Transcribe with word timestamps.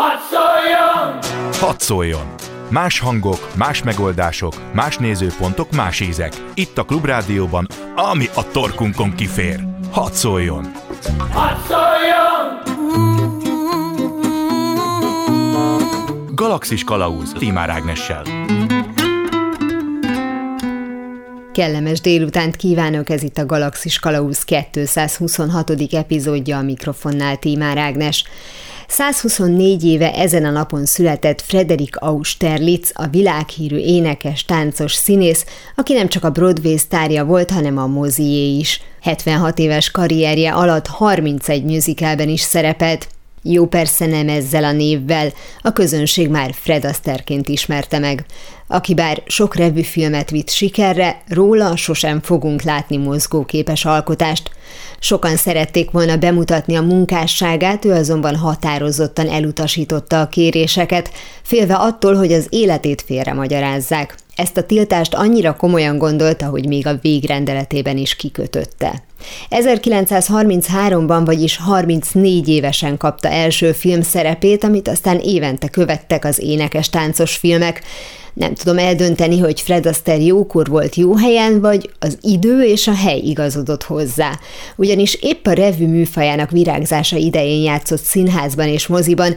Hadd 0.00 0.18
szóljon! 0.30 1.18
Hadd 1.52 1.78
szóljon! 1.78 2.34
Más 2.68 2.98
hangok, 2.98 3.48
más 3.56 3.82
megoldások, 3.82 4.72
más 4.72 4.96
nézőpontok, 4.96 5.70
más 5.70 6.00
ízek. 6.00 6.32
Itt 6.54 6.78
a 6.78 6.84
Klubrádióban, 6.84 7.66
ami 7.94 8.26
a 8.34 8.50
torkunkon 8.50 9.14
kifér. 9.14 9.60
Hadd 9.90 10.12
szóljon! 10.12 10.72
Hadd 11.30 11.56
szóljon! 11.68 12.58
Galaxis 16.34 16.84
Kalauz 16.84 17.32
Timár 17.32 17.70
Ágnessel. 17.70 18.22
Kellemes 21.52 22.00
délutánt 22.00 22.56
kívánok, 22.56 23.10
ez 23.10 23.22
itt 23.22 23.38
a 23.38 23.46
Galaxis 23.46 23.98
Kalauz 23.98 24.44
226. 24.44 25.70
epizódja 25.92 26.58
a 26.58 26.62
mikrofonnál 26.62 27.36
Tímár 27.36 27.78
Ágnes. 27.78 28.24
124 28.90 29.84
éve 29.84 30.14
ezen 30.14 30.44
a 30.44 30.50
napon 30.50 30.86
született 30.86 31.40
Frederik 31.40 31.96
Austerlitz, 31.96 32.90
a 32.94 33.06
világhírű 33.06 33.76
énekes, 33.76 34.44
táncos 34.44 34.94
színész, 34.94 35.46
aki 35.76 35.92
nem 35.92 36.08
csak 36.08 36.24
a 36.24 36.30
Broadway 36.30 36.76
sztárja 36.76 37.24
volt, 37.24 37.50
hanem 37.50 37.78
a 37.78 37.86
mozié 37.86 38.56
is. 38.56 38.80
76 39.00 39.58
éves 39.58 39.90
karrierje 39.90 40.52
alatt 40.52 40.86
31 40.86 41.64
musicalben 41.64 42.28
is 42.28 42.40
szerepelt, 42.40 43.08
jó 43.42 43.66
persze 43.66 44.06
nem 44.06 44.28
ezzel 44.28 44.64
a 44.64 44.72
névvel, 44.72 45.32
a 45.62 45.72
közönség 45.72 46.28
már 46.28 46.54
Fred 46.54 46.84
Astaire-ként 46.84 47.48
ismerte 47.48 47.98
meg. 47.98 48.24
Aki 48.72 48.94
bár 48.94 49.22
sok 49.26 49.54
revűfilmet 49.54 50.30
vitt 50.30 50.50
sikerre, 50.50 51.22
róla 51.28 51.76
sosem 51.76 52.20
fogunk 52.20 52.62
látni 52.62 52.96
mozgóképes 52.96 53.84
alkotást. 53.84 54.50
Sokan 54.98 55.36
szerették 55.36 55.90
volna 55.90 56.16
bemutatni 56.16 56.76
a 56.76 56.82
munkásságát, 56.82 57.84
ő 57.84 57.92
azonban 57.92 58.36
határozottan 58.36 59.28
elutasította 59.28 60.20
a 60.20 60.28
kéréseket, 60.28 61.10
félve 61.42 61.74
attól, 61.74 62.14
hogy 62.14 62.32
az 62.32 62.46
életét 62.48 63.02
félre 63.02 63.32
magyarázzák. 63.32 64.14
Ezt 64.34 64.56
a 64.56 64.66
tiltást 64.66 65.14
annyira 65.14 65.56
komolyan 65.56 65.98
gondolta, 65.98 66.46
hogy 66.46 66.66
még 66.66 66.86
a 66.86 66.98
végrendeletében 67.02 67.96
is 67.96 68.16
kikötötte. 68.16 69.02
1933-ban, 69.50 71.22
vagyis 71.24 71.56
34 71.56 72.48
évesen 72.48 72.96
kapta 72.96 73.28
első 73.28 73.72
film 73.72 74.02
szerepét, 74.02 74.64
amit 74.64 74.88
aztán 74.88 75.18
évente 75.18 75.68
követtek 75.68 76.24
az 76.24 76.38
énekes-táncos 76.38 77.36
filmek. 77.36 77.82
Nem 78.34 78.54
tudom 78.54 78.78
eldönteni, 78.78 79.38
hogy 79.38 79.60
Fred 79.60 79.86
Astaire 79.86 80.22
jókor 80.22 80.68
volt 80.68 80.94
jó 80.94 81.16
helyen, 81.16 81.60
vagy 81.60 81.90
az 81.98 82.18
idő 82.20 82.62
és 82.62 82.86
a 82.86 82.94
hely 82.94 83.18
igazodott 83.18 83.82
hozzá. 83.82 84.38
Ugyanis 84.76 85.14
épp 85.14 85.46
a 85.46 85.52
revű 85.52 85.86
műfajának 85.86 86.50
virágzása 86.50 87.16
idején 87.16 87.62
játszott 87.62 88.02
színházban 88.02 88.68
és 88.68 88.86
moziban, 88.86 89.34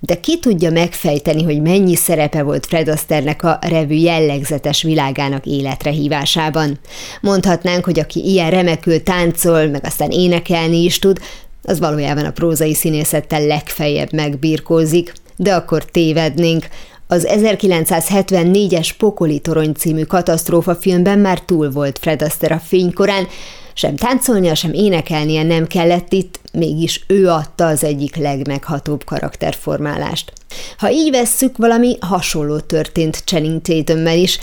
de 0.00 0.20
ki 0.20 0.38
tudja 0.38 0.70
megfejteni, 0.70 1.42
hogy 1.42 1.62
mennyi 1.62 1.94
szerepe 1.94 2.42
volt 2.42 2.66
Fred 2.66 2.88
Astaire-nek 2.88 3.42
a 3.42 3.58
revű 3.60 3.94
jellegzetes 3.94 4.82
világának 4.82 5.46
életre 5.46 5.90
hívásában. 5.90 6.78
Mondhatnánk, 7.20 7.84
hogy 7.84 7.98
aki 7.98 8.20
ilyen 8.24 8.50
remekül 8.50 9.02
táncol, 9.02 9.66
meg 9.66 9.84
aztán 9.84 10.10
énekelni 10.10 10.84
is 10.84 10.98
tud, 10.98 11.18
az 11.62 11.78
valójában 11.78 12.24
a 12.24 12.30
prózai 12.30 12.74
színészettel 12.74 13.46
legfeljebb 13.46 14.12
megbirkózik, 14.12 15.12
de 15.36 15.54
akkor 15.54 15.84
tévednénk. 15.84 16.68
Az 17.12 17.26
1974-es 17.30 18.90
Pokoli 18.98 19.38
Torony 19.38 19.72
című 19.72 20.02
katasztrófa 20.02 20.74
filmben 20.74 21.18
már 21.18 21.40
túl 21.40 21.70
volt 21.70 21.98
Fred 21.98 22.22
Astaire 22.22 22.54
a 22.54 22.58
fénykorán, 22.58 23.26
sem 23.74 23.96
táncolnia, 23.96 24.54
sem 24.54 24.72
énekelnie 24.72 25.42
nem 25.42 25.66
kellett 25.66 26.12
itt, 26.12 26.40
mégis 26.52 27.04
ő 27.06 27.28
adta 27.28 27.66
az 27.66 27.84
egyik 27.84 28.16
legmeghatóbb 28.16 29.04
karakterformálást. 29.04 30.32
Ha 30.78 30.90
így 30.90 31.10
vesszük, 31.10 31.56
valami 31.56 31.96
hasonló 32.00 32.58
történt 32.58 33.22
Channing 33.24 33.60
Tatümmel 33.62 34.18
is, 34.18 34.38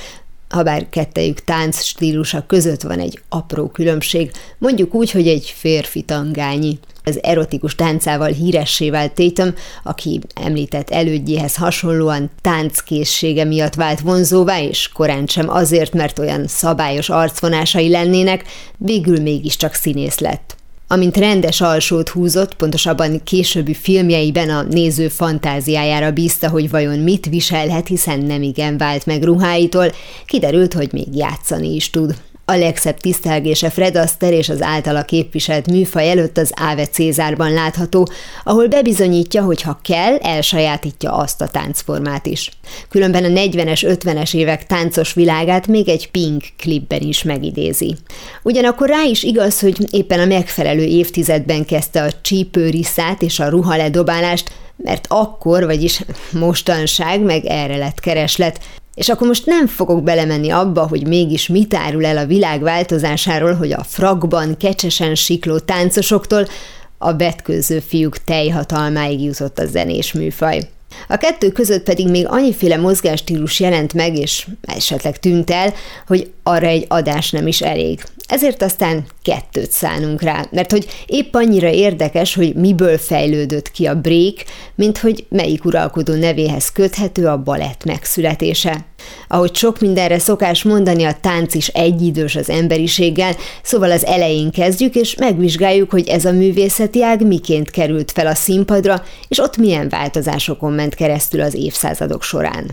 ha 0.49 0.63
bár 0.63 0.89
kettejük 0.89 1.43
tánc 1.43 1.83
stílusa 1.83 2.43
között 2.47 2.81
van 2.81 2.99
egy 2.99 3.21
apró 3.29 3.67
különbség, 3.67 4.31
mondjuk 4.57 4.93
úgy, 4.93 5.11
hogy 5.11 5.27
egy 5.27 5.53
férfi 5.57 6.01
tangányi. 6.01 6.79
Az 7.03 7.23
erotikus 7.23 7.75
táncával 7.75 8.31
híressé 8.31 8.89
vált 8.89 9.13
Tatum, 9.13 9.53
aki 9.83 10.19
említett 10.33 10.89
elődjéhez 10.89 11.55
hasonlóan 11.55 12.29
tánckészsége 12.41 13.43
miatt 13.43 13.73
vált 13.73 13.99
vonzóvá, 13.99 14.61
és 14.61 14.89
korán 14.93 15.25
sem 15.25 15.49
azért, 15.49 15.93
mert 15.93 16.19
olyan 16.19 16.47
szabályos 16.47 17.09
arcvonásai 17.09 17.89
lennének, 17.89 18.43
végül 18.77 19.21
mégiscsak 19.21 19.73
színész 19.73 20.19
lett 20.19 20.58
amint 20.91 21.17
rendes 21.17 21.61
alsót 21.61 22.09
húzott, 22.09 22.55
pontosabban 22.55 23.23
későbbi 23.23 23.73
filmjeiben 23.73 24.49
a 24.49 24.63
néző 24.63 25.07
fantáziájára 25.07 26.11
bízta, 26.11 26.49
hogy 26.49 26.69
vajon 26.69 26.99
mit 26.99 27.25
viselhet, 27.25 27.87
hiszen 27.87 28.19
nem 28.19 28.41
igen 28.41 28.77
vált 28.77 29.05
meg 29.05 29.23
ruháitól, 29.23 29.91
kiderült, 30.25 30.73
hogy 30.73 30.89
még 30.91 31.15
játszani 31.15 31.75
is 31.75 31.89
tud. 31.89 32.15
A 32.49 32.57
legszebb 32.57 32.97
tisztelgése 32.97 33.69
Fred 33.69 33.95
Astaire 33.95 34.35
és 34.35 34.49
az 34.49 34.61
általa 34.61 35.03
képviselt 35.03 35.71
műfaj 35.71 36.09
előtt 36.09 36.37
az 36.37 36.51
Áve 36.55 36.85
Cézárban 36.85 37.53
látható, 37.53 38.09
ahol 38.43 38.67
bebizonyítja, 38.67 39.43
hogy 39.43 39.61
ha 39.61 39.79
kell, 39.83 40.15
elsajátítja 40.15 41.11
azt 41.11 41.41
a 41.41 41.47
táncformát 41.47 42.25
is. 42.25 42.51
Különben 42.89 43.23
a 43.23 43.27
40-es, 43.27 43.97
50-es 44.03 44.35
évek 44.35 44.65
táncos 44.65 45.13
világát 45.13 45.67
még 45.67 45.89
egy 45.89 46.11
Pink 46.11 46.43
klipben 46.57 47.01
is 47.01 47.23
megidézi. 47.23 47.95
Ugyanakkor 48.43 48.89
rá 48.89 49.03
is 49.03 49.23
igaz, 49.23 49.59
hogy 49.59 49.77
éppen 49.91 50.19
a 50.19 50.25
megfelelő 50.25 50.83
évtizedben 50.83 51.65
kezdte 51.65 52.03
a 52.03 52.11
csípőriszát 52.21 53.21
és 53.21 53.39
a 53.39 53.49
ruhaledobálást, 53.49 54.51
mert 54.77 55.05
akkor, 55.09 55.65
vagyis 55.65 56.01
mostanság 56.31 57.21
meg 57.21 57.45
erre 57.45 57.77
lett 57.77 57.99
kereslet, 57.99 58.59
és 58.99 59.09
akkor 59.09 59.27
most 59.27 59.45
nem 59.45 59.67
fogok 59.67 60.03
belemenni 60.03 60.49
abba, 60.49 60.87
hogy 60.87 61.07
mégis 61.07 61.47
mit 61.47 61.73
árul 61.73 62.05
el 62.05 62.17
a 62.17 62.25
világ 62.25 62.61
változásáról, 62.61 63.53
hogy 63.53 63.71
a 63.71 63.83
frakban 63.83 64.57
kecsesen 64.57 65.15
sikló 65.15 65.59
táncosoktól 65.59 66.47
a 66.97 67.15
vetkőző 67.15 67.79
fiúk 67.79 68.17
tejhatalmáig 68.17 69.23
jutott 69.23 69.59
a 69.59 69.65
zenés 69.65 70.13
műfaj. 70.13 70.59
A 71.07 71.17
kettő 71.17 71.51
között 71.51 71.83
pedig 71.83 72.07
még 72.09 72.27
annyiféle 72.27 72.77
mozgásstílus 72.77 73.59
jelent 73.59 73.93
meg, 73.93 74.17
és 74.17 74.47
esetleg 74.61 75.19
tűnt 75.19 75.49
el, 75.49 75.73
hogy 76.07 76.31
arra 76.43 76.67
egy 76.67 76.85
adás 76.87 77.31
nem 77.31 77.47
is 77.47 77.61
elég. 77.61 78.03
Ezért 78.29 78.61
aztán 78.61 79.05
kettőt 79.21 79.71
szánunk 79.71 80.21
rá, 80.21 80.47
mert 80.51 80.71
hogy 80.71 80.87
épp 81.05 81.33
annyira 81.33 81.69
érdekes, 81.69 82.35
hogy 82.35 82.55
miből 82.55 82.97
fejlődött 82.97 83.71
ki 83.71 83.85
a 83.85 83.95
break, 83.95 84.35
mint 84.75 84.97
hogy 84.97 85.25
melyik 85.29 85.65
uralkodó 85.65 86.13
nevéhez 86.13 86.71
köthető 86.71 87.27
a 87.27 87.37
balett 87.37 87.85
megszületése. 87.85 88.85
Ahogy 89.27 89.55
sok 89.55 89.79
mindenre 89.79 90.19
szokás 90.19 90.63
mondani, 90.63 91.03
a 91.03 91.17
tánc 91.21 91.53
is 91.55 91.67
egyidős 91.67 92.35
az 92.35 92.49
emberiséggel, 92.49 93.35
szóval 93.61 93.91
az 93.91 94.05
elején 94.05 94.51
kezdjük, 94.51 94.95
és 94.95 95.15
megvizsgáljuk, 95.15 95.91
hogy 95.91 96.07
ez 96.07 96.25
a 96.25 96.31
művészeti 96.31 97.03
ág 97.03 97.27
miként 97.27 97.69
került 97.69 98.11
fel 98.11 98.27
a 98.27 98.35
színpadra, 98.35 99.03
és 99.27 99.39
ott 99.39 99.57
milyen 99.57 99.89
változásokon 99.89 100.71
ment 100.71 100.95
keresztül 100.95 101.41
az 101.41 101.53
évszázadok 101.53 102.23
során. 102.23 102.71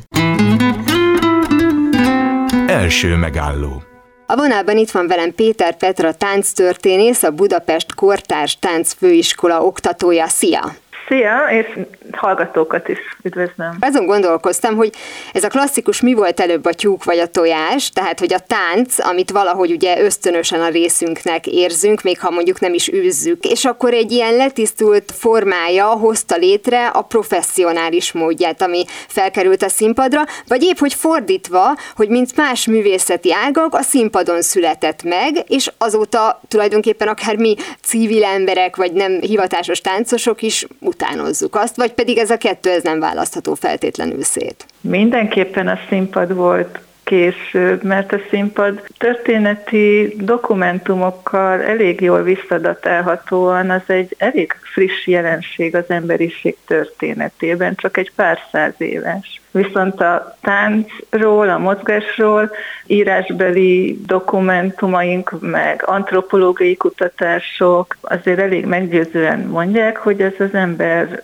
Első 2.67 3.17
megálló 3.17 3.83
a 4.27 4.37
vonalban 4.37 4.77
itt 4.77 4.91
van 4.91 5.07
velem 5.07 5.35
Péter 5.35 5.77
Petra 5.77 6.15
tánctörténész, 6.15 7.23
a 7.23 7.31
Budapest 7.31 7.95
Kortárs 7.95 8.59
Táncfőiskola 8.59 9.65
oktatója. 9.65 10.29
Szia! 10.29 10.86
Szia, 11.09 11.47
és 11.51 11.79
hallgatókat 12.13 12.89
is 12.89 12.99
üdvözlöm. 13.23 13.77
Azon 13.81 14.07
gondolkoztam, 14.07 14.77
hogy 14.77 14.93
ez 15.33 15.45
a 15.45 15.49
klasszikus 15.49 16.01
mi 16.01 16.15
volt 16.15 16.41
előbb 16.41 16.65
a 16.65 16.73
tyúk 16.73 17.05
vagy 17.05 17.19
a 17.19 17.27
tojás, 17.27 17.91
tehát 17.91 18.19
hogy 18.19 18.33
a 18.33 18.39
tánc, 18.39 18.99
amit 18.99 19.31
valahogy 19.31 19.71
ugye 19.71 20.03
ösztönösen 20.03 20.61
a 20.61 20.69
részünknek 20.69 21.47
érzünk, 21.47 22.03
még 22.03 22.21
ha 22.21 22.31
mondjuk 22.31 22.61
nem 22.61 22.75
is 22.75 22.93
űzzük, 22.93 23.45
és 23.45 23.65
akkor 23.65 23.93
egy 23.93 24.13
ilyen 24.13 24.35
letisztult 24.35 25.13
formája 25.19 25.87
hozta 25.87 26.37
létre 26.37 26.87
a 26.87 27.03
professzionális 27.03 28.13
módját, 28.13 28.63
ami 28.63 28.85
felkerült 29.09 29.63
a 29.63 29.69
színpadra, 29.69 30.25
vagy 30.49 30.63
épp 30.63 30.79
hogy 30.79 30.95
fordítva, 30.95 31.77
hogy 31.97 32.09
mint 32.09 32.37
más 32.37 32.67
művészeti 32.67 33.33
ágak 33.33 33.75
a 33.75 33.83
színpadon 33.83 34.43
született 34.43 35.03
meg, 35.03 35.45
és 35.47 35.71
azóta 35.79 36.41
tulajdonképpen 36.49 37.09
akár 37.09 37.37
mi 37.37 37.55
civil 37.83 38.25
emberek, 38.25 38.77
vagy 38.77 38.93
nem 38.93 39.21
hivatásos 39.21 39.81
táncosok 39.81 40.43
is 40.43 40.67
utánozzuk 40.97 41.55
azt, 41.55 41.77
vagy 41.77 41.93
pedig 41.93 42.19
ez 42.19 42.31
a 42.31 42.37
kettő 42.37 42.71
ez 42.71 42.83
nem 42.83 43.01
választható 43.01 43.55
feltétlenül 43.55 44.23
szét? 44.23 44.67
Mindenképpen 44.81 45.69
a 45.69 45.79
színpad 45.89 46.35
volt 46.35 46.79
később, 47.05 47.83
mert 47.83 48.13
a 48.13 48.19
színpad 48.31 48.83
történeti 48.99 50.15
dokumentumokkal 50.19 51.63
elég 51.63 52.01
jól 52.01 52.23
visszadatálhatóan 52.23 53.71
az 53.71 53.83
egy 53.87 54.15
elég 54.19 54.53
friss 54.75 55.07
jelenség 55.07 55.75
az 55.75 55.85
emberiség 55.89 56.57
történetében, 56.67 57.75
csak 57.75 57.97
egy 57.97 58.13
pár 58.15 58.39
száz 58.53 58.75
éves. 58.79 59.41
Viszont 59.57 60.01
a 60.01 60.37
táncról, 60.41 61.49
a 61.49 61.59
mozgásról 61.59 62.51
írásbeli 62.87 64.01
dokumentumaink, 64.07 65.41
meg 65.41 65.83
antropológiai 65.87 66.77
kutatások 66.77 67.97
azért 68.01 68.39
elég 68.39 68.65
meggyőzően 68.65 69.41
mondják, 69.41 69.97
hogy 69.97 70.21
ez 70.21 70.33
az 70.39 70.55
ember 70.55 71.23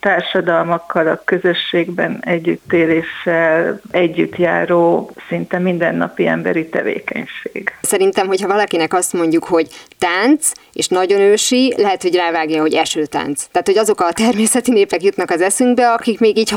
társadalmakkal, 0.00 1.06
a 1.06 1.22
közösségben 1.24 2.18
együttéléssel 2.20 3.80
együtt 3.90 4.36
járó, 4.36 5.10
szinte 5.28 5.58
mindennapi 5.58 6.26
emberi 6.26 6.68
tevékenység. 6.68 7.72
Szerintem, 7.80 8.26
hogyha 8.26 8.48
valakinek 8.48 8.94
azt 8.94 9.12
mondjuk, 9.12 9.44
hogy 9.44 9.66
tánc, 9.98 10.52
és 10.72 10.88
nagyon 10.88 11.20
ősi, 11.20 11.74
lehet, 11.76 12.02
hogy 12.02 12.14
rávágja, 12.14 12.60
hogy 12.60 12.74
esőtánc. 12.74 13.46
Tehát, 13.52 13.66
hogy 13.66 13.78
azok 13.78 14.00
a 14.00 14.12
természeti 14.12 14.72
népek 14.72 15.02
jutnak 15.02 15.30
az 15.30 15.40
eszünkbe, 15.40 15.92
akik 15.92 16.20
még 16.20 16.36
így 16.36 16.50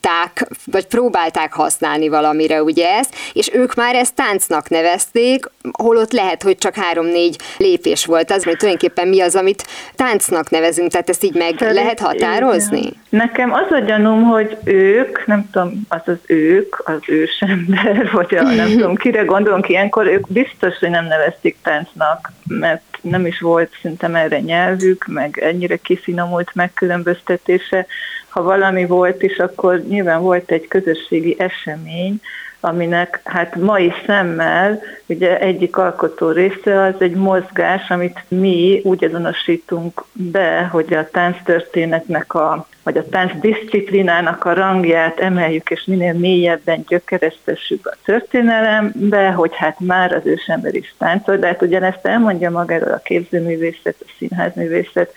használták, 0.00 0.48
vagy 0.64 0.86
próbálták 0.86 1.52
használni 1.52 2.08
valamire, 2.08 2.62
ugye 2.62 2.88
ezt, 2.88 3.14
és 3.32 3.50
ők 3.54 3.74
már 3.74 3.94
ezt 3.94 4.14
táncnak 4.14 4.68
nevezték, 4.68 5.44
holott 5.72 6.12
lehet, 6.12 6.42
hogy 6.42 6.58
csak 6.58 6.74
három-négy 6.74 7.36
lépés 7.56 8.06
volt 8.06 8.30
az, 8.30 8.44
hogy 8.44 8.56
tulajdonképpen 8.56 9.08
mi 9.08 9.20
az, 9.20 9.36
amit 9.36 9.66
táncnak 9.94 10.50
nevezünk, 10.50 10.90
tehát 10.90 11.08
ezt 11.08 11.24
így 11.24 11.34
meg 11.34 11.54
Szerint, 11.58 11.76
lehet 11.76 12.00
határozni? 12.00 12.78
Igen. 12.78 12.94
Nekem 13.08 13.52
az 13.52 13.70
a 13.70 13.78
gyanúm, 13.78 14.22
hogy 14.22 14.56
ők, 14.64 15.26
nem 15.26 15.48
tudom, 15.50 15.80
az 15.88 16.00
az 16.04 16.18
ők, 16.26 16.76
az 16.84 17.00
ősember, 17.06 18.08
vagy 18.12 18.34
a, 18.34 18.42
nem 18.42 18.70
tudom, 18.70 18.94
kire 18.94 19.22
gondolunk 19.22 19.68
ilyenkor, 19.68 20.06
ők 20.06 20.32
biztos, 20.32 20.78
hogy 20.78 20.90
nem 20.90 21.06
nevezték 21.06 21.56
táncnak, 21.62 22.32
mert 22.46 22.89
nem 23.02 23.26
is 23.26 23.40
volt 23.40 23.76
szerintem 23.82 24.14
erre 24.14 24.40
nyelvük, 24.40 25.06
meg 25.06 25.38
ennyire 25.38 25.76
kifinomult 25.76 26.54
megkülönböztetése. 26.54 27.86
Ha 28.28 28.42
valami 28.42 28.86
volt 28.86 29.22
is, 29.22 29.38
akkor 29.38 29.80
nyilván 29.88 30.20
volt 30.20 30.50
egy 30.50 30.68
közösségi 30.68 31.36
esemény, 31.38 32.20
aminek 32.60 33.20
hát 33.24 33.56
mai 33.56 33.92
szemmel 34.06 34.82
ugye 35.06 35.38
egyik 35.38 35.76
alkotó 35.76 36.30
része 36.30 36.82
az 36.82 36.94
egy 36.98 37.14
mozgás, 37.14 37.90
amit 37.90 38.24
mi 38.28 38.80
úgy 38.84 39.04
azonosítunk 39.04 40.04
be, 40.12 40.68
hogy 40.70 40.94
a 40.94 41.08
tánctörténetnek 41.10 42.34
a 42.34 42.66
vagy 42.82 42.96
a 42.96 43.08
tánc 43.08 43.32
disziplinának 43.40 44.44
a 44.44 44.52
rangját 44.52 45.20
emeljük, 45.20 45.70
és 45.70 45.84
minél 45.84 46.12
mélyebben 46.12 46.84
gyökeresztessük 46.88 47.86
a 47.86 47.96
történelembe, 48.04 49.30
hogy 49.30 49.50
hát 49.54 49.80
már 49.80 50.12
az 50.12 50.26
ősember 50.26 50.74
is 50.74 50.94
táncol, 50.98 51.36
de 51.36 51.46
hát 51.46 51.62
ugyanezt 51.62 52.06
elmondja 52.06 52.50
magáról 52.50 52.92
a 52.92 52.98
képzőművészet, 52.98 53.96
a 54.00 54.12
színházművészet, 54.18 55.12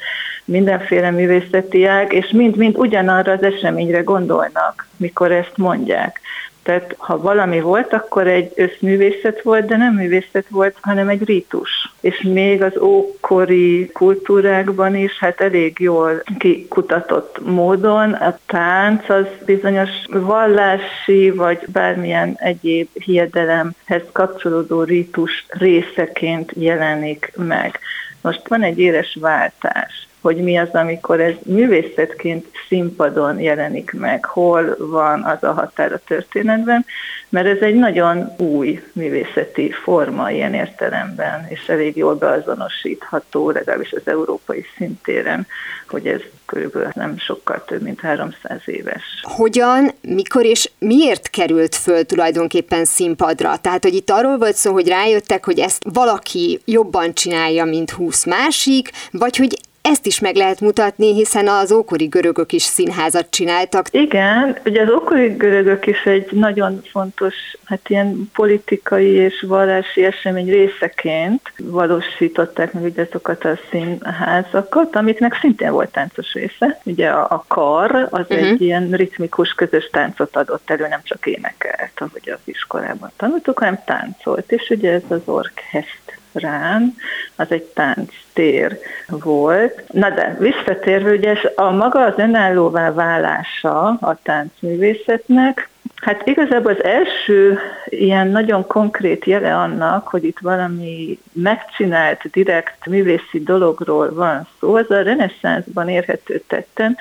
mindenféle 0.46 1.12
művészeti 1.12 1.86
ág, 1.86 2.14
és 2.14 2.30
mind-mind 2.32 2.78
ugyanarra 2.78 3.32
az 3.32 3.44
eseményre 3.44 4.02
gondolnak, 4.02 4.88
mikor 4.98 5.32
ezt 5.32 5.58
mondják. 5.58 6.22
Tehát 6.64 6.96
ha 6.98 7.22
valami 7.22 7.62
volt, 7.62 7.94
akkor 7.94 8.28
egy 8.28 8.52
összművészet 8.56 9.42
volt, 9.42 9.66
de 9.66 9.78
nem 9.78 9.94
művészet 9.94 10.46
volt, 10.50 10.76
hanem 10.82 11.10
egy 11.10 11.24
rítus. 11.26 11.94
És 12.00 12.22
még 12.22 12.62
az 12.62 12.78
ókori 12.78 13.90
kultúrákban 13.94 14.96
is 14.96 15.18
hát 15.20 15.42
elég 15.42 15.80
jól 15.80 16.24
kikutatott 16.38 17.46
módon 17.46 18.14
a 18.14 18.38
tánc 18.46 19.10
az 19.10 19.26
bizonyos 19.46 19.90
vallási 20.10 21.32
vagy 21.32 21.60
bármilyen 21.68 22.36
egyéb 22.40 22.88
hiedelemhez 22.94 24.04
kapcsolódó 24.12 24.84
rítus 24.84 25.46
részeként 25.50 26.52
jelenik 26.56 27.32
meg. 27.36 27.80
Most 28.22 28.48
van 28.48 28.64
egy 28.64 28.80
éres 28.80 29.18
váltás 29.20 30.08
hogy 30.24 30.38
mi 30.38 30.58
az, 30.58 30.70
amikor 30.72 31.22
ez 31.22 31.34
művészetként 31.42 32.46
színpadon 32.68 33.40
jelenik 33.40 33.92
meg, 33.92 34.26
hol 34.26 34.76
van 34.80 35.24
az 35.24 35.44
a 35.44 35.52
határ 35.52 35.92
a 35.92 36.02
történetben, 36.08 36.86
mert 37.30 37.48
ez 37.48 37.60
egy 37.62 37.76
nagyon 37.76 38.34
új 38.38 38.84
művészeti 38.94 39.72
forma 39.72 40.32
ilyen 40.32 40.54
értelemben, 40.54 41.46
és 41.50 41.68
elég 41.68 41.98
jól 41.98 42.16
beazonosítható, 42.16 43.50
legalábbis 43.50 43.92
az 43.92 44.02
európai 44.06 44.66
szintéren, 44.78 45.48
hogy 45.88 46.08
ez 46.08 46.22
körülbelül 46.46 46.92
nem 46.94 47.18
sokkal 47.18 47.64
több, 47.66 47.82
mint 47.82 48.00
300 48.00 48.62
éves. 48.66 49.04
Hogyan, 49.22 49.92
mikor 50.02 50.46
és 50.46 50.70
miért 50.80 51.30
került 51.30 51.76
föl 51.76 52.06
tulajdonképpen 52.06 52.86
színpadra? 52.86 53.58
Tehát, 53.58 53.84
hogy 53.84 53.94
itt 53.94 54.10
arról 54.10 54.38
volt 54.38 54.56
szó, 54.56 54.74
hogy 54.74 54.88
rájöttek, 54.88 55.46
hogy 55.46 55.60
ezt 55.60 55.84
valaki 55.94 56.60
jobban 56.66 57.14
csinálja, 57.14 57.66
mint 57.66 57.92
20 57.92 58.26
másik, 58.26 58.90
vagy 59.12 59.38
hogy 59.38 59.58
ezt 59.84 60.06
is 60.06 60.20
meg 60.20 60.36
lehet 60.36 60.60
mutatni, 60.60 61.14
hiszen 61.14 61.48
az 61.48 61.72
ókori 61.72 62.06
görögök 62.06 62.52
is 62.52 62.64
színházat 62.64 63.30
csináltak. 63.30 63.88
Igen, 63.92 64.58
ugye 64.66 64.82
az 64.82 64.90
ókori 64.90 65.28
görögök 65.28 65.88
is 65.88 66.04
egy 66.04 66.28
nagyon 66.32 66.82
fontos, 66.92 67.36
hát 67.64 67.90
ilyen 67.90 68.30
politikai 68.34 69.10
és 69.10 69.46
vallási 69.48 70.04
esemény 70.04 70.50
részeként 70.50 71.42
valósították 71.58 72.74
meg 72.74 72.84
ugye 72.84 73.06
azokat 73.10 73.46
a 73.46 73.60
színházakat, 73.72 74.96
amiknek 74.96 75.38
szintén 75.42 75.72
volt 75.72 75.92
táncos 75.92 76.34
része. 76.34 76.80
Ugye 76.84 77.10
a, 77.10 77.24
a 77.30 77.46
kar 77.48 78.08
az 78.10 78.26
uh-huh. 78.30 78.48
egy 78.48 78.62
ilyen 78.62 78.92
ritmikus 78.92 79.54
közös 79.54 79.90
táncot 79.92 80.36
adott 80.36 80.70
elő, 80.70 80.88
nem 80.88 81.02
csak 81.04 81.26
énekelt, 81.26 81.92
ahogy 81.96 82.30
az 82.30 82.40
iskolában 82.44 83.12
tanultuk, 83.18 83.60
hanem 83.60 83.84
táncolt, 83.86 84.52
és 84.52 84.70
ugye 84.70 84.92
ez 84.92 85.04
az 85.08 85.22
orkeszt 85.26 86.22
rán, 86.34 86.96
az 87.36 87.48
egy 87.50 87.64
tánctér 87.64 88.80
volt. 89.08 89.84
Na 89.92 90.10
de 90.10 90.38
visszatérve, 90.40 91.12
ugye 91.12 91.36
a 91.56 91.72
maga 91.72 92.06
az 92.06 92.14
önállóvá 92.18 92.92
válása 92.92 93.88
a 93.88 94.18
táncművészetnek, 94.24 95.72
Hát 95.96 96.28
igazából 96.28 96.72
az 96.72 96.84
első 96.84 97.60
ilyen 97.86 98.28
nagyon 98.28 98.68
konkrét 98.68 99.26
jele 99.26 99.56
annak, 99.56 100.08
hogy 100.08 100.24
itt 100.24 100.40
valami 100.40 101.20
megcsinált, 101.32 102.30
direkt 102.32 102.86
művészi 102.86 103.44
dologról 103.44 104.14
van 104.14 104.48
szó, 104.60 104.76
az 104.76 104.92
a 104.92 105.02
reneszánszban 105.02 105.90
érhető 105.90 106.44
tetten, 106.48 106.98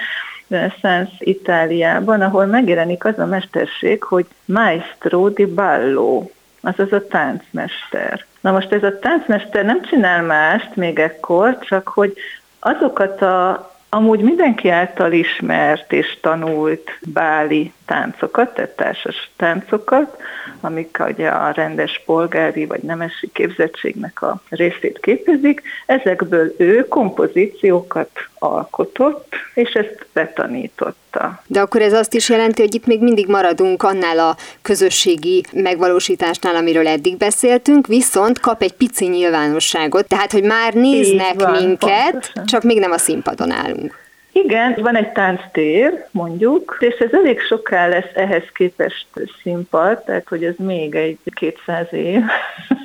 reneszánsz 0.48 1.10
Itáliában, 1.18 2.20
ahol 2.20 2.46
megjelenik 2.46 3.04
az 3.04 3.18
a 3.18 3.26
mesterség, 3.26 4.02
hogy 4.02 4.26
maestro 4.44 5.28
di 5.28 5.44
ballo, 5.44 6.30
azaz 6.62 6.92
a 6.92 7.06
táncmester. 7.06 8.24
Na 8.40 8.52
most 8.52 8.72
ez 8.72 8.82
a 8.82 8.98
táncmester 8.98 9.64
nem 9.64 9.82
csinál 9.82 10.22
mást 10.22 10.76
még 10.76 10.98
ekkor, 10.98 11.58
csak 11.58 11.88
hogy 11.88 12.14
azokat 12.58 13.22
a 13.22 13.70
amúgy 13.94 14.20
mindenki 14.20 14.68
által 14.68 15.12
ismert 15.12 15.92
és 15.92 16.18
tanult 16.20 16.98
báli 17.12 17.72
táncokat, 17.92 18.54
tehát 18.54 18.70
társas 18.70 19.30
táncokat, 19.36 20.16
amik 20.60 20.98
ugye 21.08 21.28
a 21.28 21.50
rendes 21.50 22.02
polgári 22.06 22.66
vagy 22.66 22.82
nemesi 22.82 23.30
képzettségnek 23.32 24.22
a 24.22 24.42
részét 24.48 24.98
képezik, 25.00 25.62
ezekből 25.86 26.54
ő 26.58 26.88
kompozíciókat 26.88 28.10
alkotott, 28.38 29.34
és 29.54 29.70
ezt 29.70 30.06
betanította. 30.12 31.42
De 31.46 31.60
akkor 31.60 31.82
ez 31.82 31.92
azt 31.92 32.14
is 32.14 32.28
jelenti, 32.28 32.62
hogy 32.62 32.74
itt 32.74 32.86
még 32.86 33.02
mindig 33.02 33.26
maradunk 33.28 33.82
annál 33.82 34.18
a 34.18 34.36
közösségi 34.62 35.44
megvalósításnál, 35.52 36.56
amiről 36.56 36.88
eddig 36.88 37.16
beszéltünk, 37.16 37.86
viszont 37.86 38.40
kap 38.40 38.62
egy 38.62 38.72
pici 38.74 39.08
nyilvánosságot, 39.08 40.06
tehát 40.08 40.32
hogy 40.32 40.44
már 40.44 40.74
néznek 40.74 41.34
van, 41.34 41.50
minket, 41.50 42.10
pontosan. 42.10 42.46
csak 42.46 42.62
még 42.62 42.78
nem 42.78 42.90
a 42.90 42.98
színpadon 42.98 43.50
állunk. 43.50 44.01
Igen, 44.32 44.74
van 44.80 44.96
egy 44.96 45.12
tánctér, 45.12 46.06
mondjuk, 46.10 46.76
és 46.80 46.94
ez 46.98 47.12
elég 47.12 47.40
soká 47.40 47.88
lesz 47.88 48.10
ehhez 48.14 48.44
képest 48.54 49.06
színpad, 49.42 50.02
tehát 50.04 50.28
hogy 50.28 50.44
ez 50.44 50.54
még 50.58 50.94
egy 50.94 51.18
200 51.34 51.86
év, 51.90 52.20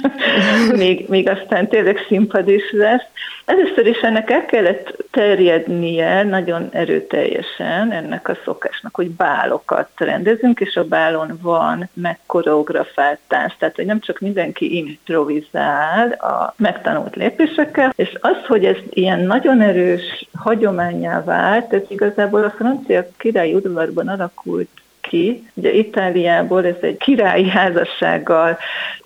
még, 0.84 1.10
még 1.10 1.30
aztán 1.30 1.68
tényleg 1.68 2.06
színpad 2.08 2.50
is 2.50 2.72
lesz. 2.72 3.06
Először 3.46 3.88
is 3.88 3.98
ennek 3.98 4.30
el 4.30 4.46
kellett 4.46 4.96
terjednie 5.12 6.24
nagyon 6.24 6.70
erőteljesen 6.72 7.92
ennek 7.92 8.28
a 8.30 8.38
szokásnak, 8.44 8.96
hogy 8.96 9.10
bálokat 9.10 9.90
rendezünk, 9.96 10.60
és 10.60 10.76
a 10.76 10.84
bálon 10.84 11.40
van 11.42 11.90
megkoreografált 11.94 13.20
tánc, 13.28 13.54
tehát 13.58 13.76
hogy 13.76 13.86
nem 13.86 14.00
csak 14.00 14.20
mindenki 14.20 14.78
improvizál 14.78 16.12
a 16.12 16.54
megtanult 16.58 17.16
lépésekkel, 17.16 17.94
és 17.96 18.18
az, 18.22 18.46
hogy 18.48 18.66
ez 18.66 18.78
ilyen 18.90 19.20
nagyon 19.20 19.62
erős 19.62 20.28
hagyományá 20.34 21.24
vált, 21.38 21.74
ez 21.74 21.82
igazából 21.88 22.44
a 22.44 22.50
francia 22.50 23.08
királyi 23.18 23.54
udvarban 23.54 24.08
alakult 24.08 24.70
ki. 25.02 25.48
Ugye 25.54 25.72
Itáliából 25.72 26.66
ez 26.66 26.76
egy 26.82 26.98
királyi 26.98 27.50
házassággal 27.50 28.58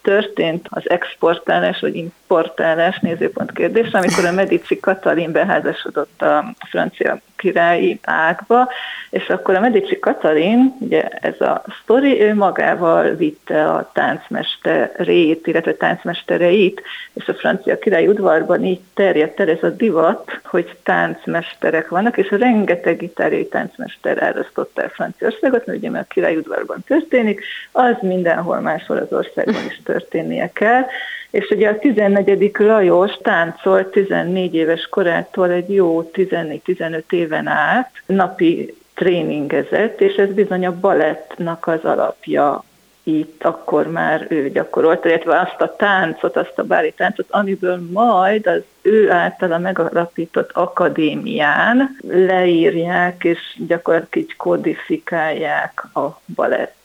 történt 0.02 0.68
az 0.70 0.90
exportálás 0.90 1.80
vagy 1.80 1.96
importálás 1.96 3.00
nézőpont 3.00 3.52
kérdés, 3.52 3.92
amikor 3.92 4.26
a 4.26 4.32
Medici 4.32 4.80
Katalin 4.80 5.32
beházasodott 5.32 6.22
a 6.22 6.54
francia 6.70 7.22
királyi 7.42 8.00
ágba, 8.04 8.70
és 9.10 9.30
akkor 9.30 9.56
a 9.56 9.60
Medici 9.60 10.00
Katalin, 10.00 10.76
ugye 10.80 11.02
ez 11.08 11.42
a 11.42 11.64
sztori, 11.82 12.22
ő 12.22 12.34
magával 12.34 13.10
vitte 13.10 13.70
a 13.70 13.92
táncmesterét, 13.94 15.48
illetve 15.48 15.74
táncmestereit, 15.74 16.82
és 17.14 17.28
a 17.28 17.34
francia 17.34 17.78
királyi 17.78 18.08
udvarban 18.08 18.66
így 18.66 18.80
terjedt 18.94 19.40
el 19.40 19.50
ez 19.50 19.64
a 19.64 19.70
divat, 19.70 20.40
hogy 20.44 20.78
táncmesterek 20.84 21.90
vannak, 21.90 22.18
és 22.18 22.30
rengeteg 22.30 23.02
itáliai 23.02 23.48
táncmester 23.48 24.24
elrasztotta 24.24 24.82
el 24.82 24.90
Franciaországot, 24.90 25.66
mert 25.66 25.78
ugye 25.78 25.90
mert 25.90 26.06
a 26.10 26.14
királyi 26.14 26.36
udvarban 26.36 26.84
történik, 26.88 27.44
az 27.72 27.96
mindenhol 28.02 28.60
máshol 28.60 28.98
az 28.98 29.12
országban 29.12 29.66
is 29.70 29.82
történnie 29.84 30.50
kell, 30.54 30.86
És 31.32 31.50
ugye 31.50 31.70
a 31.70 31.80
14. 31.80 32.52
Lajos 32.58 33.12
táncolt 33.22 33.88
14 33.88 34.56
éves 34.56 34.88
korától 34.90 35.52
egy 35.52 35.74
jó 35.74 36.10
14-15 36.14 37.02
éven 37.10 37.48
át, 37.48 37.92
napi 38.06 38.76
tréningezett, 38.94 40.02
és 40.02 40.16
ez 40.16 40.34
bizony 40.34 40.66
a 40.66 40.80
balettnak 40.80 41.68
az 41.68 41.84
alapja 41.84 42.64
itt 43.04 43.44
akkor 43.44 43.88
már 43.88 44.26
ő 44.30 44.50
gyakorolta, 44.50 45.08
illetve 45.08 45.40
azt 45.40 45.62
a 45.62 45.76
táncot, 45.76 46.38
azt 46.38 46.60
a 46.60 46.64
bári 46.64 46.92
táncot, 46.92 47.26
amiből 47.30 47.82
majd 47.92 48.48
az 48.48 48.62
ő 48.82 49.12
általa 49.12 49.58
megalapított 49.58 50.52
akadémián 50.54 51.98
leírják, 52.08 53.24
és 53.24 53.40
gyakorlatilag 53.68 54.36
kodifikálják 54.38 55.84
a 55.96 56.22
balett 56.36 56.76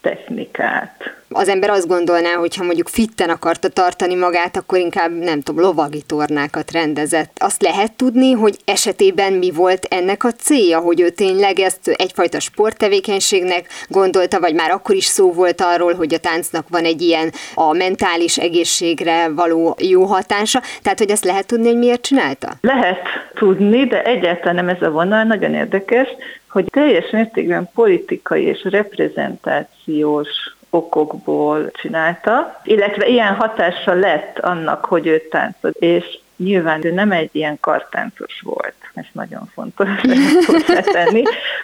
technikát. 0.00 1.20
Az 1.32 1.48
ember 1.48 1.70
azt 1.70 1.86
gondolná, 1.86 2.32
hogy 2.32 2.56
ha 2.56 2.64
mondjuk 2.64 2.88
fitten 2.88 3.30
akarta 3.30 3.68
tartani 3.68 4.14
magát, 4.14 4.56
akkor 4.56 4.78
inkább 4.78 5.10
nem 5.10 5.40
tudom, 5.40 5.64
lovagi 5.64 6.02
tornákat 6.06 6.70
rendezett. 6.70 7.30
Azt 7.38 7.62
lehet 7.62 7.92
tudni, 7.92 8.32
hogy 8.32 8.56
esetében 8.64 9.32
mi 9.32 9.50
volt 9.50 9.86
ennek 9.90 10.24
a 10.24 10.32
célja, 10.32 10.78
hogy 10.78 11.00
ő 11.00 11.08
tényleg 11.10 11.58
ezt 11.58 11.88
egyfajta 11.88 12.40
sporttevékenységnek 12.40 13.66
gondolta, 13.88 14.40
vagy 14.40 14.54
már 14.54 14.70
akkor 14.70 14.94
is 14.94 15.04
szó 15.04 15.32
volt 15.32 15.60
arról, 15.60 15.94
hogy 15.94 16.14
a 16.14 16.18
táncnak 16.18 16.68
van 16.68 16.84
egy 16.84 17.02
ilyen 17.02 17.32
a 17.54 17.72
mentális 17.72 18.38
egészségre 18.38 19.28
való 19.28 19.76
jó 19.80 20.04
hatása. 20.04 20.62
Tehát, 20.82 20.98
hogy 20.98 21.10
ezt 21.10 21.24
lehet 21.24 21.46
tudni, 21.46 21.66
hogy 21.66 21.78
miért 21.78 22.02
csinálta? 22.02 22.48
Lehet 22.60 23.00
tudni, 23.34 23.86
de 23.86 24.02
egyáltalán 24.02 24.54
nem 24.54 24.68
ez 24.68 24.82
a 24.82 24.90
vonal, 24.90 25.22
nagyon 25.22 25.54
érdekes, 25.54 26.08
hogy 26.50 26.64
teljes 26.70 27.10
mértékben 27.10 27.70
politikai 27.74 28.44
és 28.44 28.64
reprezentációs 28.64 30.28
okokból 30.70 31.70
csinálta, 31.70 32.60
illetve 32.64 33.06
ilyen 33.06 33.34
hatása 33.34 33.94
lett 33.94 34.38
annak, 34.38 34.84
hogy 34.84 35.06
ő 35.06 35.18
táncol, 35.30 35.70
és 35.70 36.18
nyilván 36.36 36.84
ő 36.84 36.92
nem 36.92 37.12
egy 37.12 37.28
ilyen 37.32 37.58
kartáncos 37.60 38.40
volt, 38.44 38.74
ez 38.94 39.04
nagyon 39.12 39.50
fontos 39.54 39.88
hozzátenni. 40.46 41.22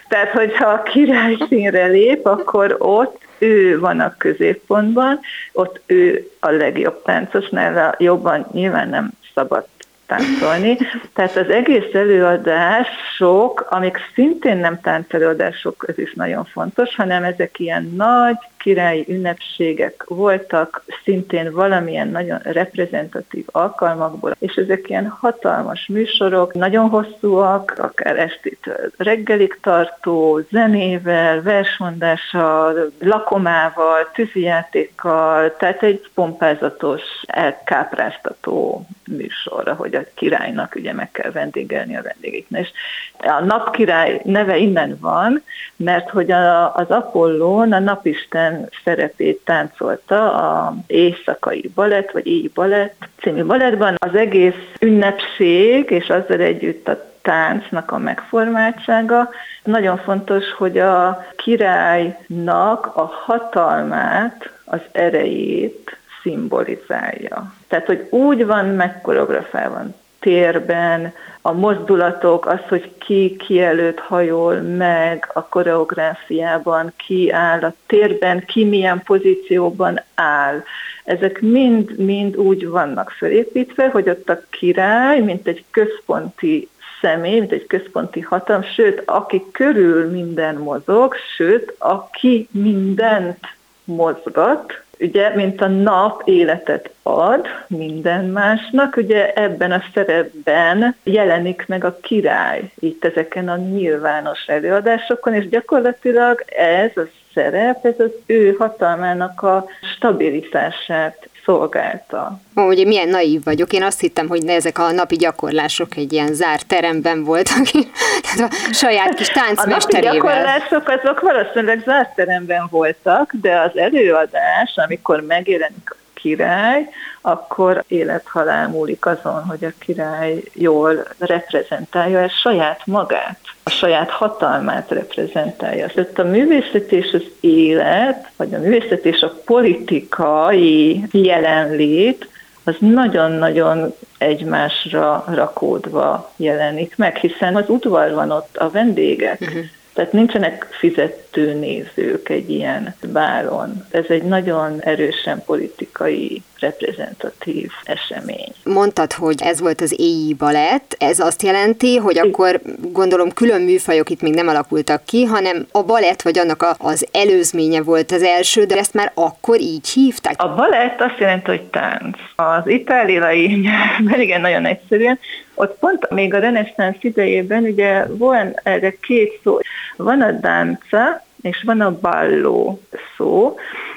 Tehát, 0.08 0.30
hogyha 0.30 0.68
a 0.68 0.82
király 0.82 1.36
színre 1.48 1.86
lép, 1.86 2.26
akkor 2.26 2.76
ott 2.78 3.24
ő 3.38 3.78
van 3.80 4.00
a 4.00 4.14
középpontban, 4.16 5.20
ott 5.52 5.80
ő 5.86 6.30
a 6.40 6.50
legjobb 6.50 7.02
táncos, 7.02 7.48
nála 7.48 7.94
jobban 7.98 8.46
nyilván 8.52 8.88
nem 8.88 9.10
szabad 9.34 9.66
táncolni. 10.06 10.78
Tehát 11.14 11.36
az 11.36 11.48
egész 11.48 11.94
előadások, 11.94 13.66
amik 13.70 13.98
szintén 14.14 14.56
nem 14.56 14.80
táncelőadások, 14.80 15.84
ez 15.88 15.98
is 15.98 16.14
nagyon 16.14 16.44
fontos, 16.44 16.94
hanem 16.94 17.24
ezek 17.24 17.58
ilyen 17.58 17.92
nagy 17.96 18.38
királyi 18.66 19.04
ünnepségek 19.08 20.04
voltak, 20.08 20.84
szintén 21.04 21.52
valamilyen 21.52 22.08
nagyon 22.08 22.38
reprezentatív 22.42 23.44
alkalmakból, 23.52 24.36
és 24.38 24.54
ezek 24.54 24.88
ilyen 24.88 25.08
hatalmas 25.08 25.86
műsorok, 25.86 26.54
nagyon 26.54 26.88
hosszúak, 26.88 27.74
akár 27.78 28.18
estét 28.18 28.70
reggelig 28.96 29.58
tartó, 29.62 30.40
zenével, 30.50 31.42
versmondással, 31.42 32.92
lakomával, 32.98 34.10
tűzijátékkal, 34.14 35.56
tehát 35.56 35.82
egy 35.82 36.10
pompázatos, 36.14 37.02
elkápráztató 37.26 38.86
műsor, 39.08 39.74
hogy 39.76 39.94
a 39.94 40.04
királynak 40.14 40.74
ugye 40.74 40.92
meg 40.92 41.10
kell 41.10 41.30
vendégelni 41.30 41.96
a 41.96 42.02
vendégeknek. 42.02 42.60
És 42.60 42.70
a 43.18 43.44
napkirály 43.44 44.20
neve 44.24 44.56
innen 44.56 44.98
van, 45.00 45.42
mert 45.76 46.10
hogy 46.10 46.30
a, 46.30 46.74
az 46.74 46.90
Apollón 46.90 47.72
a 47.72 47.78
napisten 47.78 48.55
szerepét 48.84 49.40
táncolta 49.44 50.32
a 50.32 50.74
éjszakai 50.86 51.70
balett, 51.74 52.10
vagy 52.10 52.26
éj 52.26 52.50
balett 52.54 53.08
című 53.20 53.44
balettban. 53.44 53.94
Az 53.98 54.14
egész 54.14 54.72
ünnepség, 54.80 55.90
és 55.90 56.08
azzal 56.08 56.40
együtt 56.40 56.88
a 56.88 57.14
táncnak 57.22 57.90
a 57.90 57.98
megformáltsága. 57.98 59.28
Nagyon 59.64 59.96
fontos, 59.96 60.52
hogy 60.52 60.78
a 60.78 61.26
királynak 61.36 62.86
a 62.94 63.12
hatalmát, 63.24 64.50
az 64.64 64.80
erejét 64.92 65.96
szimbolizálja. 66.22 67.52
Tehát, 67.68 67.86
hogy 67.86 68.06
úgy 68.10 68.46
van 68.46 68.66
megkoreografálva 68.66 69.82
térben, 70.26 71.12
a 71.40 71.52
mozdulatok, 71.52 72.46
az, 72.46 72.58
hogy 72.68 72.92
ki 72.98 73.36
ki 73.36 73.62
hajol 73.96 74.60
meg 74.60 75.30
a 75.34 75.46
koreográfiában, 75.48 76.92
ki 76.96 77.30
áll 77.30 77.60
a 77.60 77.74
térben, 77.86 78.44
ki 78.44 78.64
milyen 78.64 79.02
pozícióban 79.04 80.00
áll. 80.14 80.62
Ezek 81.04 81.40
mind-mind 81.40 82.36
úgy 82.36 82.68
vannak 82.68 83.10
felépítve, 83.10 83.88
hogy 83.88 84.08
ott 84.08 84.28
a 84.28 84.40
király, 84.50 85.20
mint 85.20 85.46
egy 85.46 85.64
központi 85.70 86.68
személy, 87.00 87.38
mint 87.38 87.52
egy 87.52 87.66
központi 87.66 88.20
hatalom, 88.20 88.62
sőt, 88.62 89.02
aki 89.04 89.42
körül 89.52 90.10
minden 90.10 90.56
mozog, 90.56 91.14
sőt, 91.36 91.74
aki 91.78 92.48
mindent 92.50 93.38
mozgat, 93.84 94.82
ugye, 95.00 95.34
mint 95.34 95.60
a 95.60 95.66
nap 95.66 96.22
életet 96.24 96.90
ad 97.02 97.46
minden 97.66 98.24
másnak, 98.24 98.96
ugye 98.96 99.32
ebben 99.32 99.72
a 99.72 99.82
szerepben 99.94 100.96
jelenik 101.02 101.64
meg 101.66 101.84
a 101.84 101.98
király 102.00 102.70
itt 102.78 103.04
ezeken 103.04 103.48
a 103.48 103.56
nyilvános 103.56 104.46
előadásokon, 104.46 105.34
és 105.34 105.48
gyakorlatilag 105.48 106.44
ez 106.56 106.90
a 106.96 107.08
szerep, 107.34 107.84
ez 107.84 108.00
az 108.00 108.10
ő 108.26 108.54
hatalmának 108.58 109.42
a 109.42 109.66
stabilitását 109.96 111.28
szolgálta. 111.46 112.40
Ó, 112.56 112.62
ugye 112.62 112.84
milyen 112.84 113.08
naív 113.08 113.44
vagyok. 113.44 113.72
Én 113.72 113.82
azt 113.82 114.00
hittem, 114.00 114.28
hogy 114.28 114.48
ezek 114.48 114.78
a 114.78 114.90
napi 114.90 115.16
gyakorlások 115.16 115.96
egy 115.96 116.12
ilyen 116.12 116.34
zárt 116.34 116.66
teremben 116.66 117.24
voltak, 117.24 117.62
tehát 118.24 118.52
a 118.52 118.72
saját 118.72 119.14
kis 119.14 119.28
táncmesterével. 119.28 120.10
A 120.10 120.14
napi 120.14 120.26
gyakorlások 120.26 120.88
azok 120.88 121.20
valószínűleg 121.20 121.82
zárt 121.84 122.14
teremben 122.14 122.66
voltak, 122.70 123.32
de 123.40 123.60
az 123.60 123.76
előadás, 123.76 124.72
amikor 124.76 125.20
megjelenik 125.20 125.90
a 125.90 125.96
király, 126.20 126.88
akkor 127.20 127.84
élethalál 127.88 128.68
múlik 128.68 129.06
azon, 129.06 129.44
hogy 129.44 129.64
a 129.64 129.72
király 129.78 130.42
jól 130.52 131.06
reprezentálja 131.18 132.18
ezt 132.18 132.40
saját 132.40 132.80
magát, 132.84 133.38
a 133.62 133.70
saját 133.70 134.10
hatalmát 134.10 134.90
reprezentálja. 134.90 135.86
Tehát 135.86 136.18
a 136.18 136.24
művészet 136.24 136.92
és 136.92 137.12
az 137.12 137.22
élet, 137.40 138.30
vagy 138.36 138.54
a 138.54 138.58
művészet 138.58 139.04
és 139.04 139.20
a 139.20 139.40
politikai 139.44 141.04
jelenlét, 141.10 142.28
az 142.64 142.74
nagyon-nagyon 142.78 143.94
egymásra 144.18 145.24
rakódva 145.26 146.32
jelenik 146.36 146.96
meg, 146.96 147.16
hiszen 147.16 147.56
az 147.56 147.64
udvar 147.68 148.14
van 148.14 148.30
ott, 148.30 148.56
a 148.56 148.70
vendégek, 148.70 149.40
uh-huh. 149.40 149.64
Tehát 149.96 150.12
nincsenek 150.12 150.66
fizető 150.70 151.54
nézők 151.54 152.28
egy 152.28 152.50
ilyen 152.50 152.94
bálon. 153.12 153.86
Ez 153.90 154.04
egy 154.08 154.22
nagyon 154.22 154.80
erősen 154.80 155.42
politikai 155.44 156.42
reprezentatív 156.60 157.70
esemény. 157.84 158.52
Mondtad, 158.64 159.12
hogy 159.12 159.42
ez 159.42 159.60
volt 159.60 159.80
az 159.80 159.94
éjjel 159.98 160.14
balett, 160.38 160.96
ez 160.98 161.18
azt 161.18 161.42
jelenti, 161.42 161.96
hogy 161.96 162.18
akkor 162.18 162.60
gondolom 162.80 163.32
külön 163.32 163.60
műfajok 163.60 164.10
itt 164.10 164.20
még 164.20 164.34
nem 164.34 164.48
alakultak 164.48 165.04
ki, 165.04 165.24
hanem 165.24 165.66
a 165.72 165.82
balett 165.82 166.22
vagy 166.22 166.38
annak 166.38 166.62
a, 166.62 166.74
az 166.78 167.06
előzménye 167.12 167.82
volt 167.82 168.12
az 168.12 168.22
első, 168.22 168.64
de 168.64 168.76
ezt 168.76 168.94
már 168.94 169.10
akkor 169.14 169.60
így 169.60 169.88
hívták? 169.88 170.42
A 170.42 170.54
balett 170.54 171.00
azt 171.00 171.18
jelenti, 171.18 171.50
hogy 171.50 171.62
tánc. 171.62 172.18
Az 172.36 172.66
itáliai 172.66 173.46
nyelvben 173.66 174.20
igen 174.20 174.40
nagyon 174.40 174.66
egyszerűen, 174.66 175.18
ott 175.54 175.78
pont 175.78 176.10
még 176.10 176.34
a 176.34 176.38
reneszánsz 176.38 176.96
idejében 177.00 177.62
ugye 177.62 178.04
van 178.08 178.54
erre 178.62 178.90
két 179.00 179.40
szó. 179.42 179.58
Van 179.96 180.20
a 180.20 180.30
dánca, 180.30 181.24
és 181.42 181.62
van 181.66 181.80
a 181.80 181.98
balló 182.00 182.80
szó, 183.16 183.56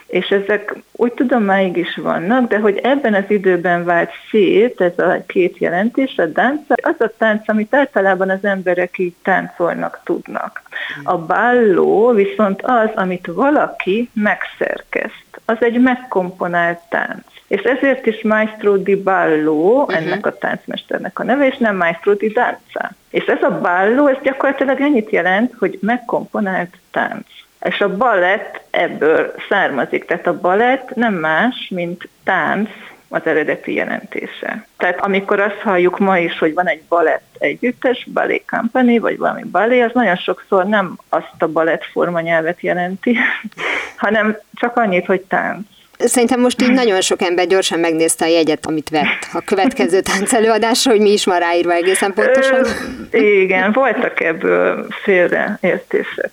és 0.09 0.27
ezek 0.27 0.75
úgy 0.91 1.13
tudom 1.13 1.43
máig 1.43 1.77
is 1.77 1.95
vannak, 1.95 2.49
de 2.49 2.59
hogy 2.59 2.77
ebben 2.83 3.13
az 3.13 3.23
időben 3.27 3.85
vált 3.85 4.11
szét 4.29 4.81
ez 4.81 4.99
a 4.99 5.23
két 5.27 5.57
jelentés, 5.57 6.17
a 6.17 6.25
dánca, 6.25 6.73
az 6.81 6.95
a 6.97 7.11
tánc, 7.17 7.49
amit 7.49 7.75
általában 7.75 8.29
az 8.29 8.43
emberek 8.43 8.97
így 8.97 9.13
táncolnak 9.23 9.99
tudnak. 10.03 10.61
A 11.03 11.17
balló 11.17 12.11
viszont 12.11 12.61
az, 12.61 12.89
amit 12.95 13.27
valaki 13.27 14.09
megszerkeszt. 14.13 15.41
Az 15.45 15.57
egy 15.59 15.79
megkomponált 15.79 16.79
tánc. 16.89 17.23
És 17.47 17.61
ezért 17.61 18.05
is 18.05 18.21
Maestro 18.21 18.77
di 18.77 18.95
Ballo, 18.95 19.81
uh-huh. 19.81 19.95
ennek 19.95 20.25
a 20.25 20.37
táncmesternek 20.37 21.19
a 21.19 21.23
neve, 21.23 21.47
és 21.47 21.57
nem 21.57 21.75
Maestro 21.75 22.13
di 22.13 22.27
Danza. 22.27 22.91
És 23.09 23.25
ez 23.25 23.41
a 23.41 23.59
ballo, 23.59 24.07
ez 24.07 24.17
gyakorlatilag 24.23 24.81
ennyit 24.81 25.09
jelent, 25.09 25.53
hogy 25.59 25.77
megkomponált 25.81 26.77
tánc. 26.91 27.27
És 27.61 27.81
a 27.81 27.97
balett 27.97 28.61
ebből 28.69 29.33
származik. 29.49 30.05
Tehát 30.05 30.27
a 30.27 30.39
balett 30.39 30.95
nem 30.95 31.13
más, 31.13 31.67
mint 31.69 32.07
tánc 32.23 32.69
az 33.09 33.21
eredeti 33.23 33.73
jelentése. 33.73 34.65
Tehát 34.77 34.99
amikor 34.99 35.39
azt 35.39 35.59
halljuk 35.59 35.99
ma 35.99 36.17
is, 36.17 36.37
hogy 36.37 36.53
van 36.53 36.67
egy 36.67 36.81
balett 36.87 37.35
együttes, 37.37 38.07
ballet 38.13 38.43
company, 38.49 38.99
vagy 38.99 39.17
valami 39.17 39.43
ballet, 39.43 39.85
az 39.85 39.93
nagyon 39.93 40.15
sokszor 40.15 40.65
nem 40.65 40.97
azt 41.09 41.33
a 41.41 41.47
balett 41.47 41.83
formanyelvet 41.83 42.61
jelenti, 42.61 43.17
hanem 43.97 44.37
csak 44.53 44.77
annyit, 44.77 45.05
hogy 45.05 45.21
tánc. 45.21 45.67
Szerintem 46.06 46.39
most 46.39 46.62
így 46.62 46.72
nagyon 46.72 47.01
sok 47.01 47.22
ember 47.22 47.48
gyorsan 47.48 47.79
megnézte 47.79 48.25
a 48.25 48.27
jegyet, 48.27 48.65
amit 48.65 48.89
vett 48.89 49.27
a 49.34 49.41
következő 49.41 50.01
táncelőadásra, 50.01 50.91
hogy 50.91 51.01
mi 51.01 51.12
is 51.12 51.25
van 51.25 51.39
ráírva 51.39 51.74
egészen 51.74 52.13
pontosan. 52.13 52.65
Igen, 53.12 53.72
voltak 53.72 54.22
ebből 54.22 54.88
félreértések. 55.03 56.32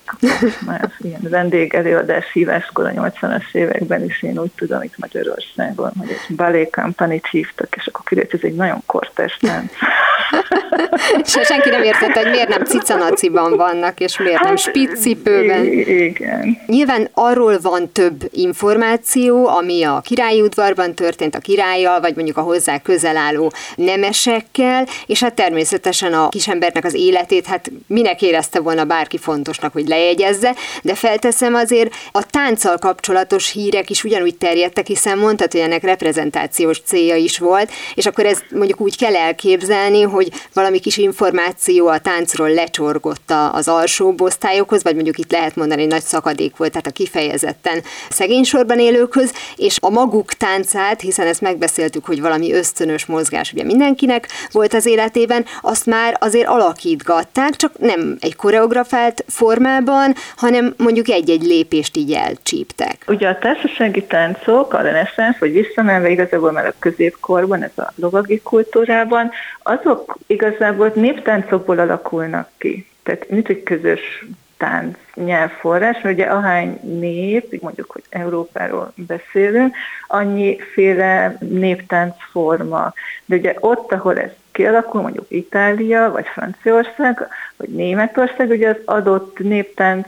Már 0.66 0.90
ilyen 0.98 1.20
vendégelőadás 1.22 2.32
híváskor 2.32 2.84
a 2.84 2.90
80-as 2.90 3.52
években 3.52 4.04
is 4.04 4.22
én 4.22 4.38
úgy 4.38 4.50
tudom 4.56 4.82
itt 4.82 4.98
Magyarországon, 4.98 5.92
hogy 5.98 6.08
egy 6.10 6.36
ballet 6.36 6.70
company 6.70 7.20
hívtak, 7.30 7.76
és 7.76 7.86
akkor 7.86 8.04
kiderült, 8.04 8.34
ez 8.34 8.40
egy 8.42 8.54
nagyon 8.54 8.82
kortes 8.86 9.38
tánc. 9.40 9.72
és 11.24 11.38
senki 11.44 11.68
nem 11.70 11.82
értette, 11.82 12.20
hogy 12.20 12.30
miért 12.30 12.48
nem 12.48 12.64
cicanaciban 12.64 13.56
vannak, 13.56 14.00
és 14.00 14.18
miért 14.18 14.40
nem 14.40 14.48
hát, 14.48 14.58
spiccipőben. 14.58 15.64
Igen. 15.64 16.58
Nyilván 16.66 17.08
arról 17.12 17.58
van 17.62 17.92
több 17.92 18.28
információ, 18.30 19.48
ami 19.56 19.82
a 19.82 20.00
királyi 20.04 20.40
udvarban 20.40 20.94
történt 20.94 21.34
a 21.34 21.38
királlyal, 21.38 22.00
vagy 22.00 22.14
mondjuk 22.14 22.36
a 22.36 22.40
hozzá 22.40 22.78
közel 22.78 23.16
álló 23.16 23.52
nemesekkel, 23.76 24.86
és 25.06 25.20
hát 25.20 25.34
természetesen 25.34 26.12
a 26.12 26.28
kisembernek 26.28 26.84
az 26.84 26.94
életét, 26.94 27.46
hát 27.46 27.70
minek 27.86 28.22
érezte 28.22 28.60
volna 28.60 28.84
bárki 28.84 29.18
fontosnak, 29.18 29.72
hogy 29.72 29.88
lejegyezze, 29.88 30.54
de 30.82 30.94
felteszem 30.94 31.54
azért 31.54 31.94
a 32.12 32.26
tánccal 32.26 32.78
kapcsolatos 32.78 33.50
hírek 33.52 33.90
is 33.90 34.04
ugyanúgy 34.04 34.36
terjedtek, 34.36 34.86
hiszen 34.86 35.18
mondtad, 35.18 35.52
hogy 35.52 35.60
ennek 35.60 35.82
reprezentációs 35.82 36.80
célja 36.84 37.16
is 37.16 37.38
volt, 37.38 37.70
és 37.94 38.06
akkor 38.06 38.26
ez 38.26 38.38
mondjuk 38.50 38.80
úgy 38.80 38.96
kell 38.96 39.16
elképzelni, 39.16 40.02
hogy 40.02 40.32
valami 40.52 40.78
kis 40.78 40.96
információ 40.96 41.86
a 41.86 41.98
táncról 41.98 42.50
lecsorgott 42.50 43.32
az 43.52 43.68
alsó 43.68 44.14
osztályokhoz, 44.18 44.82
vagy 44.82 44.94
mondjuk 44.94 45.18
itt 45.18 45.32
lehet 45.32 45.56
mondani, 45.56 45.86
nagy 45.86 46.02
szakadék 46.02 46.56
volt, 46.56 46.70
tehát 46.70 46.86
a 46.86 46.90
kifejezetten 46.90 47.82
szegény 48.10 48.44
sorban 48.44 48.78
élőkhöz, 48.78 49.32
és 49.56 49.76
a 49.80 49.90
maguk 49.90 50.32
táncát, 50.32 51.00
hiszen 51.00 51.26
ezt 51.26 51.40
megbeszéltük, 51.40 52.04
hogy 52.04 52.20
valami 52.20 52.52
ösztönös 52.52 53.06
mozgás 53.06 53.52
ugye 53.52 53.64
mindenkinek 53.64 54.28
volt 54.50 54.74
az 54.74 54.86
életében, 54.86 55.44
azt 55.60 55.86
már 55.86 56.16
azért 56.20 56.48
alakítgatták, 56.48 57.56
csak 57.56 57.78
nem 57.78 58.16
egy 58.20 58.36
koreografált 58.36 59.24
formában, 59.28 60.14
hanem 60.36 60.74
mondjuk 60.76 61.08
egy-egy 61.08 61.42
lépést 61.42 61.96
így 61.96 62.12
elcsíptek. 62.12 63.04
Ugye 63.06 63.28
a 63.28 63.38
társasági 63.38 64.04
táncok, 64.04 64.72
a 64.74 64.80
reneszánsz, 64.80 65.38
vagy 65.38 65.52
visszamenve 65.52 66.08
igazából 66.08 66.52
már 66.52 66.66
a 66.66 66.74
középkorban, 66.78 67.62
ez 67.62 67.78
a 67.84 67.92
lovagi 67.94 68.40
kultúrában, 68.42 69.30
azok 69.62 70.16
igazából 70.26 70.92
néptáncokból 70.94 71.78
alakulnak 71.78 72.48
ki. 72.58 72.86
Tehát 73.02 73.30
mint 73.30 73.48
egy 73.48 73.62
közös 73.62 74.24
tánc 74.56 74.96
nyelvforrás, 75.14 76.00
mert 76.02 76.14
ugye 76.14 76.24
ahány 76.24 76.80
nép, 76.82 77.62
mondjuk, 77.62 77.90
hogy 77.90 78.02
Európáról 78.08 78.92
beszélünk, 78.94 79.74
annyiféle 80.06 81.36
néptáncforma. 81.40 82.92
De 83.24 83.36
ugye 83.36 83.54
ott, 83.60 83.92
ahol 83.92 84.18
ez 84.18 84.30
kialakul, 84.52 85.00
mondjuk 85.00 85.26
Itália, 85.28 86.10
vagy 86.10 86.26
Franciaország, 86.26 87.28
vagy 87.56 87.68
Németország, 87.68 88.50
ugye 88.50 88.68
az 88.68 88.76
adott 88.84 89.38
néptánc, 89.38 90.06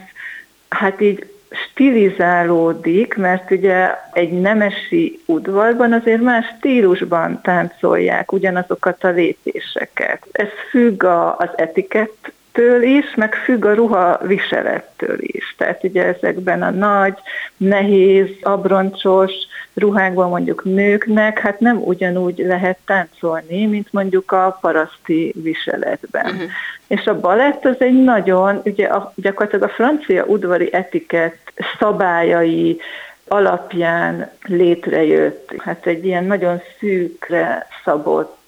hát 0.69 1.01
így 1.01 1.27
stilizálódik, 1.51 3.15
mert 3.15 3.51
ugye 3.51 3.95
egy 4.13 4.41
nemesi 4.41 5.19
udvarban 5.25 5.93
azért 5.93 6.21
más 6.21 6.45
stílusban 6.57 7.41
táncolják 7.41 8.31
ugyanazokat 8.31 9.03
a 9.03 9.09
lépéseket. 9.09 10.27
Ez 10.31 10.47
függ 10.69 11.03
az 11.37 11.49
etikett 11.55 12.31
től 12.51 12.83
is, 12.83 13.15
meg 13.15 13.35
függ 13.35 13.65
a 13.65 13.73
ruha 13.73 14.19
viselettől 14.23 15.17
is. 15.19 15.55
Tehát 15.57 15.83
ugye 15.83 16.05
ezekben 16.05 16.61
a 16.61 16.69
nagy, 16.69 17.17
nehéz, 17.57 18.27
abroncsos 18.41 19.31
ruhákban 19.73 20.29
mondjuk 20.29 20.63
nőknek, 20.63 21.39
hát 21.39 21.59
nem 21.59 21.77
ugyanúgy 21.77 22.37
lehet 22.37 22.77
táncolni, 22.85 23.65
mint 23.65 23.93
mondjuk 23.93 24.31
a 24.31 24.57
paraszti 24.61 25.33
viseletben. 25.35 26.25
Uh-huh. 26.25 26.49
És 26.87 27.05
a 27.05 27.19
balett 27.19 27.65
az 27.65 27.75
egy 27.79 28.03
nagyon, 28.03 28.61
ugye 28.65 28.87
a, 28.87 29.13
gyakorlatilag 29.15 29.69
a 29.69 29.73
francia 29.73 30.25
udvari 30.25 30.73
etikett 30.73 31.51
szabályai, 31.79 32.79
alapján 33.27 34.31
létrejött. 34.45 35.53
Hát 35.57 35.85
egy 35.85 36.05
ilyen 36.05 36.23
nagyon 36.23 36.61
szűkre 36.79 37.67
szabott 37.83 38.38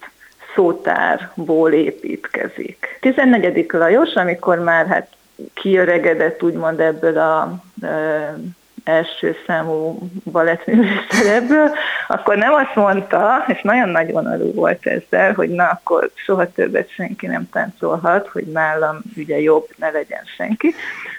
szótárból 0.55 1.71
építkezik. 1.71 2.97
14. 2.99 3.65
Lajos, 3.71 4.13
amikor 4.13 4.59
már 4.59 4.87
hát 4.87 5.07
kiöregedett 5.53 6.43
úgymond 6.43 6.79
ebből 6.79 7.17
a 7.17 7.63
első 8.83 9.35
számú 9.47 9.99
balettművészerebből, 10.31 11.71
akkor 12.07 12.35
nem 12.35 12.53
azt 12.53 12.75
mondta, 12.75 13.45
és 13.47 13.61
nagyon 13.61 13.89
nagy 13.89 14.11
vonalú 14.11 14.53
volt 14.53 14.85
ezzel, 14.85 15.33
hogy 15.33 15.49
na 15.49 15.63
akkor 15.63 16.09
soha 16.13 16.51
többet 16.51 16.89
senki 16.89 17.27
nem 17.27 17.49
táncolhat, 17.49 18.27
hogy 18.27 18.45
nálam 18.45 18.99
ugye 19.15 19.39
jobb 19.39 19.67
ne 19.75 19.89
legyen 19.89 20.23
senki, 20.35 20.73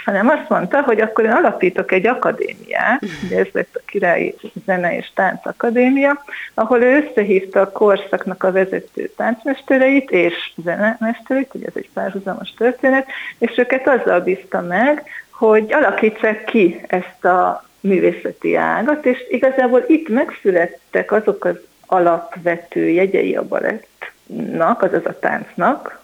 hanem 0.05 0.29
azt 0.29 0.48
mondta, 0.48 0.83
hogy 0.83 1.01
akkor 1.01 1.25
én 1.25 1.31
alapítok 1.31 1.92
egy 1.92 2.07
akadémiát, 2.07 3.05
ugye 3.25 3.38
ez 3.38 3.46
lett 3.53 3.75
a 3.75 3.81
Királyi 3.87 4.35
Zene 4.64 4.96
és 4.96 5.11
Tánc 5.14 5.46
Akadémia, 5.46 6.25
ahol 6.55 6.83
ő 6.83 7.07
összehívta 7.07 7.61
a 7.61 7.72
korszaknak 7.72 8.42
a 8.42 8.53
vezető 8.53 9.11
táncmestereit 9.16 10.11
és 10.11 10.53
zenemestereit, 10.64 11.55
ugye 11.55 11.66
ez 11.66 11.72
egy 11.75 11.90
párhuzamos 11.94 12.55
történet, 12.57 13.07
és 13.38 13.53
őket 13.57 13.88
azzal 13.88 14.20
bízta 14.20 14.61
meg, 14.61 15.03
hogy 15.46 15.72
alakítsák 15.72 16.44
ki 16.44 16.81
ezt 16.87 17.24
a 17.24 17.64
művészeti 17.81 18.57
ágat, 18.57 19.07
és 19.07 19.18
igazából 19.31 19.85
itt 19.87 20.09
megszülettek 20.09 21.12
azok 21.12 21.44
az 21.44 21.57
alapvető 21.87 22.88
jegyei 22.88 23.37
a 23.37 23.42
balettnak, 23.42 24.83
azaz 24.83 25.05
a 25.05 25.18
táncnak, 25.18 26.00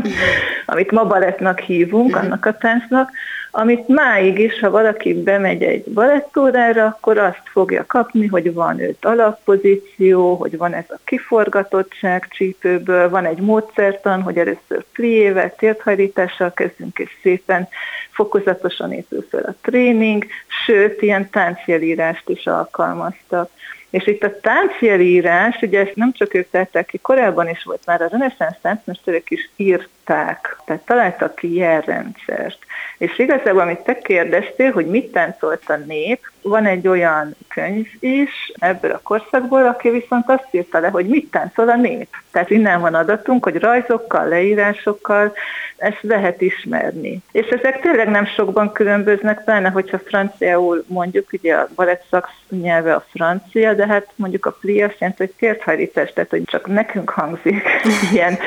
amit 0.66 0.90
ma 0.90 1.04
balettnak 1.04 1.60
hívunk, 1.60 2.16
annak 2.16 2.46
a 2.46 2.56
táncnak, 2.56 3.10
amit 3.54 3.88
máig 3.88 4.38
is, 4.38 4.60
ha 4.60 4.70
valaki 4.70 5.22
bemegy 5.22 5.62
egy 5.62 5.84
balettórára, 5.84 6.84
akkor 6.84 7.18
azt 7.18 7.42
fogja 7.44 7.84
kapni, 7.86 8.26
hogy 8.26 8.52
van 8.52 8.80
öt 8.80 9.04
alappozíció, 9.04 10.34
hogy 10.34 10.56
van 10.56 10.72
ez 10.74 10.84
a 10.88 10.98
kiforgatottság 11.04 12.28
csípőből, 12.30 13.08
van 13.08 13.24
egy 13.24 13.38
módszertan, 13.38 14.22
hogy 14.22 14.38
először 14.38 14.84
pliével, 14.92 15.54
térthajlítással 15.54 16.52
kezdünk, 16.52 16.98
és 16.98 17.10
szépen 17.22 17.68
fokozatosan 18.10 18.92
épül 18.92 19.26
fel 19.30 19.42
a 19.42 19.54
tréning, 19.62 20.26
sőt, 20.64 21.02
ilyen 21.02 21.30
táncjelírást 21.30 22.28
is 22.28 22.46
alkalmaztak. 22.46 23.50
És 23.92 24.06
itt 24.06 24.22
a 24.22 24.40
táncjelírás, 24.40 25.62
ugye 25.62 25.80
ezt 25.80 25.94
nem 25.94 26.12
csak 26.12 26.34
ők 26.34 26.50
tettek 26.50 26.86
ki, 26.86 26.98
korábban 26.98 27.48
is 27.48 27.62
volt 27.62 27.86
már 27.86 28.02
a 28.02 28.08
reneszánsz 28.10 28.56
táncmesterek 28.60 29.30
is 29.30 29.50
írták, 29.56 30.56
tehát 30.64 30.84
találtak 30.84 31.34
ki 31.34 31.54
jelrendszert. 31.54 32.58
És 32.98 33.18
igazából, 33.18 33.60
amit 33.60 33.80
te 33.80 33.98
kérdeztél, 33.98 34.72
hogy 34.72 34.86
mit 34.86 35.12
táncolt 35.12 35.70
a 35.70 35.76
nép, 35.76 36.31
van 36.42 36.66
egy 36.66 36.88
olyan 36.88 37.34
könyv 37.48 37.86
is 38.00 38.52
ebből 38.58 38.90
a 38.90 39.00
korszakból, 39.02 39.66
aki 39.66 39.90
viszont 39.90 40.24
azt 40.28 40.48
írta 40.50 40.78
le, 40.78 40.88
hogy 40.88 41.06
mit 41.06 41.30
táncol 41.30 41.68
a 41.68 41.76
nép. 41.76 42.08
Tehát 42.30 42.50
innen 42.50 42.80
van 42.80 42.94
adatunk, 42.94 43.44
hogy 43.44 43.58
rajzokkal, 43.58 44.28
leírásokkal 44.28 45.32
ezt 45.76 46.02
lehet 46.02 46.40
ismerni. 46.40 47.22
És 47.32 47.46
ezek 47.46 47.80
tényleg 47.80 48.08
nem 48.08 48.26
sokban 48.26 48.72
különböznek, 48.72 49.44
pláne 49.44 49.68
hogyha 49.68 49.98
franciául 49.98 50.84
mondjuk, 50.86 51.28
ugye 51.32 51.54
a 51.54 51.68
balett 51.74 52.16
nyelve 52.48 52.94
a 52.94 53.04
francia, 53.12 53.74
de 53.74 53.86
hát 53.86 54.06
mondjuk 54.14 54.46
a 54.46 54.56
pli 54.60 54.82
azt 54.82 54.96
jelenti, 54.98 55.22
hogy 55.22 55.34
térthajlítás, 55.38 56.12
tehát 56.12 56.30
hogy 56.30 56.42
csak 56.44 56.66
nekünk 56.66 57.10
hangzik 57.10 57.62
ilyen 58.12 58.38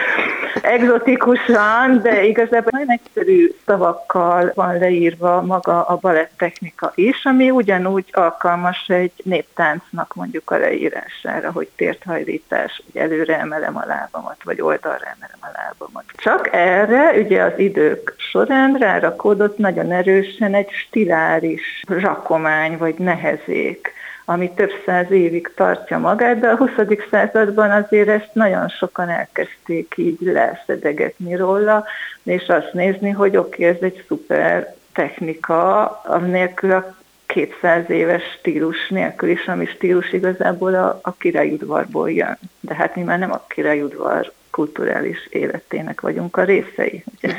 egzotikusan, 0.62 2.02
de 2.02 2.24
igazából 2.24 2.70
nagyon 2.72 2.92
egyszerű 2.92 3.56
szavakkal 3.66 4.52
van 4.56 4.78
leírva 4.78 5.42
maga 5.42 5.84
a 5.84 5.98
balett 6.02 6.32
technika 6.38 6.92
is, 6.96 7.26
ami 7.26 7.52
ugyanúgy 7.86 8.10
alkalmas 8.12 8.88
egy 8.88 9.12
néptáncnak 9.24 10.14
mondjuk 10.14 10.52
a 10.52 10.58
leírására, 10.58 11.52
hogy 11.52 11.68
térthajlítás, 11.76 12.82
hogy 12.92 13.02
előre 13.02 13.40
emelem 13.40 13.78
a 13.78 13.86
lábamat, 13.86 14.44
vagy 14.44 14.62
oldalra 14.62 15.06
emelem 15.06 15.40
a 15.40 15.50
lábamat. 15.54 16.04
Csak 16.16 16.50
erre 16.52 17.12
ugye 17.20 17.44
az 17.44 17.54
idők 17.58 18.14
során 18.18 18.74
rárakódott 18.74 19.58
nagyon 19.58 19.92
erősen 19.92 20.54
egy 20.54 20.70
stiláris 20.72 21.84
rakomány, 21.88 22.78
vagy 22.78 22.96
nehezék 22.98 23.94
ami 24.28 24.52
több 24.52 24.72
száz 24.86 25.12
évig 25.12 25.52
tartja 25.56 25.98
magát, 25.98 26.40
de 26.40 26.48
a 26.48 26.56
20. 26.56 26.70
században 27.12 27.72
azért 27.72 28.08
ezt 28.08 28.30
nagyon 28.34 28.68
sokan 28.68 29.10
elkezdték 29.10 29.94
így 29.98 30.18
leszedegetni 30.20 31.36
róla, 31.36 31.86
és 32.24 32.48
azt 32.48 32.74
nézni, 32.74 33.10
hogy 33.10 33.38
oké, 33.38 33.68
okay, 33.68 33.76
ez 33.76 33.82
egy 33.82 34.04
szuper 34.08 34.76
technika, 34.94 36.02
nélkül 36.26 36.72
a 36.72 36.96
200 37.36 37.90
éves 37.90 38.24
stílus 38.40 38.90
nélkül 38.90 39.30
is, 39.30 39.48
ami 39.48 39.66
stílus 39.66 40.14
igazából 40.14 40.74
a, 40.74 41.00
a 41.04 41.16
királyudvarból 41.18 42.12
jön. 42.12 42.38
De 42.60 42.76
hát 42.76 42.96
mi 42.96 43.02
már 43.02 43.20
nem 43.20 43.32
a 43.32 43.46
királyudvar 43.48 44.32
kulturális 44.56 45.28
életének 45.30 46.02
vagyunk 46.02 46.38
a 46.38 46.44
részei. 46.44 47.04
Ugye? 47.16 47.34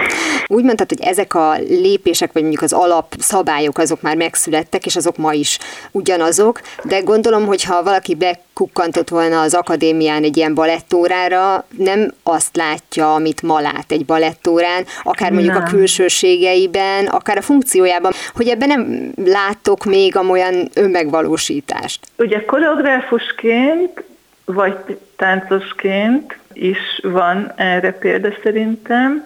Úgy 0.56 0.64
mondtad, 0.64 0.88
hogy 0.88 1.00
ezek 1.00 1.34
a 1.34 1.56
lépések, 1.68 2.32
vagy 2.32 2.42
mondjuk 2.42 2.62
az 2.62 2.72
alapszabályok, 2.72 3.78
azok 3.78 4.02
már 4.02 4.16
megszülettek, 4.16 4.86
és 4.86 4.96
azok 4.96 5.16
ma 5.16 5.32
is 5.32 5.58
ugyanazok, 5.90 6.60
de 6.84 7.00
gondolom, 7.00 7.46
hogy 7.46 7.64
ha 7.64 7.82
valaki 7.82 8.14
bekukkantott 8.14 9.08
volna 9.08 9.40
az 9.40 9.54
akadémián 9.54 10.22
egy 10.22 10.36
ilyen 10.36 10.54
balettórára, 10.54 11.66
nem 11.78 12.12
azt 12.22 12.56
látja, 12.56 13.14
amit 13.14 13.42
ma 13.42 13.60
lát 13.60 13.92
egy 13.92 14.04
balettórán, 14.04 14.84
akár 15.02 15.32
mondjuk 15.32 15.54
nem. 15.54 15.62
a 15.62 15.66
külsőségeiben, 15.66 17.06
akár 17.06 17.36
a 17.36 17.42
funkciójában, 17.42 18.12
hogy 18.34 18.48
ebben 18.48 18.68
nem 18.68 19.12
látok 19.24 19.84
még 19.84 20.16
amolyan 20.16 20.68
önmegvalósítást. 20.74 22.00
Ugye 22.16 22.44
koreográfusként, 22.44 24.04
vagy 24.52 24.98
táncosként 25.16 26.38
is 26.52 27.00
van 27.02 27.52
erre 27.56 27.92
példa 27.92 28.28
szerintem. 28.42 29.24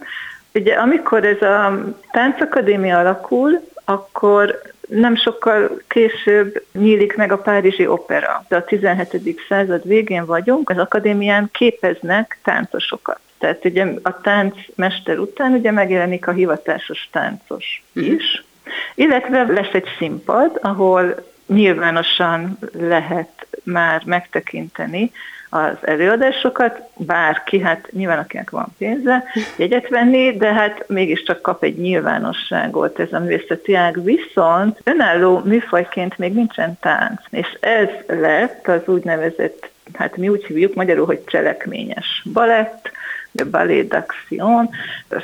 Ugye 0.55 0.75
amikor 0.75 1.25
ez 1.25 1.43
a 1.43 1.85
táncakadémia 2.11 2.99
alakul, 2.99 3.61
akkor 3.85 4.63
nem 4.89 5.17
sokkal 5.17 5.83
később 5.89 6.65
nyílik 6.73 7.17
meg 7.17 7.33
a 7.33 7.39
Párizsi 7.39 7.87
Opera. 7.87 8.45
De 8.49 8.57
a 8.57 8.65
17. 8.65 9.41
század 9.49 9.87
végén 9.89 10.27
vagyunk, 10.27 10.71
az 10.71 10.79
akadémián 10.79 11.49
képeznek 11.53 12.39
táncosokat. 12.45 13.19
Tehát 13.39 13.65
ugye 13.65 13.87
a 14.03 14.21
táncmester 14.21 15.19
után 15.19 15.53
ugye 15.53 15.71
megjelenik 15.71 16.27
a 16.27 16.33
hivatásos 16.33 17.09
táncos 17.13 17.83
mhm. 17.93 18.05
is, 18.05 18.45
illetve 18.95 19.43
lesz 19.43 19.73
egy 19.73 19.89
színpad, 19.99 20.59
ahol 20.63 21.32
nyilvánosan 21.53 22.59
lehet 22.73 23.47
már 23.65 24.03
megtekinteni 24.05 25.13
az 25.55 25.77
előadásokat, 25.83 26.81
bárki, 26.97 27.61
hát 27.61 27.89
nyilván 27.91 28.19
akinek 28.19 28.51
van 28.51 28.75
pénze 28.79 29.25
jegyet 29.57 29.89
venni, 29.89 30.37
de 30.37 30.53
hát 30.53 30.85
mégiscsak 30.89 31.43
kap 31.43 31.63
egy 31.63 31.77
nyilvánosságot 31.77 32.99
ez 32.99 33.13
a 33.13 33.19
művészeti 33.19 33.75
ág, 33.75 34.05
viszont 34.05 34.81
önálló 34.85 35.43
műfajként 35.45 36.19
még 36.19 36.33
nincsen 36.35 36.79
tánc, 36.81 37.21
és 37.31 37.57
ez 37.61 37.89
lett 38.07 38.69
az 38.69 38.81
úgynevezett, 38.87 39.71
hát 39.95 40.17
mi 40.17 40.29
úgy 40.29 40.45
hívjuk 40.45 40.75
magyarul, 40.75 41.07
hogy 41.07 41.25
cselekményes 41.25 42.23
balett, 42.33 42.91
de 43.31 43.45
ballet 43.45 43.87
d'action, 43.89 44.69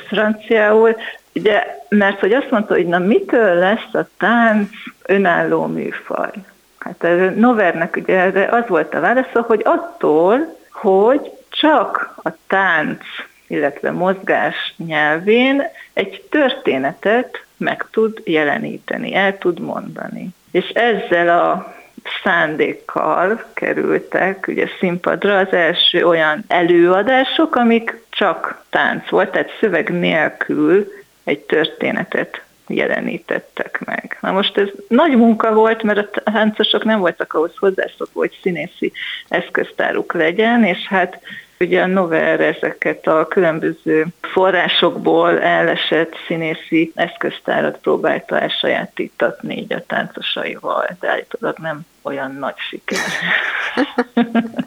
franciául, 0.07 0.95
ugye, 1.39 1.63
mert 1.89 2.19
hogy 2.19 2.33
azt 2.33 2.51
mondta, 2.51 2.73
hogy 2.73 2.87
na 2.87 2.99
mitől 2.99 3.53
lesz 3.53 3.93
a 3.93 4.07
tánc 4.17 4.69
önálló 5.05 5.65
műfaj? 5.65 6.31
Hát 6.79 7.03
ez 7.03 7.35
Novernek 7.35 7.95
ugye 7.95 8.19
erre 8.19 8.47
az 8.51 8.63
volt 8.67 8.93
a 8.93 8.99
válasza, 8.99 9.41
hogy 9.41 9.61
attól, 9.63 10.57
hogy 10.71 11.31
csak 11.49 12.13
a 12.23 12.29
tánc, 12.47 13.03
illetve 13.47 13.91
mozgás 13.91 14.73
nyelvén 14.77 15.63
egy 15.93 16.23
történetet 16.29 17.43
meg 17.57 17.85
tud 17.91 18.21
jeleníteni, 18.23 19.15
el 19.15 19.37
tud 19.37 19.59
mondani. 19.59 20.29
És 20.51 20.69
ezzel 20.69 21.39
a 21.39 21.75
szándékkal 22.23 23.43
kerültek 23.53 24.45
ugye 24.47 24.67
színpadra 24.79 25.37
az 25.37 25.53
első 25.53 26.05
olyan 26.05 26.43
előadások, 26.47 27.55
amik 27.55 28.01
csak 28.09 28.63
tánc 28.69 29.09
volt, 29.09 29.31
tehát 29.31 29.57
szöveg 29.59 29.99
nélkül 29.99 30.91
egy 31.29 31.39
történetet 31.39 32.41
jelenítettek 32.67 33.81
meg. 33.85 34.17
Na 34.21 34.31
most 34.31 34.57
ez 34.57 34.67
nagy 34.87 35.17
munka 35.17 35.53
volt, 35.53 35.83
mert 35.83 36.17
a 36.17 36.31
táncosok 36.31 36.83
nem 36.83 36.99
voltak 36.99 37.33
ahhoz 37.33 37.51
hozzászokva, 37.57 38.19
hogy 38.19 38.37
színészi 38.41 38.91
eszköztáruk 39.27 40.13
legyen, 40.13 40.63
és 40.63 40.87
hát 40.87 41.21
ugye 41.59 41.81
a 41.81 41.87
Nover 41.87 42.39
ezeket 42.39 43.07
a 43.07 43.27
különböző 43.27 44.05
forrásokból 44.21 45.41
elesett 45.41 46.13
színészi 46.27 46.91
eszköztárat 46.95 47.77
próbálta 47.77 48.39
elsajátítatni 48.39 49.57
így 49.57 49.73
a 49.73 49.85
táncosaival, 49.85 50.97
de 50.99 51.09
állítólag 51.09 51.57
nem 51.57 51.85
olyan 52.01 52.35
nagy 52.39 52.55
siker. 52.69 52.97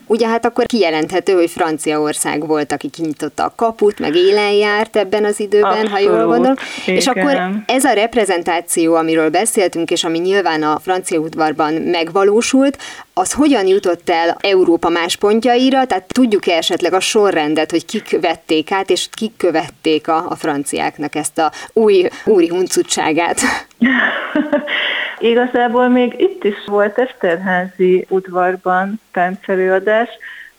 Ugye 0.06 0.28
hát 0.28 0.44
akkor 0.44 0.66
kijelenthető, 0.66 1.32
hogy 1.32 1.50
Franciaország 1.50 2.46
volt, 2.46 2.72
aki 2.72 2.88
kinyitotta 2.88 3.44
a 3.44 3.52
kaput, 3.56 3.98
meg 3.98 4.14
élen 4.14 4.52
járt 4.52 4.96
ebben 4.96 5.24
az 5.24 5.40
időben, 5.40 5.70
Abszolút, 5.70 5.90
ha 5.90 5.98
jól 5.98 6.26
gondolom. 6.26 6.54
Igen. 6.82 6.96
És 6.96 7.06
akkor 7.06 7.50
ez 7.66 7.84
a 7.84 7.92
reprezentáció, 7.92 8.94
amiről 8.94 9.30
beszéltünk, 9.30 9.90
és 9.90 10.04
ami 10.04 10.18
nyilván 10.18 10.62
a 10.62 10.78
francia 10.78 11.18
udvarban 11.18 11.72
megvalósult, 11.74 12.78
az 13.14 13.32
hogyan 13.32 13.66
jutott 13.66 14.10
el 14.10 14.36
Európa 14.40 14.88
más 14.88 15.16
pontjaira, 15.16 15.84
tehát 15.84 16.06
tudjuk-e 16.06 16.56
esetleg 16.56 16.92
a 16.92 17.00
sorrendet, 17.00 17.70
hogy 17.70 17.84
kik 17.84 18.20
vették 18.20 18.72
át, 18.72 18.90
és 18.90 19.08
kik 19.12 19.36
követték 19.36 20.08
a, 20.08 20.26
a 20.28 20.34
franciáknak 20.34 21.14
ezt 21.14 21.38
a 21.38 21.52
új 21.72 22.08
úri 22.24 22.48
huncutságát? 22.48 23.40
Igazából 25.22 25.88
még 25.88 26.14
itt 26.20 26.44
is 26.44 26.64
volt 26.66 26.98
Eszterházi 26.98 28.06
udvarban 28.08 29.00
táncelőadás, 29.12 30.08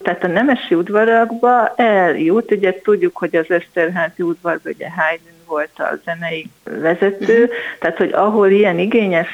tehát 0.02 0.24
a 0.24 0.28
nemesi 0.28 0.76
udvarakba 0.76 1.74
eljut, 1.76 2.52
ugye 2.52 2.82
tudjuk, 2.84 3.18
hogy 3.18 3.36
az 3.36 3.52
Eszterházi 3.52 4.24
udvarban 4.24 4.74
ugye 4.76 4.90
Haydn 4.90 5.24
volt 5.46 5.80
a 5.80 6.00
zenei 6.06 6.50
vezető, 6.64 7.44
uh-huh. 7.44 7.56
tehát 7.80 7.98
hogy 7.98 8.12
ahol 8.12 8.50
ilyen 8.50 8.80
igényes 8.80 9.30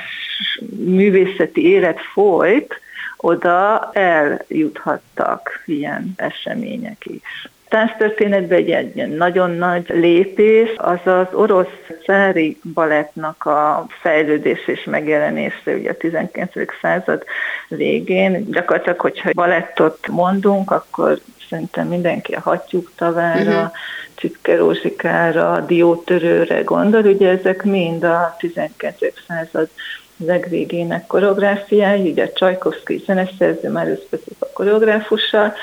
művészeti 0.86 1.66
élet 1.66 2.00
folyt, 2.14 2.80
oda 3.18 3.90
eljuthattak 3.94 5.64
ilyen 5.66 6.14
események 6.16 7.06
is 7.06 7.50
tánctörténetben 7.70 8.58
egy, 8.58 8.70
egy 8.70 9.08
nagyon 9.08 9.52
nagy 9.52 9.86
lépés 9.90 10.70
az 10.76 11.00
az 11.04 11.28
orosz 11.32 11.68
szári 12.06 12.60
balettnak 12.74 13.46
a 13.46 13.86
fejlődés 14.02 14.68
és 14.68 14.84
megjelenése 14.84 15.74
ugye 15.74 15.90
a 15.90 15.98
19. 15.98 16.52
század 16.82 17.24
végén. 17.68 18.52
Gyakorlatilag, 18.52 19.00
hogyha 19.00 19.30
balettot 19.34 20.08
mondunk, 20.08 20.72
akkor 20.72 21.20
szerintem 21.50 21.88
mindenki 21.88 22.34
a 22.34 22.40
hattyúk 22.40 22.92
tavára, 22.96 23.52
uh-huh. 23.52 23.72
Csipke 24.16 24.56
Rózsikára, 24.56 25.60
Diótörőre 25.60 26.62
gondol, 26.62 27.04
ugye 27.04 27.30
ezek 27.30 27.64
mind 27.64 28.04
a 28.04 28.36
19. 28.40 28.96
század 29.28 29.70
legvégének 30.18 31.08
koreográfiái, 31.08 32.10
ugye 32.10 32.32
Csajkovszki 32.32 33.04
zeneszerző, 33.06 33.70
már 33.70 33.98
a 34.40 34.46
koreográfussal, 34.54 35.54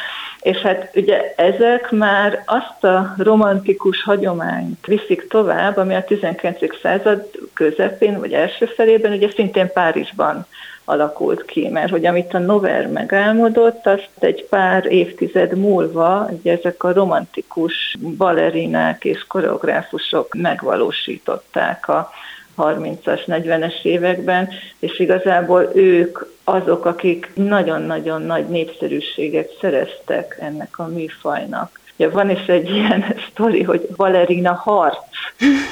és 0.46 0.56
hát 0.56 0.90
ugye 0.94 1.34
ezek 1.36 1.90
már 1.90 2.42
azt 2.46 2.84
a 2.84 3.14
romantikus 3.18 4.02
hagyományt 4.02 4.86
viszik 4.86 5.28
tovább, 5.28 5.76
ami 5.76 5.94
a 5.94 6.04
19. 6.04 6.80
század 6.82 7.30
közepén, 7.52 8.18
vagy 8.18 8.32
első 8.32 8.66
felében 8.66 9.12
ugye 9.12 9.30
szintén 9.30 9.72
Párizsban 9.72 10.46
alakult 10.84 11.44
ki, 11.44 11.68
mert 11.68 11.90
hogy 11.90 12.06
amit 12.06 12.34
a 12.34 12.38
Nover 12.38 12.88
megálmodott, 12.88 13.86
azt 13.86 14.10
egy 14.18 14.44
pár 14.44 14.92
évtized 14.92 15.58
múlva 15.58 16.28
ugye 16.30 16.52
ezek 16.52 16.84
a 16.84 16.92
romantikus 16.92 17.96
balerinák 18.16 19.04
és 19.04 19.24
koreográfusok 19.28 20.34
megvalósították 20.34 21.88
a 21.88 22.10
30-as, 22.56 23.20
40-es 23.26 23.82
években, 23.82 24.48
és 24.78 24.98
igazából 24.98 25.70
ők 25.74 26.18
azok, 26.44 26.84
akik 26.84 27.30
nagyon-nagyon 27.34 28.22
nagy 28.22 28.48
népszerűséget 28.48 29.56
szereztek 29.60 30.38
ennek 30.40 30.78
a 30.78 30.86
műfajnak. 30.86 31.80
Ugye 31.98 32.08
van 32.08 32.30
is 32.30 32.46
egy 32.46 32.70
ilyen 32.70 33.04
sztori, 33.30 33.62
hogy 33.62 33.86
balerina 33.96 34.54
harc, 34.54 34.98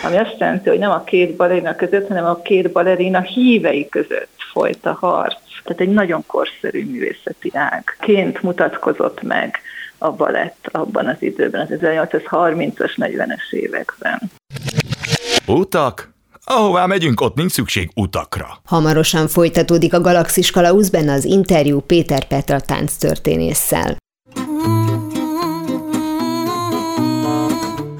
ami 0.05 0.17
azt 0.17 0.37
jelenti, 0.39 0.69
hogy 0.69 0.79
nem 0.79 0.91
a 0.91 1.05
két 1.05 1.37
balerina 1.37 1.77
között, 1.77 2.09
hanem 2.09 2.25
a 2.25 2.43
két 2.43 2.73
balerina 2.73 3.21
hívei 3.21 3.89
között 3.89 4.37
folyt 4.53 4.87
a 4.87 4.97
harc. 5.01 5.37
Tehát 5.65 5.81
egy 5.81 5.93
nagyon 5.93 6.25
korszerű 6.27 6.85
művészeti 6.85 7.51
ágként 7.55 8.43
mutatkozott 8.43 9.23
meg 9.23 9.59
a 9.99 10.11
balett 10.11 10.69
abban 10.73 11.07
az 11.07 11.17
időben, 11.19 11.61
az 11.61 11.79
1830-as, 11.81 12.93
40-es 12.97 13.51
években. 13.51 14.21
Utak 15.47 16.14
Ahová 16.47 16.87
megyünk, 16.87 17.21
ott 17.21 17.35
nincs 17.35 17.53
szükség 17.53 17.91
utakra. 17.95 18.47
Hamarosan 18.65 19.29
folytatódik 19.29 19.95
a 19.95 20.01
Galaxis 20.01 20.51
Kalauz 20.51 20.91
benne 20.91 21.13
az 21.13 21.25
interjú 21.25 21.81
Péter 21.81 22.27
Petra 22.27 22.61
történésszel. 22.99 23.97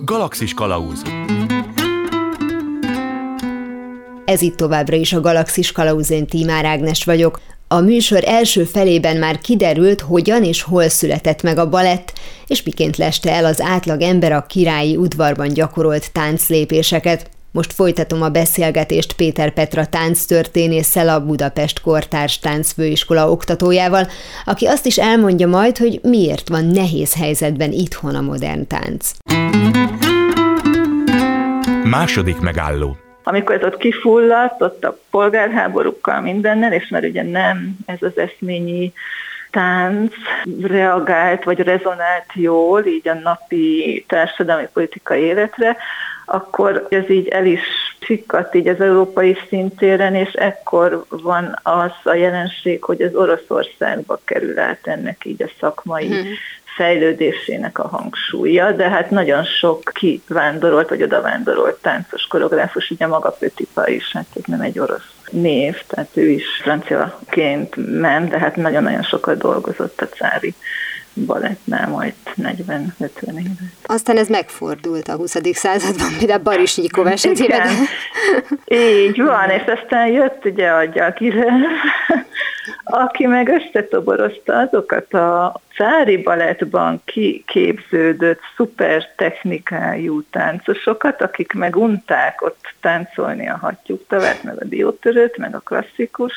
Galaxis 0.05 0.55
Kalauz 0.55 1.03
Ez 4.25 4.43
itt 4.43 4.57
továbbra 4.57 4.97
is 4.97 5.13
a 5.13 5.21
Galaxis 5.21 5.73
Kalauz, 5.73 6.11
én 6.11 6.27
Tímár 6.27 6.65
Ágnes 6.65 7.05
vagyok. 7.05 7.41
A 7.69 7.81
műsor 7.81 8.23
első 8.25 8.65
felében 8.65 9.17
már 9.17 9.39
kiderült, 9.39 10.01
hogyan 10.01 10.45
és 10.45 10.63
hol 10.63 10.89
született 10.89 11.43
meg 11.43 11.59
a 11.59 11.69
balett, 11.69 12.13
és 12.47 12.63
miként 12.63 12.97
leste 12.97 13.33
el 13.33 13.45
az 13.45 13.61
átlag 13.61 14.01
ember 14.01 14.33
a 14.33 14.47
királyi 14.47 14.97
udvarban 14.97 15.49
gyakorolt 15.49 16.13
tánclépéseket. 16.13 17.33
Most 17.55 17.73
folytatom 17.73 18.23
a 18.23 18.29
beszélgetést 18.29 19.13
Péter 19.13 19.53
Petra 19.53 19.87
tánctörténésszel, 19.87 21.09
a 21.09 21.25
Budapest 21.25 21.81
Kortárs 21.81 22.39
Táncfőiskola 22.39 23.31
oktatójával, 23.31 24.07
aki 24.45 24.67
azt 24.67 24.87
is 24.87 24.99
elmondja 24.99 25.47
majd, 25.47 25.79
hogy 25.79 26.01
miért 26.03 26.49
van 26.49 26.65
nehéz 26.65 27.15
helyzetben 27.15 27.73
itthon 27.73 28.15
a 28.15 28.21
modern 28.21 28.67
tánc. 28.67 29.11
Második 31.85 32.41
megálló. 32.41 32.97
Amikor 33.23 33.55
ez 33.55 33.63
ott 33.63 33.77
kifulladt, 33.77 34.63
ott 34.63 34.85
a 34.85 34.99
polgárháborúkkal 35.11 36.21
mindennel, 36.21 36.73
és 36.73 36.89
már 36.89 37.05
ugye 37.05 37.23
nem 37.23 37.77
ez 37.87 37.99
az 38.01 38.19
eszményi 38.19 38.93
tánc 39.51 40.13
reagált, 40.63 41.45
vagy 41.45 41.59
rezonált 41.59 42.27
jól 42.33 42.87
így 42.87 43.09
a 43.09 43.15
napi 43.15 44.05
társadalmi 44.09 44.69
politikai 44.73 45.21
életre, 45.21 45.77
akkor 46.25 46.87
ez 46.91 47.11
így 47.11 47.29
el 47.29 47.47
is 47.47 47.63
csikkadt 47.99 48.55
így 48.55 48.69
az 48.69 48.81
európai 48.81 49.37
szintéren, 49.49 50.15
és 50.15 50.33
ekkor 50.33 51.05
van 51.09 51.59
az 51.63 51.93
a 52.05 52.15
jelenség, 52.15 52.83
hogy 52.83 53.03
az 53.03 53.15
Oroszországba 53.15 54.21
kerül 54.25 54.59
át 54.59 54.87
ennek 54.87 55.25
így 55.25 55.43
a 55.43 55.51
szakmai 55.61 56.07
hmm 56.07 56.33
fejlődésének 56.75 57.79
a 57.79 57.89
hangsúlya, 57.89 58.73
de 58.73 58.89
hát 58.89 59.11
nagyon 59.11 59.45
sok 59.45 59.83
kivándorolt 59.93 60.89
vagy 60.89 61.03
odavándorolt 61.03 61.77
táncos 61.83 62.27
koreográfus, 62.27 62.91
ugye 62.91 63.07
maga 63.07 63.31
Pötipa 63.31 63.89
is, 63.89 64.13
hát 64.13 64.27
ez 64.35 64.43
nem 64.47 64.61
egy 64.61 64.79
orosz 64.79 65.15
név, 65.31 65.83
tehát 65.87 66.11
ő 66.13 66.29
is 66.29 66.45
franciaként 66.63 68.01
ment, 68.01 68.31
de 68.31 68.39
hát 68.39 68.57
nagyon-nagyon 68.57 69.03
sokat 69.03 69.39
dolgozott 69.39 70.01
a 70.01 70.09
cári 70.09 70.55
balettnál 71.15 71.89
majd 71.89 72.15
40-50 72.37 73.09
éve. 73.29 73.51
Aztán 73.85 74.17
ez 74.17 74.29
megfordult 74.29 75.09
a 75.09 75.17
20. 75.17 75.37
században, 75.53 76.09
például 76.19 76.43
Barisnyikov 76.43 77.07
esetében. 77.07 77.69
Így 78.65 79.23
van, 79.23 79.51
és 79.51 79.63
aztán 79.67 80.07
jött 80.07 80.45
ugye 80.45 80.69
a 80.69 80.85
Gyagire, 80.85 81.53
aki 82.85 83.27
meg 83.27 83.49
összetoborozta 83.49 84.59
azokat 84.59 85.15
a 85.15 85.61
cári 85.75 86.17
balettban 86.17 87.03
kiképződött 87.05 88.41
szuper 88.57 89.09
technikájú 89.17 90.23
táncosokat, 90.31 91.23
akik 91.23 91.53
meg 91.53 91.77
unták 91.77 92.43
ott 92.43 92.75
táncolni 92.81 93.49
a 93.49 93.59
hattyúktavát, 93.61 94.43
meg 94.43 94.61
a 94.61 94.65
diótörőt, 94.65 95.37
meg 95.37 95.55
a 95.55 95.59
klasszikus 95.59 96.33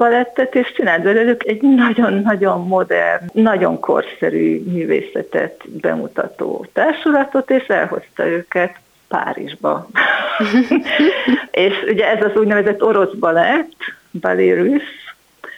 balettet, 0.00 0.54
és 0.54 0.72
csinált 0.72 1.02
belőlük 1.02 1.44
egy 1.46 1.62
nagyon-nagyon 1.62 2.66
modern, 2.66 3.24
nagyon 3.32 3.80
korszerű 3.80 4.62
művészetet 4.64 5.68
bemutató 5.80 6.66
társulatot, 6.72 7.50
és 7.50 7.66
elhozta 7.66 8.26
őket 8.26 8.76
Párizsba. 9.08 9.88
és 11.66 11.74
ugye 11.86 12.06
ez 12.06 12.24
az 12.24 12.36
úgynevezett 12.36 12.82
orosz 12.82 13.12
balett, 13.12 13.76
Ballet 14.10 14.82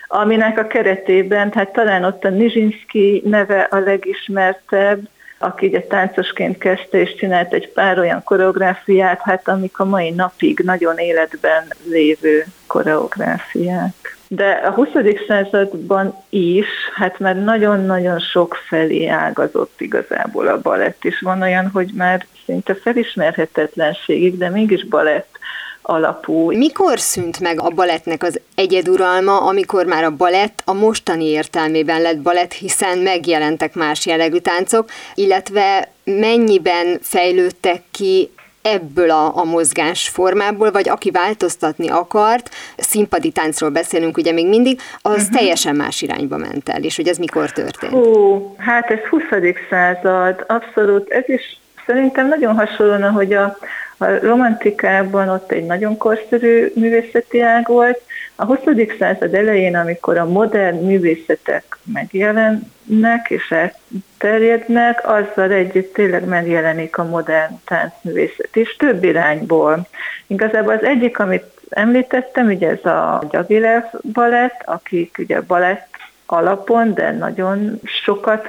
aminek 0.06 0.58
a 0.58 0.66
keretében, 0.66 1.52
hát 1.54 1.72
talán 1.72 2.04
ott 2.04 2.24
a 2.24 2.28
Nizsinski 2.28 3.22
neve 3.24 3.60
a 3.70 3.78
legismertebb, 3.78 5.08
aki 5.38 5.66
ugye 5.66 5.80
táncosként 5.80 6.58
kezdte 6.58 7.00
és 7.00 7.14
csinált 7.14 7.52
egy 7.52 7.68
pár 7.68 7.98
olyan 7.98 8.22
koreográfiát, 8.22 9.20
hát 9.22 9.48
amik 9.48 9.78
a 9.78 9.84
mai 9.84 10.10
napig 10.10 10.58
nagyon 10.58 10.98
életben 10.98 11.64
lévő 11.84 12.44
koreográfiák. 12.66 14.16
De 14.34 14.50
a 14.50 14.70
20. 14.70 14.88
században 15.28 16.24
is, 16.28 16.66
hát 16.94 17.18
már 17.18 17.36
nagyon-nagyon 17.36 18.18
sok 18.18 18.54
felé 18.68 19.06
ágazott 19.06 19.80
igazából 19.80 20.46
a 20.46 20.60
balett, 20.60 21.04
és 21.04 21.20
van 21.20 21.42
olyan, 21.42 21.70
hogy 21.70 21.90
már 21.94 22.26
szinte 22.44 22.74
felismerhetetlenségig, 22.74 24.38
de 24.38 24.48
mégis 24.48 24.86
balett 24.86 25.38
alapú. 25.82 26.52
Mikor 26.56 26.98
szűnt 26.98 27.40
meg 27.40 27.60
a 27.60 27.68
balettnek 27.68 28.22
az 28.22 28.40
egyeduralma, 28.54 29.40
amikor 29.40 29.86
már 29.86 30.04
a 30.04 30.16
balett 30.16 30.62
a 30.64 30.72
mostani 30.72 31.24
értelmében 31.24 32.02
lett 32.02 32.18
balett, 32.18 32.52
hiszen 32.52 32.98
megjelentek 32.98 33.74
más 33.74 34.06
jellegű 34.06 34.38
táncok, 34.38 34.90
illetve 35.14 35.88
mennyiben 36.04 36.98
fejlődtek 37.00 37.82
ki 37.90 38.30
ebből 38.62 39.10
a, 39.10 39.36
a 39.36 39.44
mozgás 39.44 40.08
formából, 40.08 40.70
vagy 40.70 40.88
aki 40.88 41.10
változtatni 41.10 41.88
akart, 41.88 42.50
színpadi 42.76 43.30
táncról 43.30 43.70
beszélünk 43.70 44.16
ugye 44.16 44.32
még 44.32 44.48
mindig, 44.48 44.80
az 45.02 45.12
uh-huh. 45.12 45.36
teljesen 45.36 45.76
más 45.76 46.02
irányba 46.02 46.36
ment 46.36 46.68
el, 46.68 46.82
és 46.82 46.96
hogy 46.96 47.08
ez 47.08 47.16
mikor 47.16 47.50
történt? 47.50 47.92
Hú, 47.92 48.54
hát 48.58 48.90
ez 48.90 48.98
20. 49.10 49.22
század, 49.70 50.44
abszolút, 50.48 51.10
ez 51.10 51.28
is 51.28 51.60
szerintem 51.86 52.28
nagyon 52.28 52.54
hasonlóan, 52.54 53.10
hogy 53.10 53.32
a 53.32 53.58
a 54.02 54.18
romantikában 54.22 55.28
ott 55.28 55.52
egy 55.52 55.66
nagyon 55.66 55.96
korszerű 55.96 56.72
művészeti 56.74 57.40
ág 57.40 57.66
volt. 57.66 58.00
A 58.36 58.44
20. 58.44 58.58
század 58.98 59.34
elején, 59.34 59.76
amikor 59.76 60.18
a 60.18 60.28
modern 60.28 60.84
művészetek 60.84 61.78
megjelennek 61.84 63.26
és 63.28 63.50
elterjednek, 63.50 65.08
azzal 65.08 65.50
együtt 65.50 65.94
tényleg 65.94 66.24
megjelenik 66.24 66.98
a 66.98 67.04
modern 67.04 67.54
táncművészet 67.64 68.56
is 68.56 68.76
több 68.76 69.04
irányból. 69.04 69.86
Igazából 70.26 70.72
az 70.72 70.82
egyik, 70.82 71.18
amit 71.18 71.44
említettem, 71.68 72.46
ugye 72.46 72.68
ez 72.68 72.84
a 72.84 73.22
Gyagilev 73.30 73.84
balett, 74.12 74.62
akik 74.64 75.16
ugye 75.18 75.40
balett 75.40 75.88
alapon, 76.26 76.94
de 76.94 77.10
nagyon 77.10 77.80
sokat 77.84 78.46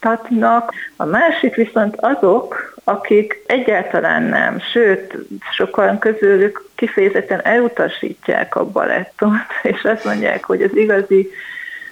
változtatnak. 0.00 0.72
A 0.96 1.04
másik 1.04 1.54
viszont 1.54 1.96
azok, 1.96 2.74
akik 2.84 3.42
egyáltalán 3.46 4.22
nem, 4.22 4.60
sőt, 4.72 5.16
sokan 5.52 5.98
közülük 5.98 6.68
kifejezetten 6.74 7.44
elutasítják 7.44 8.56
a 8.56 8.64
balettot, 8.64 9.32
és 9.62 9.82
azt 9.82 10.04
mondják, 10.04 10.44
hogy 10.44 10.62
az 10.62 10.76
igazi 10.76 11.30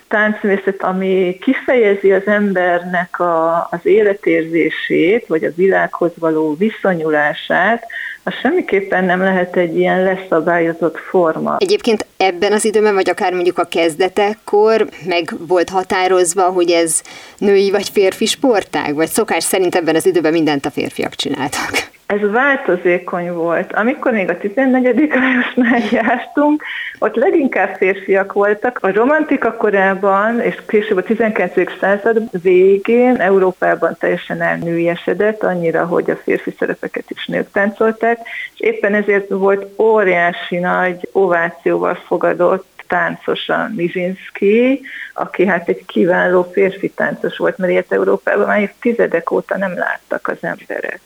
táncművészet, 0.08 0.82
ami 0.82 1.38
kifejezi 1.40 2.12
az 2.12 2.26
embernek 2.26 3.20
a, 3.20 3.68
az 3.70 3.86
életérzését, 3.86 5.26
vagy 5.26 5.44
a 5.44 5.54
világhoz 5.54 6.12
való 6.18 6.56
viszonyulását, 6.56 7.86
az 8.28 8.34
semmiképpen 8.42 9.04
nem 9.04 9.20
lehet 9.20 9.56
egy 9.56 9.78
ilyen 9.78 10.02
leszabályozott 10.02 10.98
forma. 10.98 11.56
Egyébként 11.58 12.06
ebben 12.16 12.52
az 12.52 12.64
időben, 12.64 12.94
vagy 12.94 13.08
akár 13.08 13.32
mondjuk 13.32 13.58
a 13.58 13.64
kezdetekkor 13.64 14.88
meg 15.06 15.34
volt 15.38 15.68
határozva, 15.68 16.42
hogy 16.42 16.70
ez 16.70 17.02
női 17.38 17.70
vagy 17.70 17.88
férfi 17.88 18.26
sportág, 18.26 18.94
vagy 18.94 19.08
szokás 19.08 19.44
szerint 19.44 19.74
ebben 19.74 19.94
az 19.94 20.06
időben 20.06 20.32
mindent 20.32 20.66
a 20.66 20.70
férfiak 20.70 21.14
csináltak? 21.14 21.96
Ez 22.08 22.30
változékony 22.30 23.32
volt. 23.32 23.72
Amikor 23.72 24.12
még 24.12 24.28
a 24.28 24.38
14. 24.38 25.08
Lajosnál 25.14 25.80
jártunk, 25.90 26.62
ott 26.98 27.14
leginkább 27.14 27.76
férfiak 27.76 28.32
voltak. 28.32 28.78
A 28.82 28.92
romantika 28.92 29.56
korában, 29.56 30.40
és 30.40 30.54
később 30.66 30.96
a 30.96 31.02
19. 31.02 31.78
század 31.80 32.42
végén 32.42 33.16
Európában 33.16 33.96
teljesen 33.98 34.40
elnőjesedett, 34.42 35.42
annyira, 35.42 35.84
hogy 35.86 36.10
a 36.10 36.16
férfi 36.16 36.54
szerepeket 36.58 37.10
is 37.10 37.26
nők 37.26 37.50
táncolták, 37.52 38.18
és 38.54 38.60
éppen 38.60 38.94
ezért 38.94 39.28
volt 39.28 39.66
óriási 39.78 40.56
nagy 40.58 41.08
ovációval 41.12 41.94
fogadott 41.94 42.66
táncos 42.86 43.48
a 43.48 43.68
Nizinski, 43.76 44.80
aki 45.14 45.46
hát 45.46 45.68
egy 45.68 45.84
kiváló 45.86 46.50
férfi 46.52 46.90
táncos 46.90 47.36
volt, 47.36 47.58
mert 47.58 47.72
ilyet 47.72 47.92
Európában 47.92 48.46
már 48.46 48.72
tizedek 48.80 49.30
óta 49.30 49.58
nem 49.58 49.78
láttak 49.78 50.28
az 50.28 50.38
emberek. 50.40 51.00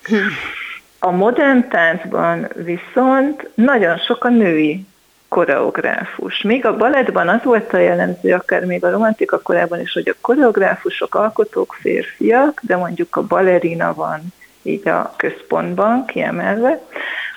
A 1.04 1.10
modern 1.10 1.68
táncban 1.68 2.48
viszont 2.54 3.48
nagyon 3.54 3.98
sok 3.98 4.24
a 4.24 4.28
női 4.28 4.86
koreográfus. 5.28 6.42
Még 6.42 6.66
a 6.66 6.76
balettban 6.76 7.28
az 7.28 7.42
volt 7.42 7.72
a 7.72 7.78
jellemző, 7.78 8.32
akár 8.32 8.64
még 8.64 8.84
a 8.84 8.90
romantika 8.90 9.40
korában 9.40 9.80
is, 9.80 9.92
hogy 9.92 10.08
a 10.08 10.14
koreográfusok, 10.20 11.14
alkotók 11.14 11.76
férfiak, 11.80 12.60
de 12.62 12.76
mondjuk 12.76 13.16
a 13.16 13.26
balerina 13.26 13.94
van 13.94 14.20
így 14.62 14.88
a 14.88 15.14
központban 15.16 16.06
kiemelve, 16.06 16.80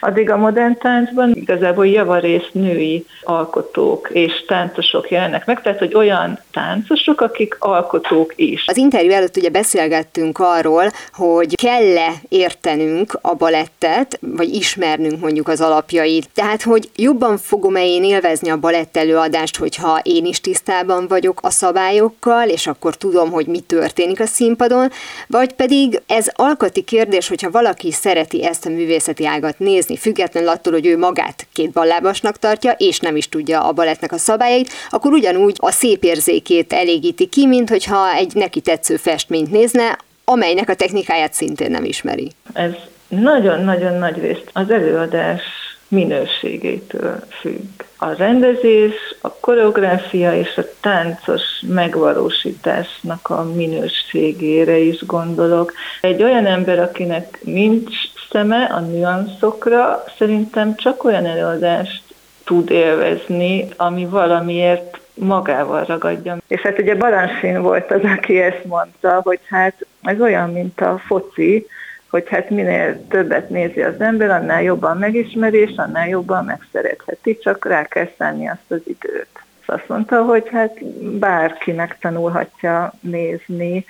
addig 0.05 0.29
a 0.29 0.37
modern 0.37 0.77
táncban 0.77 1.31
igazából 1.35 1.87
javarész 1.87 2.49
női 2.51 3.05
alkotók 3.23 4.09
és 4.13 4.45
táncosok 4.47 5.11
jelennek 5.11 5.45
meg, 5.45 5.61
tehát 5.61 5.79
hogy 5.79 5.95
olyan 5.95 6.39
táncosok, 6.51 7.21
akik 7.21 7.55
alkotók 7.59 8.33
is. 8.35 8.63
Az 8.67 8.77
interjú 8.77 9.11
előtt 9.11 9.37
ugye 9.37 9.49
beszélgettünk 9.49 10.39
arról, 10.39 10.83
hogy 11.13 11.55
kell-e 11.55 12.11
értenünk 12.29 13.17
a 13.21 13.33
balettet, 13.33 14.19
vagy 14.19 14.53
ismernünk 14.53 15.21
mondjuk 15.21 15.47
az 15.47 15.61
alapjait. 15.61 16.29
Tehát, 16.33 16.61
hogy 16.61 16.89
jobban 16.95 17.37
fogom-e 17.37 17.85
én 17.85 18.03
élvezni 18.03 18.49
a 18.49 18.57
balett 18.57 18.97
előadást, 18.97 19.57
hogyha 19.57 19.99
én 20.03 20.25
is 20.25 20.41
tisztában 20.41 21.07
vagyok 21.07 21.39
a 21.41 21.49
szabályokkal, 21.49 22.47
és 22.47 22.67
akkor 22.67 22.95
tudom, 22.95 23.31
hogy 23.31 23.47
mi 23.47 23.59
történik 23.59 24.19
a 24.19 24.25
színpadon, 24.25 24.89
vagy 25.27 25.53
pedig 25.53 26.01
ez 26.07 26.27
alkati 26.35 26.81
kérdés, 26.81 27.27
hogyha 27.27 27.51
valaki 27.51 27.91
szereti 27.91 28.45
ezt 28.45 28.65
a 28.65 28.69
művészeti 28.69 29.25
ágat 29.25 29.59
nézni, 29.59 29.94
nézni, 29.95 29.97
függetlenül 29.97 30.49
attól, 30.49 30.73
hogy 30.73 30.86
ő 30.86 30.97
magát 30.97 31.47
két 31.53 31.71
ballábasnak 31.71 32.38
tartja, 32.38 32.71
és 32.71 32.99
nem 32.99 33.15
is 33.15 33.29
tudja 33.29 33.67
a 33.67 33.71
balettnek 33.71 34.12
a 34.12 34.17
szabályait, 34.17 34.69
akkor 34.89 35.12
ugyanúgy 35.12 35.55
a 35.60 35.71
szép 35.71 36.03
érzékét 36.03 36.73
elégíti 36.73 37.27
ki, 37.27 37.47
mint 37.47 37.69
hogyha 37.69 38.13
egy 38.13 38.36
neki 38.36 38.62
tetsző 38.62 38.95
festményt 38.95 39.51
nézne, 39.51 39.97
amelynek 40.25 40.69
a 40.69 40.75
technikáját 40.75 41.34
szintén 41.34 41.71
nem 41.71 41.84
ismeri. 41.84 42.31
Ez 42.53 42.71
nagyon-nagyon 43.08 43.97
nagy 43.97 44.17
részt 44.19 44.49
az 44.53 44.69
előadás 44.69 45.41
minőségétől 45.88 47.19
függ. 47.39 47.84
A 47.97 48.15
rendezés, 48.17 48.93
a 49.21 49.34
koreográfia 49.34 50.36
és 50.36 50.58
a 50.58 50.63
táncos 50.81 51.41
megvalósításnak 51.67 53.29
a 53.29 53.43
minőségére 53.55 54.77
is 54.77 55.05
gondolok. 55.05 55.73
Egy 56.01 56.23
olyan 56.23 56.45
ember, 56.45 56.79
akinek 56.79 57.39
nincs 57.43 57.95
szeme 58.35 58.63
a 58.63 58.79
nüanszokra 58.79 60.03
szerintem 60.17 60.75
csak 60.75 61.03
olyan 61.03 61.25
előadást 61.25 62.03
tud 62.43 62.69
élvezni, 62.69 63.67
ami 63.77 64.05
valamiért 64.05 64.99
magával 65.13 65.83
ragadja. 65.83 66.37
És 66.47 66.61
hát 66.61 66.79
ugye 66.79 66.95
Balansin 66.95 67.61
volt 67.61 67.91
az, 67.91 68.01
aki 68.03 68.41
ezt 68.41 68.65
mondta, 68.65 69.21
hogy 69.23 69.39
hát 69.49 69.85
ez 70.01 70.19
olyan, 70.19 70.51
mint 70.51 70.81
a 70.81 71.01
foci, 71.05 71.67
hogy 72.09 72.23
hát 72.29 72.49
minél 72.49 73.07
többet 73.07 73.49
nézi 73.49 73.81
az 73.81 73.99
ember, 73.99 74.29
annál 74.29 74.61
jobban 74.61 74.97
megismeri, 74.97 75.57
és 75.57 75.73
annál 75.75 76.07
jobban 76.07 76.45
megszeretheti, 76.45 77.37
csak 77.37 77.65
rá 77.65 77.83
kell 77.83 78.09
szállni 78.17 78.47
azt 78.49 78.71
az 78.71 78.81
időt. 78.83 79.39
Azt 79.65 79.87
mondta, 79.87 80.23
hogy 80.23 80.49
hát 80.51 80.85
bárki 81.19 81.71
megtanulhatja 81.71 82.93
nézni, 82.99 83.85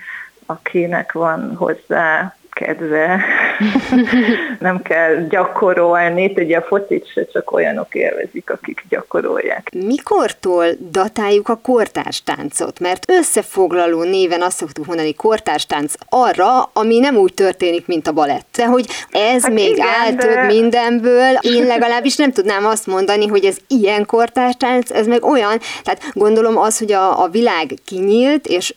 akinek 0.45 1.12
van 1.12 1.55
hozzá 1.55 2.36
kedve, 2.56 3.26
nem 4.60 4.82
kell 4.82 5.28
gyakorolni, 5.30 6.34
ugye 6.36 6.58
a 6.58 6.62
focit 6.62 7.12
se 7.12 7.26
csak 7.26 7.52
olyanok 7.52 7.96
élvezik, 7.96 8.50
akik 8.50 8.84
gyakorolják. 8.89 9.70
Mikortól 9.86 10.65
datáljuk 10.91 11.50
a 11.50 11.56
kortárstáncot? 11.56 12.80
Mert 12.80 13.12
összefoglaló 13.12 14.04
néven 14.04 14.41
azt 14.41 14.58
szoktuk 14.58 14.86
mondani 14.86 15.13
kortárstánc 15.13 15.94
arra, 16.10 16.63
ami 16.74 17.00
nem 17.00 17.15
úgy 17.15 17.34
történik, 17.34 17.88
mint 17.88 18.08
a 18.08 18.12
balett. 18.12 18.48
De 18.56 18.65
hogy 18.65 18.86
ez 19.12 19.44
hát 19.44 19.54
még 19.54 19.72
igen, 19.72 19.88
áll 19.88 20.12
de... 20.12 20.26
több 20.26 20.46
mindenből, 20.46 21.38
én 21.41 21.65
legalábbis 21.65 22.15
nem 22.15 22.32
tudnám 22.32 22.65
azt 22.65 22.88
mondani, 22.88 23.28
hogy 23.28 23.46
ez 23.46 23.58
ilyen 23.68 24.06
kortárstánc, 24.06 24.91
ez 24.91 25.08
meg 25.08 25.24
olyan, 25.24 25.60
tehát 25.84 26.04
gondolom 26.13 26.58
az, 26.58 26.78
hogy 26.78 26.91
a, 26.91 27.24
a 27.24 27.28
világ 27.28 27.74
kinyílt, 27.86 28.48
és 28.48 28.74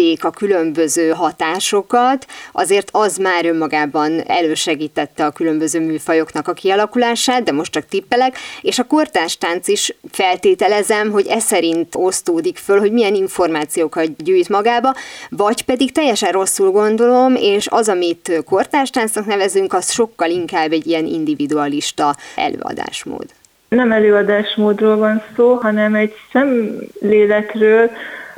beengedték 0.00 0.24
a 0.24 0.30
különböző 0.30 1.10
hatásokat, 1.10 2.26
azért 2.52 2.88
az 2.92 3.16
már 3.16 3.46
önmagában 3.46 4.20
elősegítette 4.26 5.24
a 5.24 5.30
különböző 5.30 5.80
műfajoknak 5.80 6.48
a 6.48 6.52
kialakulását, 6.52 7.42
de 7.42 7.52
most 7.52 7.72
csak 7.72 7.86
tippelek, 7.86 8.36
és 8.60 8.78
a 8.78 8.84
kortástánc 8.84 9.68
is 9.68 9.94
feltételezem, 10.10 11.10
hogy 11.10 11.26
ez 11.26 11.42
szerint 11.42 11.94
osztódik 11.96 12.56
föl, 12.58 12.78
hogy 12.78 12.92
milyen 12.92 13.14
információkat 13.14 14.22
gyűjt 14.24 14.48
magába, 14.48 14.94
vagy 15.30 15.64
pedig 15.64 15.92
teljesen 15.92 16.32
rosszul 16.32 16.70
gondolom, 16.70 17.34
és 17.34 17.66
az, 17.70 17.88
amit 17.88 18.42
kortástáncnak 18.44 19.26
nevezünk, 19.26 19.72
az 19.72 19.92
sokkal 19.92 20.30
inkább 20.30 20.72
egy 20.72 20.86
ilyen 20.86 21.06
individualista 21.06 22.16
előadásmód. 22.36 23.26
Nem 23.68 23.92
előadásmódról 23.92 24.96
van 24.96 25.22
szó, 25.36 25.54
hanem 25.54 25.94
egy 25.94 26.14
szemléletről, 26.32 27.90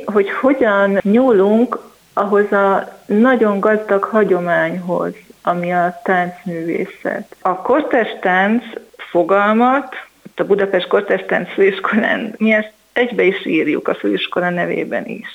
hogy 0.05 0.31
hogyan 0.31 0.99
nyúlunk 1.01 1.79
ahhoz 2.13 2.51
a 2.51 2.97
nagyon 3.05 3.59
gazdag 3.59 4.03
hagyományhoz, 4.03 5.13
ami 5.41 5.73
a 5.73 5.99
táncművészet. 6.03 7.35
A 7.41 7.55
kortás 7.55 8.07
tánc 8.21 8.63
fogalmat, 8.97 9.95
a 10.35 10.43
Budapest 10.43 10.87
Kortás 10.87 11.23
Tánc 11.27 11.53
Főiskolán, 11.53 12.33
mi 12.37 12.51
ezt 12.53 12.71
egybe 12.93 13.23
is 13.23 13.45
írjuk 13.45 13.87
a 13.87 13.95
főiskola 13.95 14.49
nevében 14.49 15.05
is. 15.05 15.27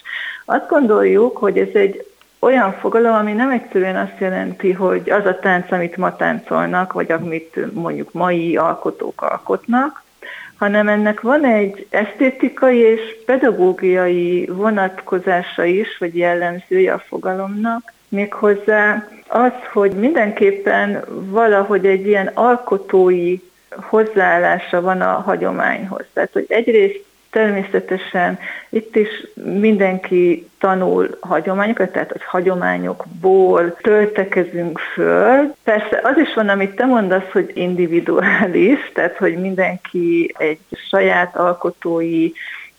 Azt 0.44 0.68
gondoljuk, 0.68 1.36
hogy 1.36 1.58
ez 1.58 1.68
egy 1.72 2.06
olyan 2.38 2.72
fogalom, 2.72 3.14
ami 3.14 3.32
nem 3.32 3.50
egyszerűen 3.50 3.96
azt 3.96 4.18
jelenti, 4.20 4.72
hogy 4.72 5.10
az 5.10 5.26
a 5.26 5.38
tánc, 5.38 5.72
amit 5.72 5.96
ma 5.96 6.16
táncolnak, 6.16 6.92
vagy 6.92 7.12
amit 7.12 7.72
mondjuk 7.74 8.12
mai 8.12 8.56
alkotók 8.56 9.22
alkotnak, 9.22 10.02
hanem 10.58 10.88
ennek 10.88 11.20
van 11.20 11.44
egy 11.44 11.86
esztétikai 11.90 12.78
és 12.78 13.00
pedagógiai 13.26 14.46
vonatkozása 14.46 15.64
is, 15.64 15.98
vagy 15.98 16.16
jellemzője 16.16 16.92
a 16.92 17.04
fogalomnak, 17.08 17.92
méghozzá 18.08 19.08
az, 19.28 19.52
hogy 19.72 19.92
mindenképpen 19.92 21.04
valahogy 21.30 21.86
egy 21.86 22.06
ilyen 22.06 22.30
alkotói 22.34 23.38
hozzáállása 23.70 24.80
van 24.80 25.00
a 25.00 25.12
hagyományhoz. 25.12 26.04
Tehát, 26.12 26.32
hogy 26.32 26.46
egyrészt 26.48 27.04
Természetesen 27.30 28.38
itt 28.68 28.96
is 28.96 29.08
mindenki 29.34 30.48
tanul 30.58 31.18
hagyományokat, 31.20 31.92
tehát 31.92 32.12
hogy 32.12 32.24
hagyományokból 32.24 33.76
töltekezünk 33.76 34.78
föl. 34.78 35.54
Persze 35.64 36.00
az 36.02 36.16
is 36.16 36.34
van, 36.34 36.48
amit 36.48 36.74
te 36.74 36.84
mondasz, 36.84 37.30
hogy 37.32 37.50
individuális, 37.54 38.78
tehát 38.94 39.16
hogy 39.16 39.36
mindenki 39.36 40.34
egy 40.38 40.60
saját 40.88 41.36
alkotói 41.36 42.30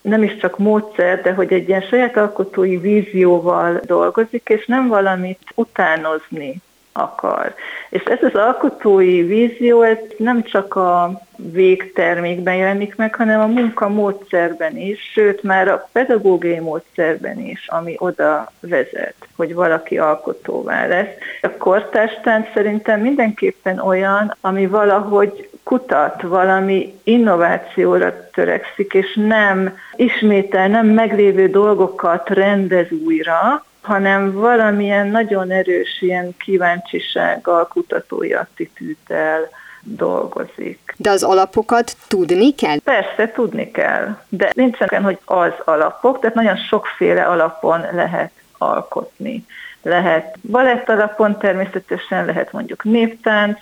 nem 0.01 0.23
is 0.23 0.37
csak 0.37 0.57
módszer, 0.57 1.21
de 1.21 1.33
hogy 1.33 1.53
egy 1.53 1.67
ilyen 1.67 1.81
saját 1.81 2.17
alkotói 2.17 2.77
vízióval 2.77 3.79
dolgozik, 3.85 4.49
és 4.49 4.65
nem 4.65 4.87
valamit 4.87 5.39
utánozni 5.55 6.61
akar. 6.99 7.53
És 7.89 8.03
ez 8.03 8.23
az 8.23 8.35
alkotói 8.35 9.21
vízió, 9.21 9.81
ez 9.81 9.97
nem 10.17 10.43
csak 10.43 10.75
a 10.75 11.21
végtermékben 11.35 12.55
jelenik 12.55 12.95
meg, 12.95 13.15
hanem 13.15 13.39
a 13.39 13.45
munkamódszerben 13.45 14.77
is, 14.77 15.11
sőt 15.13 15.43
már 15.43 15.67
a 15.67 15.89
pedagógiai 15.91 16.59
módszerben 16.59 17.39
is, 17.39 17.67
ami 17.67 17.95
oda 17.97 18.51
vezet, 18.59 19.15
hogy 19.35 19.53
valaki 19.53 19.97
alkotóvá 19.97 20.87
lesz. 20.87 21.13
A 21.41 21.49
kortástánc 21.49 22.47
szerintem 22.53 22.99
mindenképpen 23.01 23.79
olyan, 23.79 24.35
ami 24.41 24.67
valahogy 24.67 25.49
kutat, 25.63 26.21
valami 26.21 26.99
innovációra 27.03 28.29
törekszik, 28.33 28.93
és 28.93 29.15
nem 29.15 29.77
ismétel, 29.95 30.67
nem 30.67 30.87
meglévő 30.87 31.47
dolgokat 31.47 32.29
rendez 32.29 32.91
újra, 33.05 33.63
hanem 33.81 34.31
valamilyen 34.31 35.07
nagyon 35.07 35.51
erős 35.51 36.01
ilyen 36.01 36.35
kíváncsisággal, 36.37 37.67
kutatói 37.67 38.33
attitűddel 38.33 39.49
dolgozik. 39.83 40.93
De 40.97 41.09
az 41.09 41.23
alapokat 41.23 41.95
tudni 42.07 42.55
kell? 42.55 42.79
Persze, 42.83 43.31
tudni 43.31 43.71
kell. 43.71 44.17
De 44.29 44.51
nincsen, 44.55 45.03
hogy 45.03 45.19
az 45.25 45.53
alapok, 45.65 46.19
tehát 46.19 46.35
nagyon 46.35 46.57
sokféle 46.57 47.23
alapon 47.23 47.85
lehet 47.91 48.31
alkotni. 48.57 49.45
Lehet 49.81 50.37
balett 50.41 50.89
alapon, 50.89 51.37
természetesen 51.37 52.25
lehet 52.25 52.51
mondjuk 52.51 52.83
néptánc, 52.83 53.59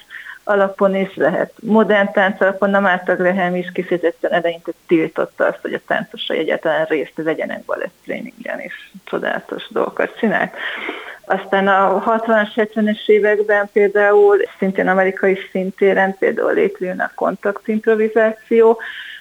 alapon 0.48 0.96
is, 0.96 1.16
lehet 1.16 1.54
modern 1.62 2.12
tánc 2.12 2.42
alapon, 2.42 2.74
a 2.74 2.80
Márta 2.80 3.16
Graham 3.16 3.56
is 3.56 3.72
kifejezetten 3.74 4.32
eleinte 4.32 4.72
tiltotta 4.88 5.46
azt, 5.46 5.60
hogy 5.62 5.74
a 5.74 5.80
táncosai 5.88 6.38
egyáltalán 6.38 6.86
részt 6.86 7.12
vegyenek 7.16 7.66
balett 7.66 7.94
tréningen, 8.04 8.60
és 8.60 8.74
csodálatos 9.04 9.68
dolgokat 9.70 10.18
csinált. 10.20 10.54
Aztán 11.26 11.68
a 11.68 12.04
60-as, 12.06 12.50
70-es 12.56 13.08
években 13.08 13.70
például 13.74 14.38
szintén 14.58 14.88
amerikai 14.88 15.38
szintéren 15.52 16.18
például 16.18 16.54
létrejön 16.54 17.00
a 17.00 17.12
kontaktimprovizáció, 17.16 18.80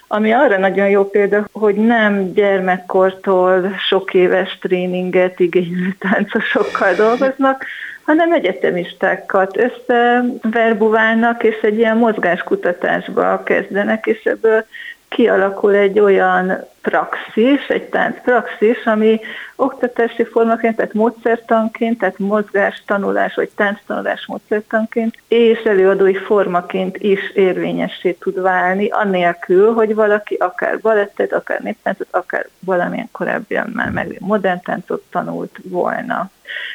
ami 0.09 0.33
arra 0.33 0.59
nagyon 0.59 0.89
jó 0.89 1.11
példa, 1.11 1.49
hogy 1.53 1.75
nem 1.75 2.33
gyermekkortól 2.33 3.75
sok 3.89 4.15
éves 4.15 4.59
tréninget 4.59 5.41
igénylő 5.41 5.97
táncosokkal 5.99 6.95
dolgoznak, 6.95 7.65
hanem 8.07 8.33
egyetemistákat 8.33 9.57
összeverbuválnak, 9.57 11.43
és 11.43 11.61
egy 11.63 11.79
ilyen 11.79 11.97
mozgáskutatásba 11.97 13.43
kezdenek, 13.43 14.07
és 14.07 14.25
ebből 14.25 14.65
kialakul 15.09 15.75
egy 15.75 15.99
olyan 15.99 16.65
praxis, 16.83 17.67
egy 17.69 17.89
táncpraxis, 17.89 18.85
ami 18.85 19.21
oktatási 19.57 20.25
formaként, 20.25 20.77
tehát 20.77 20.95
módszertanként, 20.95 21.99
tehát 21.99 22.19
mozgás 22.19 22.83
tanulás 22.87 23.35
vagy 23.35 23.51
tánctanulás 23.57 24.27
módszertanként, 24.27 25.15
és 25.29 25.59
előadói 25.59 26.15
formaként 26.15 26.97
is 26.97 27.31
érvényessé 27.35 28.13
tud 28.13 28.41
válni, 28.41 28.89
anélkül, 28.89 29.73
hogy 29.73 29.95
valaki 29.95 30.35
akár 30.35 30.81
balettet, 30.81 31.33
akár 31.33 31.61
néptáncot, 31.61 32.09
akár 32.11 32.47
valamilyen 32.61 33.09
korábban 33.13 33.71
már 33.75 33.91
meg 33.91 34.17
modern 34.19 34.61
táncot 34.63 35.03
tanult 35.11 35.59
volna. 35.63 36.31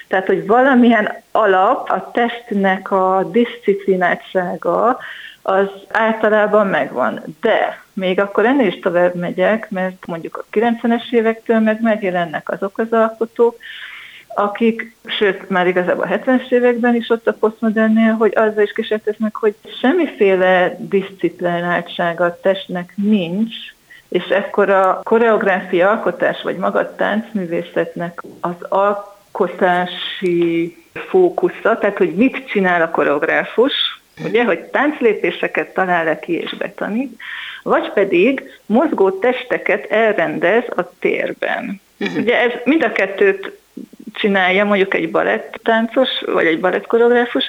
Tehát, 0.08 0.26
hogy 0.26 0.46
valamilyen 0.46 1.22
alap, 1.32 1.90
a 1.90 2.12
testnek 2.12 2.92
a 2.92 3.30
disziplináltsága, 3.32 5.00
az 5.42 5.68
általában 5.92 6.68
megvan. 6.68 7.22
De 7.42 7.84
még 7.94 8.20
akkor 8.20 8.46
ennél 8.46 8.68
is 8.68 8.80
tovább 8.80 9.16
megyek, 9.16 9.70
mert 9.70 10.06
mondjuk 10.06 10.38
a 10.38 10.58
90-es 10.58 11.12
évektől 11.12 11.60
meg 11.60 11.82
megjelennek 11.82 12.50
azok 12.50 12.78
az 12.78 12.92
alkotók, 12.92 13.58
akik, 14.36 14.96
sőt, 15.06 15.50
már 15.50 15.68
igazából 15.68 16.04
a 16.04 16.08
70-es 16.08 16.52
években 16.52 16.96
is 16.96 17.10
ott 17.10 17.28
a 17.28 17.34
posztmodernnél, 17.34 18.14
hogy 18.14 18.34
azzal 18.36 18.64
is 18.64 18.72
kísérleteznek, 18.72 19.36
hogy 19.36 19.56
semmiféle 19.82 20.76
disziplináltsága 20.80 22.26
a 22.26 22.40
testnek 22.42 22.94
nincs, 22.96 23.56
és 24.08 24.24
ekkor 24.24 24.70
a 24.70 25.02
koreográfia 25.04 25.90
alkotás, 25.90 26.42
vagy 26.42 26.58
maga 26.58 26.80
a 26.80 26.96
táncművészetnek 26.96 28.24
az 28.40 28.56
alkotási 29.32 30.76
fókusza, 30.94 31.78
tehát 31.78 31.98
hogy 31.98 32.16
mit 32.16 32.48
csinál 32.48 32.82
a 32.82 32.90
koreográfus, 32.90 33.74
ugye, 34.26 34.44
hogy 34.44 34.60
tánclépéseket 34.60 35.74
talál 35.74 36.20
ki 36.20 36.34
és 36.34 36.56
betanít, 36.58 37.20
vagy 37.64 37.92
pedig 37.92 38.44
mozgó 38.66 39.12
testeket 39.12 39.86
elrendez 39.92 40.64
a 40.76 40.92
térben. 41.00 41.82
Uh-huh. 42.00 42.18
Ugye 42.18 42.40
ez 42.42 42.52
mind 42.64 42.84
a 42.84 42.92
kettőt 42.92 43.60
csinálja 44.14 44.66
mondjuk 44.66 44.94
egy 44.94 45.12
balettáncos, 45.12 46.10
vagy 46.26 46.46
egy 46.46 46.60
balettkoreográfus, 46.60 47.44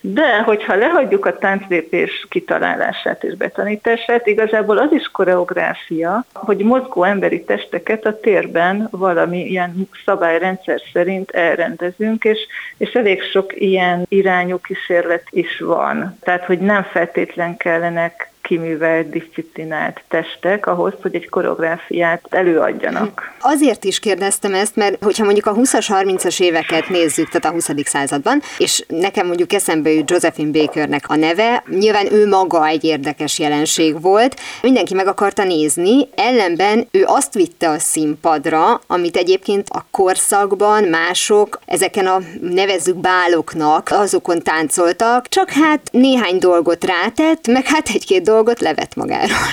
de 0.00 0.42
hogyha 0.42 0.74
lehagyjuk 0.74 1.26
a 1.26 1.38
tánclépés 1.38 2.26
kitalálását 2.28 3.24
és 3.24 3.34
betanítását, 3.34 4.26
igazából 4.26 4.78
az 4.78 4.92
is 4.92 5.08
koreográfia, 5.12 6.24
hogy 6.32 6.58
mozgó 6.58 7.04
emberi 7.04 7.44
testeket 7.44 8.06
a 8.06 8.20
térben 8.20 8.88
valami 8.90 9.44
ilyen 9.44 9.88
szabályrendszer 10.04 10.80
szerint 10.92 11.30
elrendezünk, 11.30 12.24
és, 12.24 12.38
és 12.76 12.92
elég 12.92 13.22
sok 13.22 13.60
ilyen 13.60 14.06
irányú 14.08 14.58
kísérlet 14.58 15.26
is 15.30 15.58
van. 15.58 16.18
Tehát, 16.22 16.44
hogy 16.44 16.58
nem 16.58 16.82
feltétlen 16.82 17.56
kellenek 17.56 18.32
kiművelt, 18.44 19.10
disziplinált 19.10 20.02
testek 20.08 20.66
ahhoz, 20.66 20.92
hogy 21.02 21.14
egy 21.14 21.28
koreográfiát 21.28 22.22
előadjanak. 22.30 23.32
Azért 23.40 23.84
is 23.84 23.98
kérdeztem 23.98 24.54
ezt, 24.54 24.76
mert 24.76 25.04
hogyha 25.04 25.24
mondjuk 25.24 25.46
a 25.46 25.54
20-as, 25.54 25.86
30-as 25.88 26.40
éveket 26.40 26.88
nézzük, 26.88 27.28
tehát 27.28 27.44
a 27.44 27.50
20. 27.50 27.70
században, 27.84 28.42
és 28.58 28.84
nekem 28.88 29.26
mondjuk 29.26 29.52
eszembe 29.52 29.90
jut 29.90 30.10
Josephine 30.10 30.50
Bakernek 30.50 31.08
a 31.08 31.16
neve, 31.16 31.62
nyilván 31.68 32.12
ő 32.12 32.28
maga 32.28 32.66
egy 32.66 32.84
érdekes 32.84 33.38
jelenség 33.38 34.00
volt, 34.00 34.40
mindenki 34.62 34.94
meg 34.94 35.06
akarta 35.06 35.44
nézni, 35.44 36.08
ellenben 36.14 36.88
ő 36.90 37.04
azt 37.06 37.34
vitte 37.34 37.68
a 37.68 37.78
színpadra, 37.78 38.80
amit 38.86 39.16
egyébként 39.16 39.68
a 39.68 39.86
korszakban 39.90 40.84
mások 40.84 41.60
ezeken 41.66 42.06
a 42.06 42.18
nevezzük 42.40 42.96
báloknak, 42.96 43.88
azokon 43.90 44.42
táncoltak, 44.42 45.28
csak 45.28 45.50
hát 45.50 45.80
néhány 45.90 46.38
dolgot 46.38 46.84
rátett, 46.84 47.46
meg 47.46 47.66
hát 47.66 47.88
egy-két 47.88 48.22
dolgot 48.22 48.32
levett 48.58 48.94
magáról. 48.94 49.48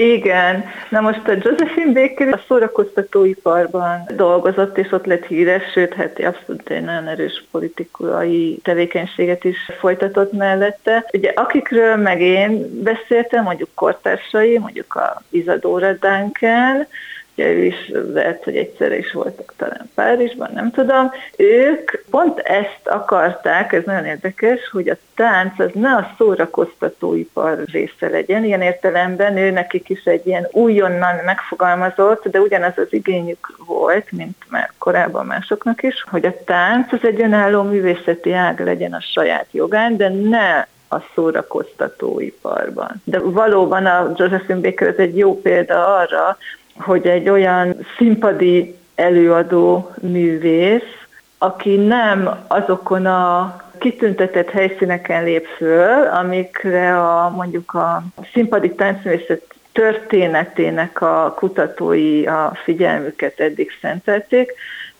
Igen. 0.00 0.64
Na 0.88 1.00
most 1.00 1.28
a 1.28 1.32
Josephine 1.42 1.92
Baker 1.92 2.28
a 2.28 2.40
szórakoztatóiparban 2.48 4.02
dolgozott, 4.16 4.78
és 4.78 4.92
ott 4.92 5.06
lett 5.06 5.26
híres, 5.26 5.62
sőt, 5.72 5.94
hát 5.94 6.18
abszolút 6.18 6.70
egy 6.70 6.82
nagyon 6.82 7.08
erős 7.08 7.44
politikai 7.50 8.60
tevékenységet 8.62 9.44
is 9.44 9.56
folytatott 9.78 10.32
mellette. 10.32 11.06
Ugye 11.12 11.32
akikről 11.34 11.96
meg 11.96 12.20
én 12.20 12.82
beszéltem, 12.82 13.44
mondjuk 13.44 13.68
kortársai, 13.74 14.58
mondjuk 14.58 14.94
a 14.94 15.22
Isadora 15.30 15.92
Duncan, 15.92 16.86
ugye 17.40 17.52
ő 17.52 17.64
is 17.64 17.92
lehet, 18.12 18.44
hogy 18.44 18.56
egyszerre 18.56 18.98
is 18.98 19.12
voltak 19.12 19.54
talán 19.56 19.90
Párizsban, 19.94 20.50
nem 20.54 20.70
tudom. 20.70 21.10
Ők 21.36 22.04
pont 22.10 22.38
ezt 22.38 22.80
akarták, 22.84 23.72
ez 23.72 23.82
nagyon 23.84 24.04
érdekes, 24.04 24.68
hogy 24.72 24.88
a 24.88 24.96
tánc 25.14 25.58
az 25.58 25.70
ne 25.74 25.90
a 25.90 26.14
szórakoztatóipar 26.18 27.58
része 27.64 28.08
legyen, 28.08 28.44
ilyen 28.44 28.62
értelemben 28.62 29.36
ő 29.36 29.50
nekik 29.50 29.88
is 29.88 30.04
egy 30.04 30.26
ilyen 30.26 30.48
újonnan 30.52 31.14
megfogalmazott, 31.24 32.28
de 32.28 32.40
ugyanaz 32.40 32.72
az 32.76 32.92
igényük 32.92 33.56
volt, 33.66 34.12
mint 34.12 34.36
már 34.48 34.72
korábban 34.78 35.26
másoknak 35.26 35.82
is, 35.82 36.04
hogy 36.10 36.26
a 36.26 36.34
tánc 36.44 36.92
az 36.92 37.00
egy 37.02 37.20
önálló 37.20 37.62
művészeti 37.62 38.32
ág 38.32 38.60
legyen 38.60 38.92
a 38.92 39.00
saját 39.00 39.46
jogán, 39.50 39.96
de 39.96 40.08
ne 40.08 40.66
a 40.92 41.02
szórakoztatóiparban. 41.14 43.02
De 43.04 43.18
valóban 43.18 43.86
a 43.86 44.12
Josephine 44.16 44.60
Baker 44.60 44.88
ez 44.88 44.96
egy 44.96 45.16
jó 45.16 45.40
példa 45.40 45.96
arra, 45.96 46.36
hogy 46.78 47.06
egy 47.06 47.28
olyan 47.28 47.76
színpadi 47.96 48.74
előadó 48.94 49.90
művész, 50.00 51.06
aki 51.38 51.76
nem 51.76 52.44
azokon 52.46 53.06
a 53.06 53.56
kitüntetett 53.78 54.50
helyszíneken 54.50 55.24
lép 55.24 55.46
föl, 55.56 56.06
amikre 56.06 57.00
a, 57.00 57.30
mondjuk 57.30 57.74
a 57.74 58.02
színpadi 58.32 58.74
táncművészet 58.74 59.42
történetének 59.72 61.00
a 61.00 61.34
kutatói 61.36 62.26
a 62.26 62.58
figyelmüket 62.64 63.40
eddig 63.40 63.70
szentelték, 63.80 64.52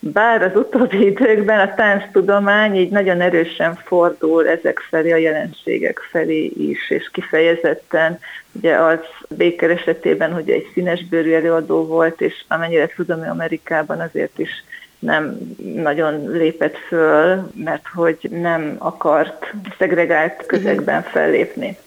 bár 0.03 0.41
az 0.41 0.55
utóbbi 0.55 1.05
időkben 1.05 1.59
a 1.59 1.73
tánctudomány 1.73 2.75
így 2.75 2.89
nagyon 2.89 3.21
erősen 3.21 3.75
fordul 3.75 4.47
ezek 4.47 4.79
felé, 4.79 5.11
a 5.11 5.15
jelenségek 5.15 5.99
felé 5.99 6.45
is, 6.45 6.89
és 6.89 7.09
kifejezetten 7.11 8.19
ugye 8.51 8.75
az 8.75 8.99
Baker 9.37 9.69
esetében, 9.69 10.33
hogy 10.33 10.49
egy 10.49 10.69
színesbőrű 10.73 11.33
előadó 11.33 11.85
volt, 11.85 12.21
és 12.21 12.43
amennyire 12.47 12.87
tudom, 12.87 13.19
hogy 13.19 13.27
Amerikában 13.27 13.99
azért 13.99 14.39
is 14.39 14.63
nem 14.99 15.37
nagyon 15.75 16.31
lépett 16.31 16.77
föl, 16.77 17.51
mert 17.55 17.87
hogy 17.93 18.17
nem 18.29 18.75
akart 18.77 19.53
szegregált 19.77 20.45
közegben 20.45 21.01
fellépni 21.01 21.77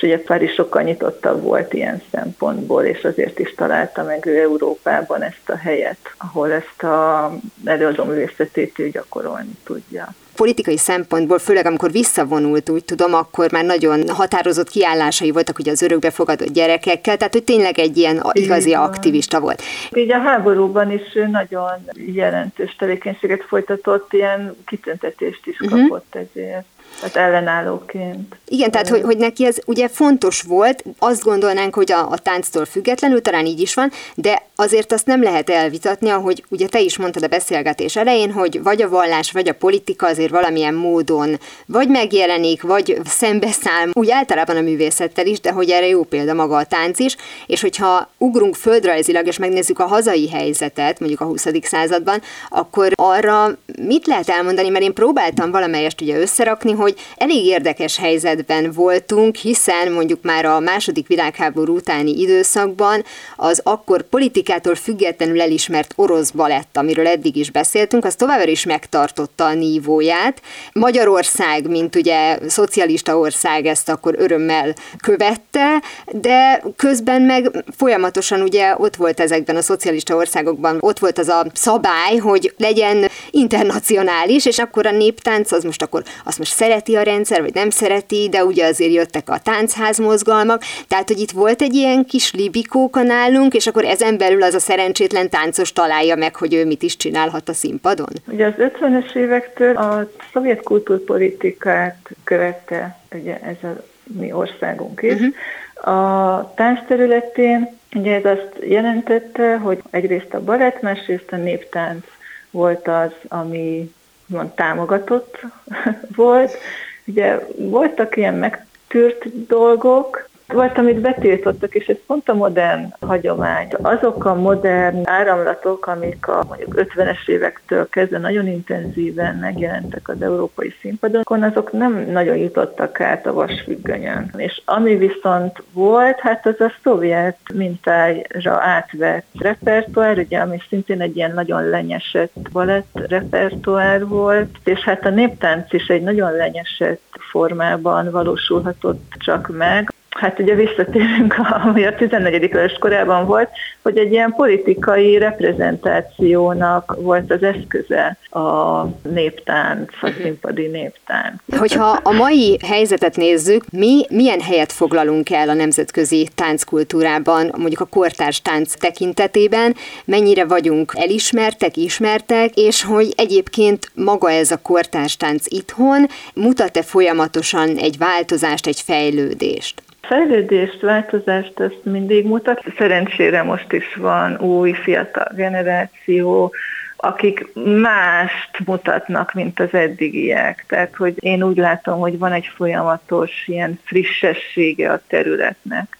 és 0.00 0.06
ugye 0.06 0.22
Párizs 0.22 0.54
sokkal 0.54 0.82
nyitottabb 0.82 1.42
volt 1.42 1.72
ilyen 1.72 2.02
szempontból, 2.10 2.82
és 2.82 3.04
azért 3.04 3.38
is 3.38 3.54
találta 3.54 4.02
meg 4.02 4.26
ő 4.26 4.40
Európában 4.40 5.22
ezt 5.22 5.48
a 5.50 5.56
helyet, 5.56 6.14
ahol 6.18 6.52
ezt 6.52 6.82
a 6.82 7.32
előadó 7.64 8.04
művészetét 8.04 8.78
ő 8.78 8.88
gyakorolni 8.88 9.58
tudja 9.64 10.08
politikai 10.34 10.76
szempontból, 10.76 11.38
főleg 11.38 11.66
amikor 11.66 11.90
visszavonult, 11.90 12.70
úgy 12.70 12.84
tudom, 12.84 13.14
akkor 13.14 13.52
már 13.52 13.64
nagyon 13.64 14.08
határozott 14.08 14.68
kiállásai 14.68 15.30
voltak 15.30 15.58
ugye 15.58 15.70
az 15.70 15.82
örökbefogadott 15.82 16.52
gyerekekkel, 16.52 17.16
tehát 17.16 17.32
hogy 17.32 17.44
tényleg 17.44 17.78
egy 17.78 17.96
ilyen 17.96 18.22
igazi 18.32 18.72
aktivista 18.74 19.40
volt. 19.40 19.62
Így 19.94 20.12
a 20.12 20.18
háborúban 20.18 20.92
is 20.92 21.12
nagyon 21.30 21.70
jelentős 21.94 22.76
tevékenységet 22.76 23.44
folytatott, 23.44 24.12
ilyen 24.12 24.56
kitüntetést 24.66 25.46
is 25.46 25.60
uh-huh. 25.60 25.80
kapott 25.80 26.14
ezért 26.14 26.64
tehát 27.00 27.16
ellenállóként. 27.16 28.36
Igen, 28.48 28.70
tehát 28.70 28.88
hogy, 28.88 29.02
hogy 29.02 29.16
neki 29.16 29.46
ez 29.46 29.56
ugye 29.66 29.88
fontos 29.88 30.42
volt, 30.42 30.84
azt 30.98 31.22
gondolnánk, 31.22 31.74
hogy 31.74 31.92
a, 31.92 32.10
a 32.10 32.18
tánctól 32.18 32.64
függetlenül, 32.64 33.22
talán 33.22 33.46
így 33.46 33.60
is 33.60 33.74
van, 33.74 33.90
de 34.14 34.42
azért 34.60 34.92
azt 34.92 35.06
nem 35.06 35.22
lehet 35.22 35.50
elvitatni, 35.50 36.08
ahogy 36.08 36.44
ugye 36.48 36.68
te 36.68 36.80
is 36.80 36.98
mondtad 36.98 37.22
a 37.22 37.26
beszélgetés 37.26 37.96
elején, 37.96 38.32
hogy 38.32 38.62
vagy 38.62 38.82
a 38.82 38.88
vallás, 38.88 39.32
vagy 39.32 39.48
a 39.48 39.54
politika 39.54 40.06
azért 40.06 40.30
valamilyen 40.30 40.74
módon 40.74 41.38
vagy 41.66 41.88
megjelenik, 41.88 42.62
vagy 42.62 42.98
szembeszáll, 43.04 43.88
úgy 43.92 44.10
általában 44.10 44.56
a 44.56 44.60
művészettel 44.60 45.26
is, 45.26 45.40
de 45.40 45.52
hogy 45.52 45.70
erre 45.70 45.86
jó 45.86 46.02
példa 46.02 46.34
maga 46.34 46.56
a 46.56 46.64
tánc 46.64 46.98
is, 46.98 47.16
és 47.46 47.60
hogyha 47.60 48.10
ugrunk 48.18 48.54
földrajzilag, 48.54 49.26
és 49.26 49.38
megnézzük 49.38 49.78
a 49.78 49.86
hazai 49.86 50.28
helyzetet, 50.28 51.00
mondjuk 51.00 51.20
a 51.20 51.24
20. 51.24 51.46
században, 51.62 52.22
akkor 52.48 52.92
arra 52.94 53.58
mit 53.82 54.06
lehet 54.06 54.28
elmondani, 54.28 54.68
mert 54.68 54.84
én 54.84 54.94
próbáltam 54.94 55.50
valamelyest 55.50 56.00
ugye 56.00 56.20
összerakni, 56.20 56.72
hogy 56.72 56.94
elég 57.16 57.44
érdekes 57.44 57.96
helyzetben 57.98 58.72
voltunk, 58.72 59.36
hiszen 59.36 59.92
mondjuk 59.92 60.22
már 60.22 60.44
a 60.44 60.60
második 60.60 61.06
világháború 61.06 61.74
utáni 61.74 62.20
időszakban 62.20 63.04
az 63.36 63.60
akkor 63.64 64.02
politikától 64.50 64.74
függetlenül 64.74 65.40
elismert 65.40 65.92
orosz 65.96 66.30
balett, 66.30 66.76
amiről 66.76 67.06
eddig 67.06 67.36
is 67.36 67.50
beszéltünk, 67.50 68.04
az 68.04 68.14
továbbra 68.14 68.50
is 68.50 68.64
megtartotta 68.64 69.44
a 69.44 69.54
nívóját. 69.54 70.42
Magyarország, 70.72 71.68
mint 71.68 71.96
ugye 71.96 72.38
szocialista 72.48 73.18
ország 73.18 73.66
ezt 73.66 73.88
akkor 73.88 74.14
örömmel 74.18 74.74
követte, 75.02 75.82
de 76.12 76.62
közben 76.76 77.22
meg 77.22 77.64
folyamatosan 77.76 78.40
ugye 78.42 78.74
ott 78.76 78.96
volt 78.96 79.20
ezekben 79.20 79.56
a 79.56 79.62
szocialista 79.62 80.14
országokban, 80.14 80.76
ott 80.80 80.98
volt 80.98 81.18
az 81.18 81.28
a 81.28 81.46
szabály, 81.54 82.16
hogy 82.16 82.54
legyen 82.56 83.08
internacionális, 83.30 84.46
és 84.46 84.58
akkor 84.58 84.86
a 84.86 84.90
néptánc 84.90 85.52
az 85.52 85.64
most 85.64 85.82
akkor 85.82 86.02
azt 86.24 86.38
most 86.38 86.54
szereti 86.54 86.96
a 86.96 87.02
rendszer, 87.02 87.40
vagy 87.40 87.54
nem 87.54 87.70
szereti, 87.70 88.28
de 88.30 88.44
ugye 88.44 88.66
azért 88.66 88.92
jöttek 88.92 89.30
a 89.30 89.38
táncház 89.38 89.98
mozgalmak, 89.98 90.62
tehát 90.88 91.08
hogy 91.08 91.20
itt 91.20 91.30
volt 91.30 91.62
egy 91.62 91.74
ilyen 91.74 92.04
kis 92.04 92.32
libikóka 92.32 93.02
nálunk, 93.02 93.54
és 93.54 93.66
akkor 93.66 93.84
ezen 93.84 94.18
belül 94.18 94.38
az 94.42 94.54
a 94.54 94.58
szerencsétlen 94.58 95.30
táncos 95.30 95.72
találja 95.72 96.16
meg, 96.16 96.36
hogy 96.36 96.54
ő 96.54 96.66
mit 96.66 96.82
is 96.82 96.96
csinálhat 96.96 97.48
a 97.48 97.52
színpadon. 97.52 98.12
Ugye 98.26 98.46
az 98.46 98.54
50-es 98.58 99.14
évektől 99.14 99.76
a 99.76 100.08
szovjet 100.32 100.62
kultúrpolitikát 100.62 102.10
követte 102.24 102.98
ugye 103.14 103.40
ez 103.40 103.56
a 103.62 103.82
mi 104.02 104.32
országunk 104.32 105.02
is. 105.02 105.12
Uh-huh. 105.12 105.94
A 105.94 106.52
tánc 106.54 106.80
területén 106.86 107.78
ugye 107.94 108.14
ez 108.14 108.24
azt 108.24 108.56
jelentette, 108.60 109.56
hogy 109.56 109.82
egyrészt 109.90 110.34
a 110.34 110.44
balett, 110.44 110.80
másrészt 110.80 111.32
a 111.32 111.36
néptánc 111.36 112.04
volt 112.50 112.88
az, 112.88 113.12
ami 113.28 113.94
mond, 114.26 114.50
támogatott 114.50 115.40
volt. 116.16 116.56
Ugye 117.04 117.38
voltak 117.56 118.16
ilyen 118.16 118.34
megtűrt 118.34 119.46
dolgok, 119.46 120.28
volt, 120.52 120.78
amit 120.78 121.00
betiltottak, 121.00 121.74
és 121.74 121.86
ez 121.86 121.96
pont 122.06 122.28
a 122.28 122.34
modern 122.34 122.94
hagyomány. 123.00 123.68
Azok 123.82 124.24
a 124.24 124.34
modern 124.34 125.00
áramlatok, 125.04 125.86
amik 125.86 126.28
a 126.28 126.44
mondjuk 126.48 126.74
50-es 126.76 127.28
évektől 127.28 127.88
kezdve 127.88 128.18
nagyon 128.18 128.46
intenzíven 128.46 129.36
megjelentek 129.36 130.08
az 130.08 130.22
európai 130.22 130.74
színpadon, 130.80 131.42
azok 131.42 131.72
nem 131.72 132.06
nagyon 132.10 132.36
jutottak 132.36 133.00
át 133.00 133.26
a 133.26 133.32
vasfüggönyön. 133.32 134.30
És 134.36 134.62
ami 134.64 134.96
viszont 134.96 135.62
volt, 135.72 136.20
hát 136.20 136.46
az 136.46 136.60
a 136.60 136.72
szovjet 136.82 137.38
mintára 137.54 138.60
átvett 138.60 139.26
repertoár, 139.38 140.18
ugye, 140.18 140.38
ami 140.38 140.62
szintén 140.68 141.00
egy 141.00 141.16
ilyen 141.16 141.34
nagyon 141.34 141.68
lenyesett 141.68 142.48
balett 142.52 143.00
repertoár 143.08 144.06
volt, 144.06 144.56
és 144.64 144.80
hát 144.80 145.06
a 145.06 145.10
néptánc 145.10 145.72
is 145.72 145.86
egy 145.86 146.02
nagyon 146.02 146.32
lenyesett 146.32 147.00
formában 147.30 148.10
valósulhatott 148.10 149.14
csak 149.18 149.48
meg 149.56 149.92
hát 150.18 150.38
ugye 150.38 150.54
visszatérünk, 150.54 151.34
ami 151.64 151.86
a 151.86 151.94
14. 151.94 152.48
körös 152.48 152.76
korában 152.80 153.26
volt, 153.26 153.48
hogy 153.82 153.98
egy 153.98 154.12
ilyen 154.12 154.34
politikai 154.36 155.18
reprezentációnak 155.18 156.96
volt 156.98 157.30
az 157.30 157.42
eszköze 157.42 158.16
a 158.30 158.84
néptánc, 159.08 159.90
a 160.00 160.06
mhm. 160.08 160.22
színpadi 160.22 160.66
néptánc. 160.66 161.34
Hogyha 161.58 162.00
a 162.02 162.12
mai 162.12 162.58
helyzetet 162.66 163.16
nézzük, 163.16 163.64
mi 163.70 164.04
milyen 164.08 164.40
helyet 164.40 164.72
foglalunk 164.72 165.30
el 165.30 165.48
a 165.48 165.54
nemzetközi 165.54 166.28
tánckultúrában, 166.34 167.52
mondjuk 167.56 167.80
a 167.80 167.84
kortárs 167.84 168.42
tánc 168.42 168.74
tekintetében, 168.74 169.74
mennyire 170.04 170.44
vagyunk 170.44 170.92
elismertek, 170.96 171.76
ismertek, 171.76 172.54
és 172.54 172.84
hogy 172.84 173.12
egyébként 173.16 173.90
maga 173.94 174.30
ez 174.30 174.50
a 174.50 174.62
kortárs 174.62 175.16
tánc 175.16 175.44
itthon 175.48 176.06
mutat-e 176.34 176.82
folyamatosan 176.82 177.76
egy 177.76 177.98
változást, 177.98 178.66
egy 178.66 178.80
fejlődést? 178.80 179.82
Fejlődést, 180.02 180.80
változást 180.80 181.60
ezt 181.60 181.84
mindig 181.84 182.26
mutat. 182.26 182.62
Szerencsére 182.78 183.42
most 183.42 183.72
is 183.72 183.94
van 183.94 184.40
új 184.40 184.72
fiatal 184.72 185.32
generáció, 185.34 186.52
akik 186.96 187.46
mást 187.80 188.58
mutatnak, 188.64 189.32
mint 189.34 189.60
az 189.60 189.74
eddigiek. 189.74 190.64
Tehát, 190.68 190.96
hogy 190.96 191.14
én 191.18 191.42
úgy 191.42 191.56
látom, 191.56 191.98
hogy 191.98 192.18
van 192.18 192.32
egy 192.32 192.50
folyamatos 192.54 193.30
ilyen 193.46 193.80
frissessége 193.84 194.92
a 194.92 195.02
területnek. 195.06 195.96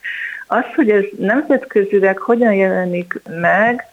Az, 0.47 0.65
hogy 0.75 0.91
ez 0.91 1.05
nemzetközileg 1.19 2.19
hogyan 2.19 2.53
jelenik 2.53 3.21
meg, 3.41 3.85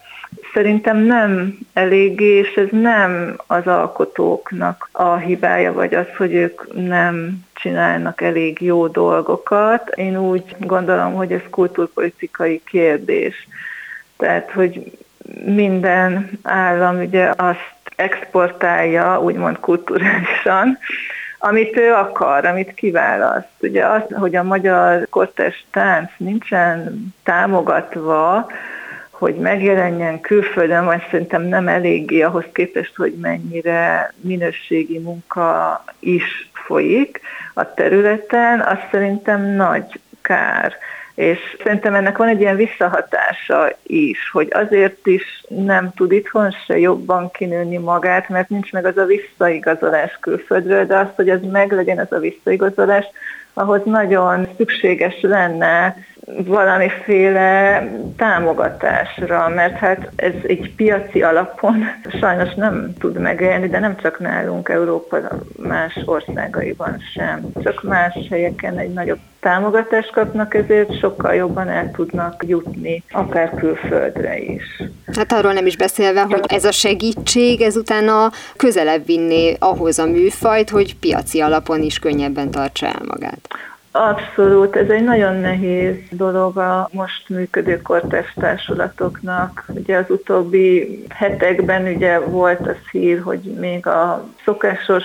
Szerintem 0.52 0.96
nem 0.96 1.58
eléggé, 1.72 2.36
és 2.38 2.54
ez 2.54 2.68
nem 2.70 3.36
az 3.46 3.66
alkotóknak 3.66 4.88
a 4.92 5.16
hibája, 5.16 5.72
vagy 5.72 5.94
az, 5.94 6.06
hogy 6.16 6.34
ők 6.34 6.74
nem 6.74 7.44
csinálnak 7.52 8.20
elég 8.20 8.60
jó 8.60 8.86
dolgokat. 8.86 9.88
Én 9.94 10.16
úgy 10.16 10.56
gondolom, 10.58 11.14
hogy 11.14 11.32
ez 11.32 11.40
kultúrpolitikai 11.50 12.62
kérdés. 12.64 13.48
Tehát, 14.16 14.50
hogy 14.50 14.98
minden 15.44 16.30
állam 16.42 17.00
ugye 17.00 17.32
azt 17.36 17.76
exportálja, 17.96 19.20
úgymond 19.20 19.58
kulturálisan, 19.58 20.78
amit 21.38 21.76
ő 21.76 21.92
akar, 21.92 22.44
amit 22.44 22.74
kiválaszt. 22.74 23.48
Ugye 23.60 23.86
az, 23.86 24.02
hogy 24.12 24.36
a 24.36 24.42
magyar 24.42 25.06
kortes 25.10 25.66
tánc 25.70 26.10
nincsen 26.16 27.04
támogatva, 27.22 28.46
hogy 29.18 29.34
megjelenjen 29.34 30.20
külföldön, 30.20 30.84
vagy 30.84 31.02
szerintem 31.10 31.42
nem 31.42 31.68
eléggé 31.68 32.20
ahhoz 32.22 32.44
képest, 32.52 32.96
hogy 32.96 33.12
mennyire 33.12 34.12
minőségi 34.20 34.98
munka 34.98 35.84
is 35.98 36.50
folyik 36.52 37.20
a 37.54 37.74
területen, 37.74 38.60
az 38.60 38.78
szerintem 38.90 39.42
nagy 39.42 40.00
kár. 40.22 40.72
És 41.14 41.38
szerintem 41.62 41.94
ennek 41.94 42.16
van 42.16 42.28
egy 42.28 42.40
ilyen 42.40 42.56
visszahatása 42.56 43.68
is, 43.82 44.30
hogy 44.30 44.48
azért 44.50 45.06
is 45.06 45.44
nem 45.48 45.92
tud 45.96 46.12
itthon 46.12 46.50
se 46.66 46.78
jobban 46.78 47.30
kinőni 47.30 47.76
magát, 47.76 48.28
mert 48.28 48.48
nincs 48.48 48.72
meg 48.72 48.84
az 48.84 48.96
a 48.96 49.04
visszaigazolás 49.04 50.18
külföldről, 50.20 50.86
de 50.86 50.98
az, 50.98 51.08
hogy 51.16 51.30
ez 51.30 51.40
meglegyen 51.42 51.98
az 51.98 52.12
a 52.12 52.18
visszaigazolás, 52.18 53.04
ahhoz 53.52 53.80
nagyon 53.84 54.48
szükséges 54.56 55.20
lenne 55.20 55.96
valamiféle 56.36 57.82
támogatásra, 58.16 59.48
mert 59.48 59.76
hát 59.76 60.10
ez 60.16 60.32
egy 60.46 60.72
piaci 60.76 61.22
alapon 61.22 61.84
sajnos 62.20 62.54
nem 62.54 62.92
tud 62.98 63.18
megélni, 63.18 63.68
de 63.68 63.78
nem 63.78 63.96
csak 63.96 64.18
nálunk, 64.18 64.68
Európa 64.68 65.18
más 65.56 65.98
országaiban 66.04 66.96
sem. 67.14 67.40
Csak 67.62 67.82
más 67.82 68.14
helyeken 68.30 68.78
egy 68.78 68.92
nagyobb 68.92 69.18
támogatást 69.40 70.12
kapnak, 70.12 70.54
ezért 70.54 70.98
sokkal 70.98 71.34
jobban 71.34 71.68
el 71.68 71.90
tudnak 71.90 72.44
jutni, 72.46 73.02
akár 73.10 73.54
külföldre 73.54 74.38
is. 74.38 74.82
Hát 75.16 75.32
arról 75.32 75.52
nem 75.52 75.66
is 75.66 75.76
beszélve, 75.76 76.22
hogy 76.22 76.44
ez 76.48 76.64
a 76.64 76.72
segítség 76.72 77.60
ezután 77.60 78.08
a 78.08 78.30
közelebb 78.56 79.06
vinné 79.06 79.56
ahhoz 79.58 79.98
a 79.98 80.06
műfajt, 80.06 80.70
hogy 80.70 80.96
piaci 80.96 81.40
alapon 81.40 81.82
is 81.82 81.98
könnyebben 81.98 82.50
tartsa 82.50 82.86
el 82.86 83.02
magát. 83.06 83.48
Abszolút, 84.00 84.76
ez 84.76 84.88
egy 84.88 85.04
nagyon 85.04 85.34
nehéz 85.34 85.94
dolog 86.10 86.56
a 86.56 86.88
most 86.92 87.28
működő 87.28 87.82
kortás 87.82 88.32
társulatoknak. 88.40 89.64
Ugye 89.68 89.96
az 89.96 90.04
utóbbi 90.08 90.98
hetekben 91.08 91.94
ugye 91.94 92.18
volt 92.18 92.66
az 92.66 92.76
hír, 92.90 93.20
hogy 93.22 93.40
még 93.40 93.86
a 93.86 94.28
szokásos 94.44 95.04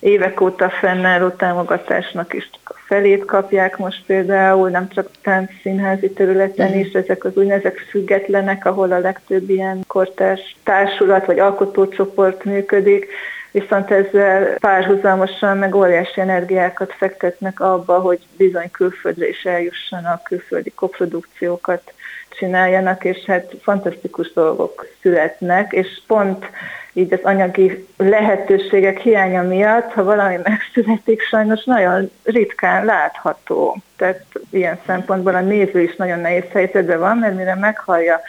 évek 0.00 0.40
óta 0.40 0.68
fennálló 0.68 1.28
támogatásnak 1.28 2.34
is 2.34 2.50
csak 2.50 2.76
a 2.76 2.80
felét 2.86 3.24
kapják 3.24 3.76
most 3.76 4.04
például, 4.06 4.68
nem 4.68 4.88
csak 4.88 5.08
színházi 5.62 6.10
területen 6.10 6.78
is, 6.78 6.92
ezek 6.92 7.24
az 7.24 7.36
úgynevezett 7.36 7.78
függetlenek, 7.78 8.66
ahol 8.66 8.92
a 8.92 8.98
legtöbb 8.98 9.50
ilyen 9.50 9.84
kortás 9.86 10.56
társulat 10.62 11.26
vagy 11.26 11.38
alkotócsoport 11.38 12.44
működik, 12.44 13.06
viszont 13.60 13.90
ezzel 13.90 14.56
párhuzamosan 14.58 15.58
meg 15.58 15.74
óriási 15.74 16.20
energiákat 16.20 16.92
fektetnek 16.92 17.60
abba, 17.60 17.98
hogy 17.98 18.18
bizony 18.36 18.70
külföldre 18.70 19.28
is 19.28 19.44
eljussanak, 19.44 20.22
külföldi 20.22 20.70
koprodukciókat 20.70 21.92
csináljanak, 22.28 23.04
és 23.04 23.24
hát 23.26 23.52
fantasztikus 23.62 24.32
dolgok 24.32 24.86
születnek, 25.02 25.72
és 25.72 26.00
pont 26.06 26.46
így 26.92 27.12
az 27.12 27.18
anyagi 27.22 27.86
lehetőségek 27.96 28.98
hiánya 28.98 29.42
miatt, 29.42 29.92
ha 29.92 30.04
valami 30.04 30.38
megszületik, 30.42 31.22
sajnos 31.22 31.64
nagyon 31.64 32.10
ritkán 32.22 32.84
látható. 32.84 33.76
Tehát 33.96 34.24
ilyen 34.50 34.80
szempontból 34.86 35.34
a 35.34 35.40
néző 35.40 35.80
is 35.80 35.96
nagyon 35.96 36.20
nehéz 36.20 36.48
helyzetben 36.52 36.98
van, 36.98 37.16
mert 37.16 37.36
mire 37.36 37.54
meghallja 37.54 38.20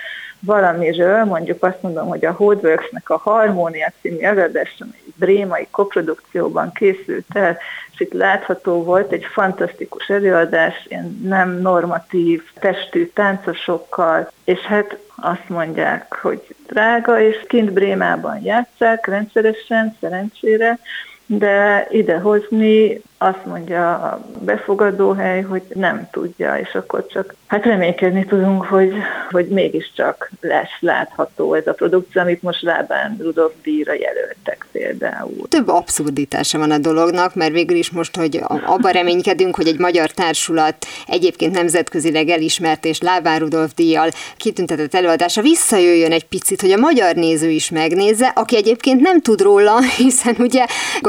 valamiről, 0.45 1.23
mondjuk 1.23 1.63
azt 1.63 1.81
mondom, 1.81 2.07
hogy 2.07 2.25
a 2.25 2.31
Holdworks-nek 2.31 3.09
a 3.09 3.17
Harmónia 3.17 3.91
című 4.01 4.19
előadás, 4.19 4.75
ami 4.79 4.91
egy 5.05 5.13
brémai 5.15 5.67
koprodukcióban 5.71 6.71
készült 6.71 7.25
el, 7.33 7.57
és 7.93 7.99
itt 7.99 8.13
látható 8.13 8.83
volt 8.83 9.11
egy 9.11 9.25
fantasztikus 9.25 10.07
előadás, 10.07 10.85
ilyen 10.87 11.19
nem 11.23 11.57
normatív 11.61 12.43
testű 12.59 13.11
táncosokkal, 13.13 14.31
és 14.43 14.59
hát 14.59 14.97
azt 15.15 15.49
mondják, 15.49 16.13
hogy 16.21 16.55
drága, 16.67 17.19
és 17.19 17.43
kint 17.47 17.73
Brémában 17.73 18.43
játszák 18.43 19.05
rendszeresen, 19.05 19.97
szerencsére, 19.99 20.79
de 21.26 21.88
idehozni 21.91 23.01
azt 23.17 23.45
mondja 23.45 23.93
a 23.93 24.26
befogadóhely, 24.39 25.41
hogy 25.41 25.61
nem 25.73 26.07
tudja, 26.11 26.57
és 26.57 26.73
akkor 26.73 27.05
csak 27.07 27.36
hát 27.47 27.65
reménykedni 27.65 28.26
tudunk, 28.26 28.63
hogy, 28.63 28.93
hogy 29.32 29.47
mégiscsak 29.47 30.32
lesz 30.41 30.78
látható 30.80 31.53
ez 31.53 31.67
a 31.67 31.73
produkció, 31.73 32.21
amit 32.21 32.41
most 32.41 32.61
Lábán 32.61 33.17
Rudolf 33.21 33.53
díjra 33.63 33.93
jelöltek 33.93 34.65
például. 34.71 35.47
Több 35.49 35.67
abszurditása 35.67 36.57
van 36.57 36.71
a 36.71 36.78
dolognak, 36.78 37.36
mert 37.36 37.51
végül 37.51 37.78
is 37.78 37.91
most, 37.91 38.15
hogy 38.15 38.41
abban 38.65 38.91
reménykedünk, 38.91 39.55
hogy 39.55 39.67
egy 39.67 39.80
magyar 39.80 40.11
társulat 40.11 40.86
egyébként 41.07 41.53
nemzetközileg 41.53 42.30
elismert 42.30 42.86
és 42.86 43.01
Lábán 43.01 43.39
Rudolf 43.39 43.73
díjjal 43.73 44.09
kitüntetett 44.38 44.93
előadása 44.93 45.41
visszajöjjön 45.41 46.11
egy 46.11 46.26
picit, 46.26 46.61
hogy 46.61 46.71
a 46.71 46.78
magyar 46.78 47.15
néző 47.15 47.49
is 47.49 47.69
megnézze, 47.69 48.32
aki 48.36 48.55
egyébként 48.55 49.01
nem 49.01 49.21
tud 49.21 49.41
róla, 49.41 49.82
hiszen 49.97 50.36
ugye 50.39 50.65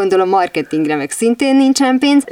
gondolom 0.08 0.28
marketingre 0.28 0.96
meg 0.96 1.10
szintén 1.10 1.56
nincsen 1.56 1.98
pénz. 1.98 2.24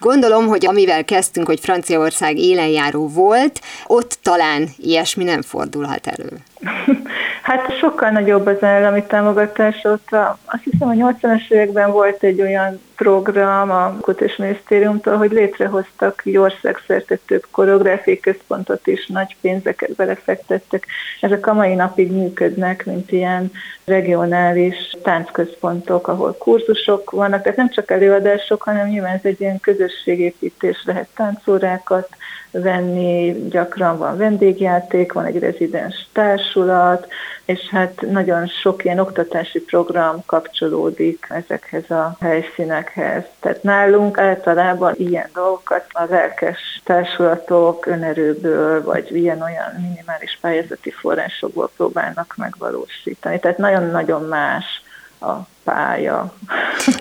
Gondolom, 0.00 0.46
hogy 0.46 0.66
amivel 0.66 1.04
kezdtünk, 1.04 1.46
hogy 1.46 1.60
Franciaország 1.60 2.38
élenjáró 2.38 3.08
volt, 3.08 3.60
ott 3.86 4.18
talán 4.22 4.68
ilyesmi 4.76 5.24
nem 5.24 5.42
fordulhat 5.42 6.06
elő. 6.06 6.28
Hát 7.42 7.76
sokkal 7.78 8.10
nagyobb 8.10 8.46
az 8.46 8.62
állami 8.62 9.04
támogatás 9.04 9.84
ott. 9.84 10.08
Azt 10.44 10.62
hiszem, 10.62 10.88
a 10.88 10.92
80-as 10.92 11.50
években 11.50 11.90
volt 11.90 12.22
egy 12.22 12.40
olyan 12.40 12.80
program 12.96 13.70
a 13.70 13.96
Kutatás 14.00 14.36
Minisztériumtól, 14.36 15.16
hogy 15.16 15.30
létrehoztak 15.30 16.22
egy 16.24 16.36
országszerte 16.36 17.18
több 17.26 17.46
koreográfiai 17.50 18.20
központot 18.20 18.86
is, 18.86 19.06
nagy 19.06 19.36
pénzeket 19.40 19.92
belefektettek. 19.94 20.86
Ezek 21.20 21.46
a 21.46 21.52
mai 21.52 21.74
napig 21.74 22.12
működnek, 22.12 22.86
mint 22.86 23.12
ilyen 23.12 23.50
regionális 23.84 24.96
táncközpontok, 25.02 26.08
ahol 26.08 26.36
kurzusok 26.38 27.10
vannak, 27.10 27.42
tehát 27.42 27.58
nem 27.58 27.70
csak 27.70 27.90
előadások, 27.90 28.62
hanem 28.62 28.88
nyilván 28.88 29.14
ez 29.14 29.24
egy 29.24 29.40
ilyen 29.40 29.60
közösségépítés, 29.60 30.82
lehet 30.84 31.08
táncórákat 31.14 32.08
venni, 32.50 33.48
gyakran 33.48 33.98
van 33.98 34.16
vendégjáték, 34.16 35.12
van 35.12 35.24
egy 35.24 35.38
rezidens 35.38 36.08
társulat, 36.12 37.06
és 37.44 37.68
hát 37.70 38.00
nagyon 38.10 38.46
sok 38.46 38.84
ilyen 38.84 38.98
oktatási 38.98 39.60
program 39.60 40.22
kapcsolódik 40.26 41.26
ezekhez 41.28 41.90
a 41.90 42.16
helyszínekhez. 42.20 43.24
Tehát 43.40 43.62
nálunk 43.62 44.18
általában 44.18 44.94
ilyen 44.96 45.30
dolgokat 45.34 45.84
a 45.92 46.04
lelkes 46.08 46.80
társulatok 46.84 47.86
önerőből, 47.86 48.84
vagy 48.84 49.16
ilyen-olyan 49.16 49.72
minimális 49.80 50.38
pályázati 50.40 50.90
forrásokból 50.90 51.70
próbálnak 51.76 52.34
megvalósítani. 52.36 53.38
Tehát 53.38 53.58
nagyon-nagyon 53.58 54.22
más 54.22 54.64
a 55.20 55.34
pálya. 55.68 56.34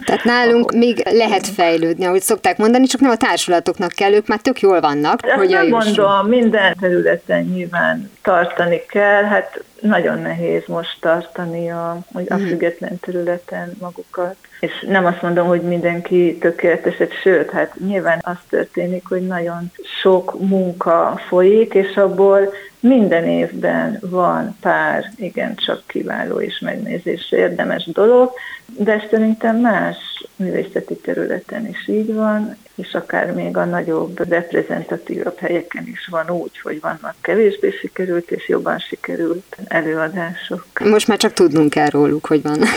Tehát 0.06 0.24
nálunk 0.24 0.72
még 0.72 1.08
lehet 1.12 1.48
fejlődni, 1.48 2.06
ahogy 2.06 2.22
szokták 2.22 2.58
mondani, 2.58 2.86
csak 2.86 3.02
nem 3.02 3.12
a 3.12 3.16
társulatoknak 3.16 3.92
kell, 3.92 4.14
ők 4.14 4.28
már 4.28 4.40
tök 4.40 4.60
jól 4.60 4.80
vannak. 4.80 5.20
Ezt 5.24 5.36
hogy 5.36 5.50
nem 5.50 5.68
mondom, 5.68 6.28
minden 6.28 6.76
területen 6.82 7.44
nyilván 7.44 8.12
tartani 8.22 8.82
kell, 8.88 9.24
hát 9.24 9.64
nagyon 9.82 10.20
nehéz 10.20 10.64
most 10.68 10.98
tartani 11.00 11.72
a, 11.72 11.90
a 12.14 12.20
mhm. 12.20 12.46
független 12.46 13.00
területen 13.00 13.76
magukat. 13.80 14.36
És 14.60 14.86
nem 14.88 15.06
azt 15.06 15.22
mondom, 15.22 15.48
hogy 15.48 15.62
mindenki 15.62 16.38
tökéletes, 16.38 16.96
sőt, 17.22 17.50
hát 17.50 17.76
nyilván 17.80 18.20
az 18.22 18.38
történik, 18.50 19.08
hogy 19.08 19.28
nagyon 19.28 19.72
sok 20.02 20.40
munka 20.40 21.22
folyik, 21.28 21.74
és 21.74 21.96
abból 21.96 22.54
minden 22.80 23.24
évben 23.24 23.98
van 24.02 24.58
pár 24.62 25.12
igencsak 25.16 25.84
kiváló 25.88 26.40
és 26.40 26.60
megnézésre 26.60 27.38
érdemes 27.38 27.86
dolog, 27.86 28.32
de 28.66 29.08
szerintem 29.10 29.56
más 29.58 29.98
művészeti 30.38 30.96
területen 30.96 31.68
is 31.68 31.88
így 31.88 32.14
van, 32.14 32.58
és 32.76 32.94
akár 32.94 33.34
még 33.34 33.58
a 33.58 33.66
nagyobb, 33.66 34.30
reprezentatívabb 34.30 35.38
helyeken 35.38 35.88
is 35.88 36.08
van 36.12 36.30
úgy, 36.30 36.60
hogy 36.64 36.80
vannak 36.82 37.16
kevésbé 37.22 37.72
sikerült 37.72 38.32
és 38.32 38.48
jobban 38.48 38.80
sikerült 38.80 39.58
előadások. 39.68 40.66
Most 40.80 41.08
már 41.08 41.18
csak 41.18 41.34
tudnunk 41.34 41.70
kell 41.70 41.90
róluk, 41.90 42.26
hogy 42.26 42.42
van. 42.42 42.60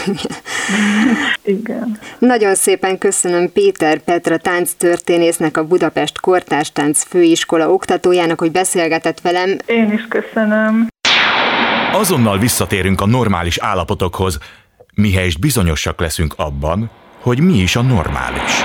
Igen. 1.42 1.98
Nagyon 2.18 2.54
szépen 2.54 2.98
köszönöm 2.98 3.52
Péter 3.52 3.98
Petra 3.98 4.36
tánctörténésznek, 4.36 5.56
a 5.56 5.66
Budapest 5.66 6.20
Kortárs 6.20 6.72
Tánc 6.72 7.02
Főiskola 7.02 7.72
oktatójának, 7.72 8.40
hogy 8.40 8.52
beszélgetett 8.52 9.20
velem. 9.20 9.56
Én 9.66 9.92
is 9.92 10.06
köszönöm. 10.08 10.88
Azonnal 11.92 12.38
visszatérünk 12.38 13.00
a 13.00 13.06
normális 13.06 13.58
állapotokhoz, 13.58 14.38
mihelyest 14.94 15.40
bizonyosak 15.40 16.00
leszünk 16.00 16.34
abban, 16.36 16.90
hogy 17.22 17.40
mi 17.40 17.58
is 17.58 17.76
a 17.76 17.82
normális. 17.82 18.62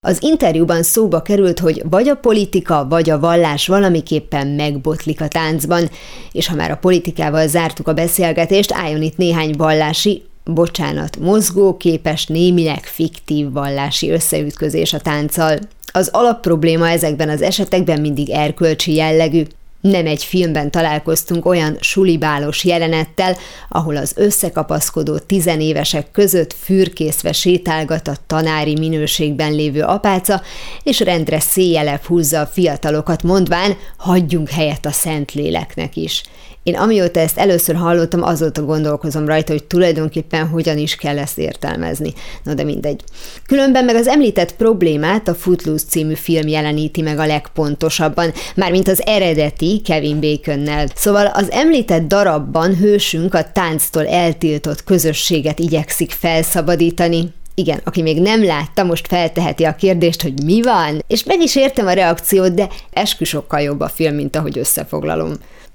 Az 0.00 0.22
interjúban 0.22 0.82
szóba 0.82 1.22
került, 1.22 1.58
hogy 1.58 1.82
vagy 1.90 2.08
a 2.08 2.14
politika, 2.14 2.86
vagy 2.88 3.10
a 3.10 3.18
vallás 3.18 3.66
valamiképpen 3.66 4.46
megbotlik 4.46 5.20
a 5.20 5.28
táncban, 5.28 5.90
és 6.32 6.46
ha 6.46 6.54
már 6.54 6.70
a 6.70 6.76
politikával 6.76 7.46
zártuk 7.46 7.88
a 7.88 7.92
beszélgetést, 7.92 8.72
álljon 8.72 9.02
itt 9.02 9.16
néhány 9.16 9.54
vallási, 9.56 10.22
bocsánat, 10.44 11.18
mozgóképes, 11.20 12.26
némileg 12.26 12.84
fiktív 12.84 13.52
vallási 13.52 14.10
összeütközés 14.10 14.92
a 14.92 15.00
tánccal. 15.00 15.58
Az 15.92 16.08
alapprobléma 16.12 16.88
ezekben 16.88 17.28
az 17.28 17.42
esetekben 17.42 18.00
mindig 18.00 18.30
erkölcsi 18.30 18.94
jellegű, 18.94 19.42
nem 19.90 20.06
egy 20.06 20.24
filmben 20.24 20.70
találkoztunk 20.70 21.46
olyan 21.46 21.76
sulibálos 21.80 22.64
jelenettel, 22.64 23.36
ahol 23.68 23.96
az 23.96 24.12
összekapaszkodó 24.16 25.18
tizenévesek 25.18 26.10
között 26.10 26.52
fürkészve 26.52 27.32
sétálgat 27.32 28.08
a 28.08 28.16
tanári 28.26 28.78
minőségben 28.78 29.54
lévő 29.54 29.82
apáca, 29.82 30.42
és 30.82 31.00
rendre 31.00 31.40
széjelebb 31.40 32.02
húzza 32.02 32.40
a 32.40 32.46
fiatalokat, 32.46 33.22
mondván, 33.22 33.76
hagyjunk 33.96 34.48
helyet 34.48 34.86
a 34.86 34.92
Szentléleknek 34.92 35.96
is. 35.96 36.22
Én 36.64 36.76
amióta 36.76 37.20
ezt 37.20 37.38
először 37.38 37.74
hallottam, 37.74 38.22
azóta 38.22 38.64
gondolkozom 38.64 39.26
rajta, 39.26 39.52
hogy 39.52 39.64
tulajdonképpen 39.64 40.48
hogyan 40.48 40.78
is 40.78 40.96
kell 40.96 41.18
ezt 41.18 41.38
értelmezni. 41.38 42.12
Na 42.42 42.54
de 42.54 42.64
mindegy. 42.64 43.00
Különben 43.46 43.84
meg 43.84 43.94
az 43.94 44.06
említett 44.06 44.54
problémát 44.54 45.28
a 45.28 45.34
Footloose 45.34 45.84
című 45.84 46.14
film 46.14 46.48
jeleníti 46.48 47.02
meg 47.02 47.18
a 47.18 47.26
legpontosabban, 47.26 48.32
mármint 48.54 48.88
az 48.88 49.02
eredeti 49.06 49.80
Kevin 49.84 50.20
Baconnel. 50.20 50.86
Szóval 50.94 51.26
az 51.26 51.50
említett 51.50 52.08
darabban 52.08 52.76
hősünk 52.76 53.34
a 53.34 53.52
tánctól 53.52 54.06
eltiltott 54.06 54.84
közösséget 54.84 55.58
igyekszik 55.58 56.10
felszabadítani. 56.10 57.32
Igen, 57.54 57.80
aki 57.84 58.02
még 58.02 58.20
nem 58.20 58.44
látta, 58.44 58.84
most 58.84 59.06
felteheti 59.06 59.64
a 59.64 59.74
kérdést, 59.74 60.22
hogy 60.22 60.44
mi 60.44 60.62
van, 60.62 61.04
és 61.06 61.24
meg 61.24 61.40
is 61.40 61.56
értem 61.56 61.86
a 61.86 61.92
reakciót, 61.92 62.54
de 62.54 62.68
eskü 62.90 63.24
sokkal 63.24 63.60
jobb 63.60 63.80
a 63.80 63.88
film, 63.88 64.14
mint 64.14 64.36
ahogy 64.36 64.58
összefoglalom. 64.58 65.32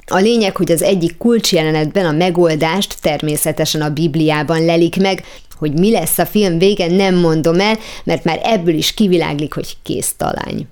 A 0.10 0.18
lényeg, 0.18 0.56
hogy 0.56 0.72
az 0.72 0.82
egyik 0.82 1.18
kulcsjelenetben 1.18 2.06
a 2.06 2.12
megoldást 2.12 2.96
természetesen 3.02 3.82
a 3.82 3.90
Bibliában 3.90 4.66
lelik 4.66 5.02
meg, 5.02 5.24
hogy 5.58 5.80
mi 5.80 5.92
lesz 5.92 6.18
a 6.18 6.26
film 6.26 6.58
vége, 6.58 6.88
nem 6.88 7.16
mondom 7.16 7.60
el, 7.60 7.78
mert 8.04 8.24
már 8.24 8.40
ebből 8.44 8.74
is 8.74 8.94
kiviláglik, 8.94 9.54
hogy 9.54 9.78
kész 9.84 10.14
talány. 10.18 10.68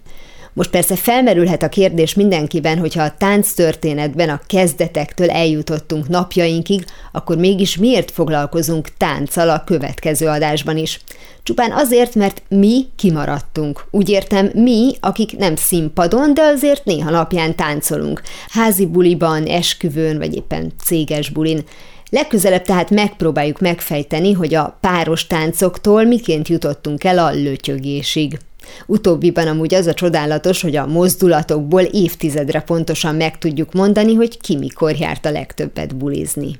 Most 0.58 0.70
persze 0.70 0.96
felmerülhet 0.96 1.64
a 1.64 1.70
kérdés 1.70 2.14
mindenkiben, 2.14 2.78
hogyha 2.78 3.04
a 3.04 3.14
tánctörténetben 3.18 4.30
a 4.30 4.42
kezdetektől 4.48 5.30
eljutottunk 5.30 6.08
napjainkig, 6.08 6.86
akkor 7.12 7.38
mégis 7.38 7.78
miért 7.78 8.12
foglalkozunk 8.12 8.88
tánccal 8.98 9.50
a 9.50 9.64
következő 9.64 10.28
adásban 10.28 10.78
is? 10.78 11.00
Csupán 11.44 11.72
azért, 11.72 12.16
mert 12.16 12.42
mi 12.50 12.86
kimaradtunk. 12.96 13.86
Úgy 13.92 14.10
értem, 14.10 14.52
mi, 14.54 14.96
akik 15.00 15.38
nem 15.38 15.56
színpadon, 15.56 16.34
de 16.34 16.42
azért 16.42 16.86
néha 16.86 17.10
napján 17.10 17.56
táncolunk. 17.56 18.22
Házi 18.50 18.86
buliban, 18.86 19.44
esküvőn, 19.44 20.18
vagy 20.18 20.36
éppen 20.36 20.74
céges 20.84 21.30
bulin. 21.30 21.64
Legközelebb 22.10 22.64
tehát 22.64 22.90
megpróbáljuk 22.90 23.60
megfejteni, 23.60 24.32
hogy 24.32 24.54
a 24.54 24.78
páros 24.82 25.28
táncoktól 25.28 26.04
miként 26.04 26.48
jutottunk 26.48 27.04
el 27.04 27.20
a 27.20 27.32
lötyögésig. 27.32 28.38
Utóbbiban 28.86 29.48
amúgy 29.48 29.74
az 29.74 29.88
a 29.88 29.94
csodálatos, 29.94 30.62
hogy 30.62 30.76
a 30.76 30.86
mozdulatokból 30.86 31.82
évtizedre 31.82 32.62
pontosan 32.62 33.16
meg 33.16 33.38
tudjuk 33.38 33.74
mondani, 33.74 34.14
hogy 34.14 34.40
ki 34.40 34.58
mikor 34.58 34.96
járt 34.96 35.26
a 35.26 35.32
legtöbbet 35.32 35.96
bulizni. 35.96 36.60